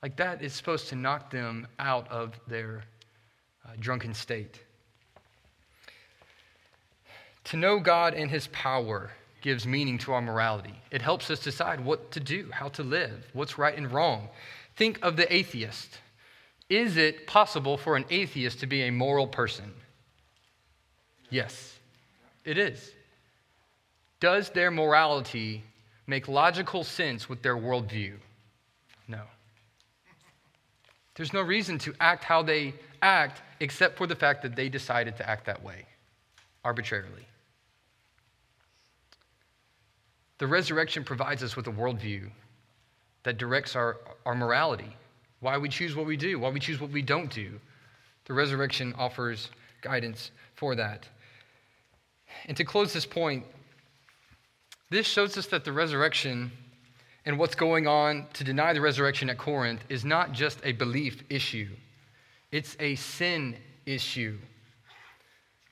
Like 0.03 0.17
that 0.17 0.43
is 0.43 0.53
supposed 0.53 0.89
to 0.89 0.97
knock 0.97 1.31
them 1.31 1.67
out 1.79 2.09
of 2.09 2.39
their 2.47 2.85
uh, 3.65 3.73
drunken 3.79 4.15
state. 4.15 4.61
To 7.45 7.57
know 7.57 7.79
God 7.79 8.15
and 8.15 8.31
His 8.31 8.47
power 8.49 9.11
gives 9.43 9.67
meaning 9.67 9.99
to 9.99 10.13
our 10.13 10.23
morality. 10.23 10.75
It 10.91 11.03
helps 11.03 11.31
us 11.31 11.41
decide 11.41 11.85
what 11.85 12.11
to 12.13 12.21
do, 12.21 12.49
how 12.53 12.69
to 12.71 12.83
live, 12.83 13.27
what's 13.33 13.59
right 13.59 13.77
and 13.77 13.91
wrong. 13.91 14.29
Think 14.77 14.99
of 15.03 15.17
the 15.17 15.33
atheist. 15.33 15.99
Is 16.69 16.97
it 16.97 17.27
possible 17.27 17.77
for 17.77 17.97
an 17.97 18.05
atheist 18.11 18.61
to 18.61 18.67
be 18.67 18.83
a 18.83 18.93
moral 18.93 19.27
person? 19.27 19.73
Yes, 21.29 21.79
it 22.45 22.59
is. 22.59 22.93
Does 24.21 24.51
their 24.51 24.71
morality 24.71 25.65
make 26.07 26.29
logical 26.29 26.85
sense 26.85 27.29
with 27.29 27.43
their 27.43 27.57
worldview? 27.57 28.15
There's 31.21 31.35
no 31.35 31.43
reason 31.43 31.77
to 31.81 31.93
act 32.01 32.25
how 32.25 32.43
they 32.43 32.73
act 33.03 33.43
except 33.61 33.99
for 33.99 34.07
the 34.07 34.17
fact 34.17 34.41
that 34.41 34.57
they 34.57 34.71
decided 34.71 35.19
to 35.19 35.29
act 35.29 35.45
that 35.45 35.63
way 35.63 35.85
arbitrarily. 36.65 37.27
The 40.39 40.47
resurrection 40.47 41.05
provides 41.05 41.43
us 41.43 41.57
with 41.57 41.67
a 41.67 41.71
worldview 41.71 42.31
that 43.25 43.37
directs 43.37 43.77
our, 43.77 43.99
our 44.25 44.35
morality, 44.35 44.97
why 45.41 45.59
we 45.59 45.69
choose 45.69 45.95
what 45.95 46.07
we 46.07 46.17
do, 46.17 46.39
why 46.39 46.49
we 46.49 46.59
choose 46.59 46.81
what 46.81 46.89
we 46.89 47.03
don't 47.03 47.31
do. 47.31 47.61
The 48.25 48.33
resurrection 48.33 48.95
offers 48.97 49.51
guidance 49.83 50.31
for 50.55 50.75
that. 50.77 51.07
And 52.47 52.57
to 52.57 52.65
close 52.65 52.95
this 52.95 53.05
point, 53.05 53.45
this 54.89 55.07
shows 55.07 55.37
us 55.37 55.49
that 55.49 55.67
the 55.67 55.73
resurrection 55.73 56.51
and 57.27 57.39
what's 57.39 57.55
going 57.55 57.87
on 57.87 58.27
to 58.35 58.45
deny 58.45 58.73
the 58.73 58.81
resurrection 58.81 59.31
at 59.31 59.39
Corinth 59.39 59.85
is 59.89 60.05
not 60.05 60.33
just 60.33 60.59
a 60.65 60.73
belief 60.73 61.23
issue, 61.29 61.69
it's 62.51 62.77
a 62.81 62.95
sin 62.97 63.57
issue. 63.87 64.39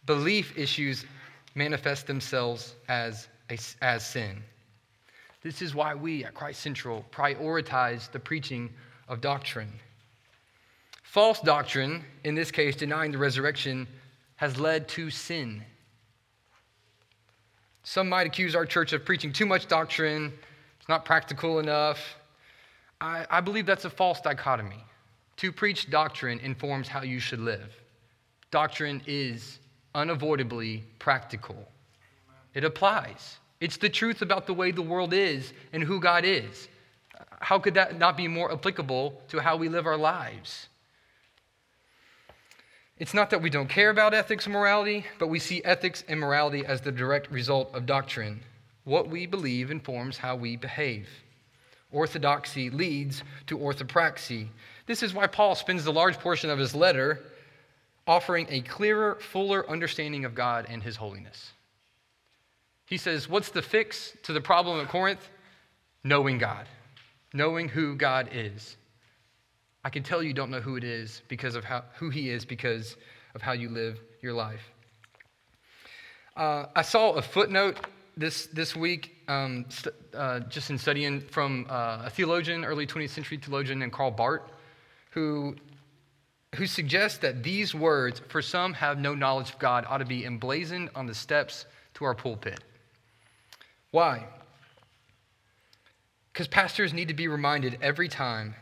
Belief 0.07 0.57
issues 0.57 1.05
manifest 1.55 2.07
themselves 2.07 2.75
as, 2.89 3.29
a, 3.51 3.59
as 3.83 4.07
sin. 4.07 4.43
This 5.43 5.63
is 5.63 5.75
why 5.75 5.95
we 5.95 6.25
at 6.25 6.35
Christ 6.35 6.61
Central 6.61 7.05
prioritize 7.13 8.11
the 8.11 8.19
preaching 8.19 8.71
of 9.09 9.21
doctrine. 9.21 9.73
False 11.03 11.41
doctrine, 11.41 12.05
in 12.25 12.35
this 12.35 12.51
case 12.51 12.77
denying 12.77 13.13
the 13.13 13.19
resurrection, 13.19 13.87
has 14.37 14.61
led 14.61 14.89
to 14.89 15.11
sin. 15.11 15.63
Some 17.83 18.09
might 18.09 18.27
accuse 18.27 18.55
our 18.55 18.67
church 18.67 18.93
of 18.93 19.05
preaching 19.05 19.33
too 19.33 19.47
much 19.47 19.67
doctrine, 19.67 20.33
it's 20.89 20.95
not 20.95 21.05
practical 21.05 21.59
enough. 21.59 22.17
I, 22.99 23.27
I 23.29 23.43
believe 23.43 23.67
that's 23.67 23.85
a 23.85 23.91
false 23.91 24.23
dichotomy. 24.23 24.83
To 25.37 25.53
preach 25.53 25.91
doctrine 25.91 26.39
informs 26.39 26.89
how 26.89 27.03
you 27.03 27.21
should 27.21 27.41
live. 27.41 27.77
Doctrine 28.51 29.03
is 29.07 29.59
unavoidably 29.95 30.85
practical, 30.99 31.69
it 32.55 32.65
applies. 32.65 33.37
It's 33.61 33.77
the 33.77 33.91
truth 33.91 34.23
about 34.23 34.47
the 34.47 34.55
way 34.55 34.71
the 34.71 34.81
world 34.81 35.13
is 35.13 35.53
and 35.75 35.83
who 35.83 36.01
God 36.01 36.25
is. 36.25 36.69
How 37.41 37.59
could 37.59 37.75
that 37.75 37.99
not 37.99 38.17
be 38.17 38.27
more 38.27 38.51
applicable 38.51 39.21
to 39.29 39.41
how 39.41 39.59
we 39.59 39.69
live 39.69 39.85
our 39.85 39.99
lives? 39.99 40.69
It's 42.97 43.13
not 43.13 43.29
that 43.29 43.43
we 43.43 43.51
don't 43.51 43.69
care 43.69 43.91
about 43.91 44.15
ethics 44.15 44.47
and 44.47 44.55
morality, 44.55 45.05
but 45.19 45.27
we 45.27 45.39
see 45.39 45.63
ethics 45.65 46.03
and 46.09 46.19
morality 46.19 46.65
as 46.65 46.81
the 46.81 46.93
direct 46.93 47.31
result 47.31 47.75
of 47.75 47.85
doctrine. 47.85 48.41
What 48.89 49.11
we 49.11 49.27
believe 49.27 49.71
informs 49.71 50.17
how 50.17 50.35
we 50.35 50.57
behave. 50.57 51.11
Orthodoxy 51.93 52.71
leads 52.71 53.23
to 53.47 53.59
orthopraxy. 53.59 54.49
This 54.87 55.03
is 55.03 55.13
why 55.13 55.27
Paul 55.27 55.55
spends 55.55 55.85
the 55.85 55.93
large 55.93 56.19
portion 56.19 56.49
of 56.49 56.59
his 56.59 56.75
letter 56.75 57.21
offering 58.07 58.47
a 58.49 58.63
clearer, 58.63 59.17
fuller 59.17 59.69
understanding 59.69 60.25
of 60.25 60.35
God 60.35 60.65
and 60.71 60.83
his 60.83 60.97
holiness. 60.97 61.53
He 62.87 62.97
says, 62.97 63.29
What's 63.29 63.51
the 63.51 63.61
fix 63.61 64.17
to 64.23 64.33
the 64.33 64.41
problem 64.41 64.81
at 64.81 64.89
Corinth? 64.89 65.29
Knowing 66.03 66.39
God, 66.39 66.67
knowing 67.35 67.69
who 67.69 67.95
God 67.95 68.31
is. 68.33 68.79
I 69.85 69.91
can 69.91 70.03
tell 70.03 70.23
you 70.23 70.33
don't 70.33 70.51
know 70.51 70.61
who 70.61 70.77
it 70.77 70.85
is 70.85 71.21
because 71.29 71.57
of 71.57 71.63
how, 71.63 71.85
who 71.97 72.09
He 72.09 72.31
is 72.31 72.47
because 72.47 72.97
of 73.35 73.43
how 73.43 73.53
you 73.53 73.69
live 73.69 74.01
your 74.23 74.33
life. 74.33 74.73
Uh, 76.35 76.67
I 76.75 76.81
saw 76.81 77.13
a 77.13 77.23
footnote 77.23 77.77
this, 78.19 78.47
this 78.47 78.77
week, 78.77 79.17
um, 79.29 79.65
st- 79.69 79.95
uh, 80.15 80.41
just 80.41 80.71
in 80.71 80.79
studying 80.79 81.21
from 81.21 81.67
uh, 81.71 82.03
a 82.05 82.11
theologian, 82.11 82.65
early 82.65 82.87
20th 82.87 83.11
century 83.11 83.39
theologian 83.39 83.79
named 83.79 83.93
Karl 83.93 84.11
Barth, 84.11 84.43
who 85.11 85.57
who 86.55 86.67
suggests 86.67 87.19
that 87.19 87.43
these 87.43 87.75
words, 87.75 88.23
for 88.29 88.41
some 88.41 88.73
have 88.75 88.99
no 88.99 89.15
knowledge 89.15 89.51
of 89.51 89.59
God, 89.59 89.85
ought 89.89 89.99
to 89.99 90.07
be 90.07 90.25
emblazoned 90.25 90.91
on 90.95 91.07
the 91.07 91.15
steps 91.15 91.67
to 91.95 92.05
our 92.05 92.15
pulpit. 92.15 92.61
Why? 93.91 94.27
Because 96.33 96.49
pastors 96.49 96.95
need 96.95 97.09
to 97.09 97.15
be 97.15 97.29
reminded 97.29 97.79
every 97.83 98.09
time 98.09 98.55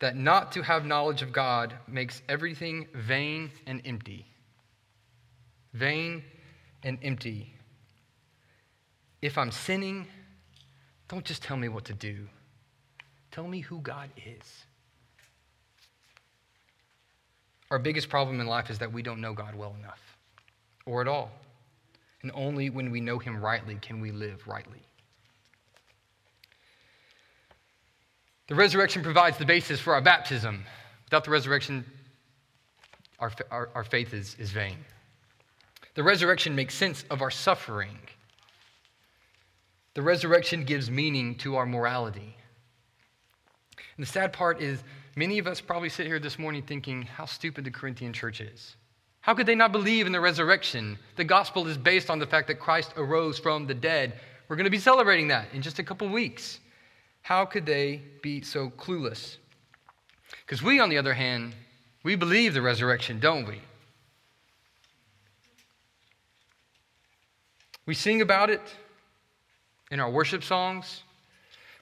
that 0.00 0.16
not 0.16 0.52
to 0.52 0.62
have 0.62 0.84
knowledge 0.84 1.22
of 1.22 1.32
God 1.32 1.74
makes 1.86 2.22
everything 2.28 2.86
vain 2.94 3.50
and 3.66 3.82
empty. 3.84 4.26
Vain 5.72 6.22
and 6.82 6.98
empty. 7.02 7.55
If 9.26 9.38
I'm 9.38 9.50
sinning, 9.50 10.06
don't 11.08 11.24
just 11.24 11.42
tell 11.42 11.56
me 11.56 11.68
what 11.68 11.86
to 11.86 11.92
do. 11.92 12.28
Tell 13.32 13.48
me 13.48 13.58
who 13.58 13.80
God 13.80 14.08
is. 14.24 14.64
Our 17.72 17.80
biggest 17.80 18.08
problem 18.08 18.38
in 18.40 18.46
life 18.46 18.70
is 18.70 18.78
that 18.78 18.92
we 18.92 19.02
don't 19.02 19.20
know 19.20 19.32
God 19.32 19.56
well 19.56 19.74
enough 19.80 20.00
or 20.86 21.00
at 21.00 21.08
all. 21.08 21.32
And 22.22 22.30
only 22.36 22.70
when 22.70 22.92
we 22.92 23.00
know 23.00 23.18
Him 23.18 23.40
rightly 23.40 23.74
can 23.82 24.00
we 24.00 24.12
live 24.12 24.46
rightly. 24.46 24.86
The 28.46 28.54
resurrection 28.54 29.02
provides 29.02 29.38
the 29.38 29.44
basis 29.44 29.80
for 29.80 29.92
our 29.92 30.00
baptism. 30.00 30.64
Without 31.06 31.24
the 31.24 31.32
resurrection, 31.32 31.84
our, 33.18 33.32
our, 33.50 33.70
our 33.74 33.82
faith 33.82 34.14
is, 34.14 34.36
is 34.38 34.52
vain. 34.52 34.76
The 35.94 36.04
resurrection 36.04 36.54
makes 36.54 36.76
sense 36.76 37.04
of 37.10 37.22
our 37.22 37.32
suffering. 37.32 37.98
The 39.96 40.02
resurrection 40.02 40.64
gives 40.64 40.90
meaning 40.90 41.36
to 41.36 41.56
our 41.56 41.64
morality. 41.64 42.36
And 43.96 44.06
the 44.06 44.06
sad 44.06 44.30
part 44.30 44.60
is, 44.60 44.84
many 45.16 45.38
of 45.38 45.46
us 45.46 45.58
probably 45.62 45.88
sit 45.88 46.06
here 46.06 46.18
this 46.18 46.38
morning 46.38 46.62
thinking 46.62 47.00
how 47.00 47.24
stupid 47.24 47.64
the 47.64 47.70
Corinthian 47.70 48.12
church 48.12 48.42
is. 48.42 48.76
How 49.22 49.32
could 49.32 49.46
they 49.46 49.54
not 49.54 49.72
believe 49.72 50.04
in 50.04 50.12
the 50.12 50.20
resurrection? 50.20 50.98
The 51.16 51.24
gospel 51.24 51.66
is 51.66 51.78
based 51.78 52.10
on 52.10 52.18
the 52.18 52.26
fact 52.26 52.46
that 52.48 52.60
Christ 52.60 52.92
arose 52.98 53.38
from 53.38 53.66
the 53.66 53.72
dead. 53.72 54.20
We're 54.48 54.56
going 54.56 54.64
to 54.64 54.70
be 54.70 54.78
celebrating 54.78 55.28
that 55.28 55.46
in 55.54 55.62
just 55.62 55.78
a 55.78 55.82
couple 55.82 56.06
weeks. 56.10 56.60
How 57.22 57.46
could 57.46 57.64
they 57.64 58.02
be 58.20 58.42
so 58.42 58.68
clueless? 58.68 59.38
Because 60.44 60.62
we, 60.62 60.78
on 60.78 60.90
the 60.90 60.98
other 60.98 61.14
hand, 61.14 61.54
we 62.02 62.16
believe 62.16 62.52
the 62.52 62.60
resurrection, 62.60 63.18
don't 63.18 63.48
we? 63.48 63.62
We 67.86 67.94
sing 67.94 68.20
about 68.20 68.50
it 68.50 68.60
in 69.90 70.00
our 70.00 70.10
worship 70.10 70.42
songs. 70.42 71.02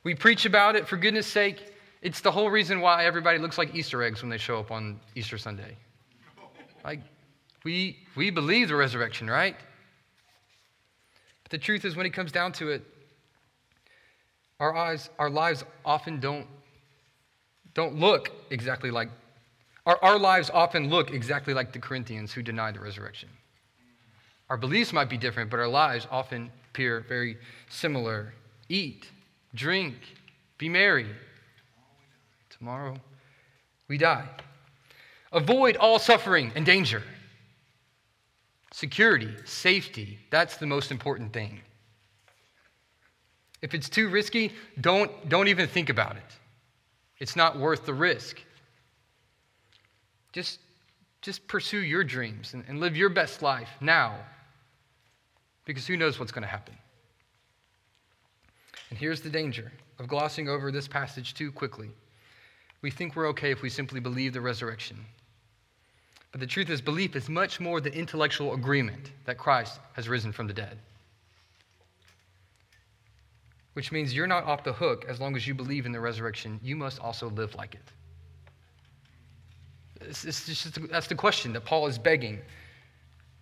We 0.03 0.15
preach 0.15 0.45
about 0.45 0.77
it, 0.77 0.87
for 0.87 0.97
goodness 0.97 1.27
sake. 1.27 1.73
It's 2.03 2.21
the 2.21 2.31
whole 2.31 2.51
reason 2.51 2.81
why 2.81 3.07
everybody 3.07 3.39
looks 3.39 3.57
like 3.57 3.75
Easter 3.75 4.03
eggs 4.03 4.23
when 4.23 4.29
they 4.29 4.39
show 4.39 4.59
up 4.59 4.71
on 4.71 5.01
Easter 5.15 5.39
Sunday. 5.39 5.77
Like, 6.85 7.01
we, 7.65 7.97
we 8.15 8.29
believe 8.31 8.69
the 8.69 8.77
resurrection, 8.77 9.29
right? 9.29 9.57
But 11.43 11.51
the 11.51 11.59
truth 11.59 11.87
is, 11.87 11.97
when 11.97 12.05
it 12.05 12.11
comes 12.11 12.31
down 12.31 12.53
to 12.53 12.69
it, 12.69 12.83
our, 14.61 14.77
eyes, 14.77 15.09
our 15.19 15.31
lives 15.31 15.65
often 15.85 16.21
don't, 16.21 16.47
don't 17.73 17.97
look 17.97 18.31
exactly 18.51 18.91
like, 18.91 19.09
our, 19.87 19.99
our 20.03 20.19
lives 20.19 20.51
often 20.53 20.91
look 20.91 21.11
exactly 21.11 21.55
like 21.55 21.73
the 21.73 21.79
Corinthians 21.79 22.33
who 22.33 22.43
denied 22.43 22.75
the 22.75 22.81
resurrection. 22.81 23.31
Our 24.51 24.59
beliefs 24.59 24.93
might 24.93 25.09
be 25.09 25.17
different, 25.17 25.51
but 25.51 25.59
our 25.59 25.69
lives 25.69 26.07
often 26.11 26.51
appear 26.75 27.05
very 27.09 27.39
similar. 27.71 28.35
Eat, 28.69 29.07
drink, 29.55 29.95
be 30.59 30.69
merry. 30.69 31.07
Tomorrow 32.51 32.97
we 33.87 33.97
die. 33.97 34.29
Avoid 35.31 35.77
all 35.77 36.01
suffering 36.01 36.51
and 36.57 36.67
danger. 36.67 37.01
Security, 38.73 39.33
safety, 39.45 40.19
that's 40.31 40.57
the 40.57 40.67
most 40.67 40.91
important 40.91 41.33
thing. 41.33 41.61
If 43.63 43.73
it's 43.73 43.89
too 43.89 44.09
risky, 44.09 44.53
don't, 44.81 45.29
don't 45.29 45.47
even 45.47 45.69
think 45.69 45.91
about 45.91 46.17
it. 46.17 46.33
It's 47.21 47.37
not 47.37 47.57
worth 47.57 47.87
the 47.87 47.95
risk. 47.95 48.41
Just, 50.33 50.59
just 51.23 51.47
pursue 51.47 51.79
your 51.79 52.03
dreams 52.03 52.53
and, 52.53 52.65
and 52.67 52.81
live 52.81 52.97
your 52.97 53.11
best 53.11 53.43
life 53.43 53.71
now, 53.81 54.17
because 55.65 55.87
who 55.87 55.97
knows 55.97 56.19
what's 56.19 56.33
going 56.33 56.43
to 56.43 56.49
happen. 56.49 56.75
And 58.91 58.99
here's 58.99 59.21
the 59.21 59.31
danger 59.31 59.73
of 59.99 60.09
glossing 60.09 60.49
over 60.49 60.71
this 60.71 60.87
passage 60.87 61.35
too 61.35 61.51
quickly. 61.51 61.91
We 62.83 62.91
think 62.91 63.17
we're 63.17 63.29
okay 63.29 63.51
if 63.51 63.63
we 63.63 63.71
simply 63.71 64.01
believe 64.01 64.33
the 64.33 64.41
resurrection. 64.41 64.99
But 66.33 66.41
the 66.41 66.47
truth 66.47 66.69
is, 66.69 66.81
belief 66.81 67.17
is 67.17 67.29
much 67.29 67.61
more 67.61 67.81
than 67.81 67.93
intellectual 67.93 68.55
agreement 68.55 69.13
that 69.25 69.39
Christ 69.39 69.81
has 69.95 70.09
risen 70.09 70.33
from 70.33 70.47
the 70.47 70.53
dead 70.53 70.79
which 73.75 73.93
means 73.93 74.15
you're 74.15 74.27
not 74.27 74.45
off 74.45 74.65
the 74.65 74.73
hook 74.73 75.05
as 75.09 75.21
long 75.21 75.37
as 75.37 75.47
you 75.47 75.55
believe 75.55 75.85
in 75.85 75.93
the 75.93 76.01
resurrection. 76.01 76.59
You 76.63 76.77
must 76.77 77.01
also 77.01 77.29
live 77.31 77.55
like 77.55 77.75
it. 77.75 77.93
It's, 80.01 80.25
it's 80.25 80.47
just, 80.47 80.91
that's 80.91 81.09
the 81.09 81.15
question 81.15 81.53
that 81.53 81.65
Paul 81.65 81.87
is 81.87 81.99
begging. 81.99 82.41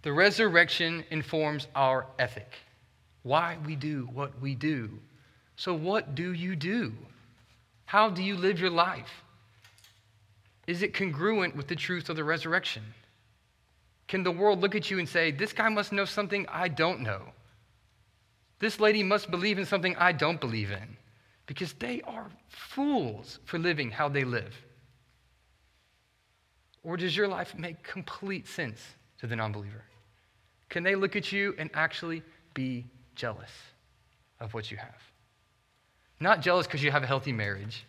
The 0.02 0.12
resurrection 0.12 1.04
informs 1.10 1.68
our 1.76 2.06
ethic, 2.18 2.52
why 3.22 3.56
we 3.64 3.76
do 3.76 4.08
what 4.12 4.40
we 4.40 4.54
do. 4.54 4.98
So, 5.56 5.74
what 5.74 6.14
do 6.14 6.32
you 6.32 6.56
do? 6.56 6.92
How 7.84 8.10
do 8.10 8.22
you 8.22 8.36
live 8.36 8.58
your 8.58 8.70
life? 8.70 9.22
Is 10.66 10.82
it 10.82 10.94
congruent 10.94 11.54
with 11.54 11.68
the 11.68 11.76
truth 11.76 12.08
of 12.08 12.16
the 12.16 12.24
resurrection? 12.24 12.82
Can 14.08 14.24
the 14.24 14.30
world 14.30 14.60
look 14.60 14.74
at 14.74 14.90
you 14.90 14.98
and 14.98 15.08
say, 15.08 15.30
This 15.30 15.52
guy 15.52 15.68
must 15.68 15.92
know 15.92 16.04
something 16.04 16.46
I 16.48 16.68
don't 16.68 17.00
know? 17.00 17.22
This 18.58 18.80
lady 18.80 19.02
must 19.02 19.30
believe 19.30 19.58
in 19.58 19.66
something 19.66 19.94
I 19.96 20.12
don't 20.12 20.40
believe 20.40 20.70
in 20.70 20.96
because 21.46 21.72
they 21.74 22.00
are 22.02 22.30
fools 22.48 23.38
for 23.44 23.58
living 23.58 23.90
how 23.90 24.08
they 24.08 24.24
live. 24.24 24.54
Or 26.82 26.96
does 26.96 27.16
your 27.16 27.28
life 27.28 27.56
make 27.56 27.82
complete 27.82 28.48
sense 28.48 28.80
to 29.18 29.26
the 29.26 29.36
non-believer? 29.36 29.84
Can 30.72 30.82
they 30.82 30.94
look 30.94 31.16
at 31.16 31.30
you 31.30 31.54
and 31.58 31.68
actually 31.74 32.22
be 32.54 32.86
jealous 33.14 33.50
of 34.40 34.54
what 34.54 34.70
you 34.70 34.78
have? 34.78 35.02
Not 36.18 36.40
jealous 36.40 36.66
because 36.66 36.82
you 36.82 36.90
have 36.90 37.02
a 37.02 37.06
healthy 37.06 37.30
marriage, 37.30 37.84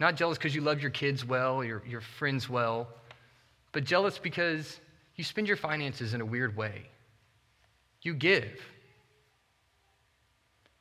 not 0.00 0.14
jealous 0.14 0.38
because 0.38 0.54
you 0.54 0.62
love 0.62 0.80
your 0.80 0.90
kids 0.90 1.26
well, 1.26 1.62
your, 1.62 1.82
your 1.86 2.00
friends 2.00 2.48
well, 2.48 2.88
but 3.72 3.84
jealous 3.84 4.16
because 4.16 4.80
you 5.16 5.22
spend 5.22 5.46
your 5.46 5.58
finances 5.58 6.14
in 6.14 6.22
a 6.22 6.24
weird 6.24 6.56
way. 6.56 6.86
You 8.00 8.14
give 8.14 8.58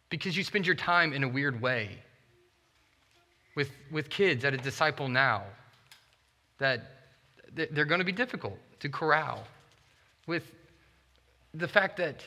because 0.09 0.37
you 0.37 0.45
spend 0.45 0.65
your 0.65 0.75
time 0.75 1.11
in 1.11 1.25
a 1.25 1.27
weird 1.27 1.61
way 1.61 1.97
with, 3.53 3.69
with 3.91 4.09
kids 4.09 4.45
at 4.45 4.53
a 4.53 4.57
disciple 4.57 5.09
now 5.09 5.43
that 6.57 6.83
they're 7.53 7.83
going 7.83 7.99
to 7.99 8.05
be 8.05 8.13
difficult 8.13 8.57
to 8.79 8.87
corral 8.87 9.43
with 10.25 10.53
the 11.57 11.67
fact 11.67 11.97
that 11.97 12.23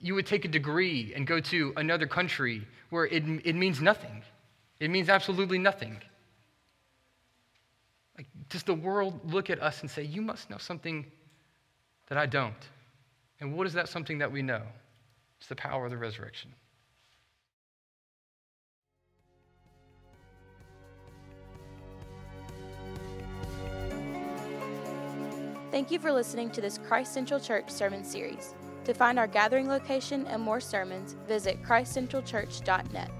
you 0.00 0.14
would 0.14 0.26
take 0.26 0.44
a 0.44 0.48
degree 0.48 1.12
and 1.14 1.26
go 1.26 1.40
to 1.40 1.72
another 1.76 2.06
country 2.06 2.66
where 2.90 3.06
it, 3.06 3.24
it 3.44 3.54
means 3.54 3.80
nothing. 3.80 4.22
It 4.78 4.90
means 4.90 5.08
absolutely 5.08 5.58
nothing. 5.58 5.98
Like, 8.16 8.26
does 8.48 8.62
the 8.62 8.74
world 8.74 9.32
look 9.32 9.50
at 9.50 9.62
us 9.62 9.80
and 9.80 9.90
say 9.90 10.02
you 10.02 10.22
must 10.22 10.48
know 10.50 10.58
something 10.58 11.06
that 12.08 12.16
i 12.16 12.24
don't 12.24 12.68
and 13.40 13.54
what 13.54 13.66
is 13.66 13.74
that 13.74 13.88
something 13.88 14.18
that 14.18 14.32
we 14.32 14.42
know? 14.42 14.62
It's 15.38 15.48
the 15.48 15.56
power 15.56 15.84
of 15.84 15.90
the 15.90 15.96
resurrection. 15.96 16.52
Thank 25.76 25.90
you 25.90 25.98
for 25.98 26.10
listening 26.10 26.48
to 26.52 26.62
this 26.62 26.78
Christ 26.78 27.12
Central 27.12 27.38
Church 27.38 27.68
sermon 27.68 28.02
series. 28.02 28.54
To 28.84 28.94
find 28.94 29.18
our 29.18 29.26
gathering 29.26 29.68
location 29.68 30.26
and 30.26 30.40
more 30.40 30.58
sermons, 30.58 31.16
visit 31.28 31.62
christcentralchurch.net. 31.62 33.10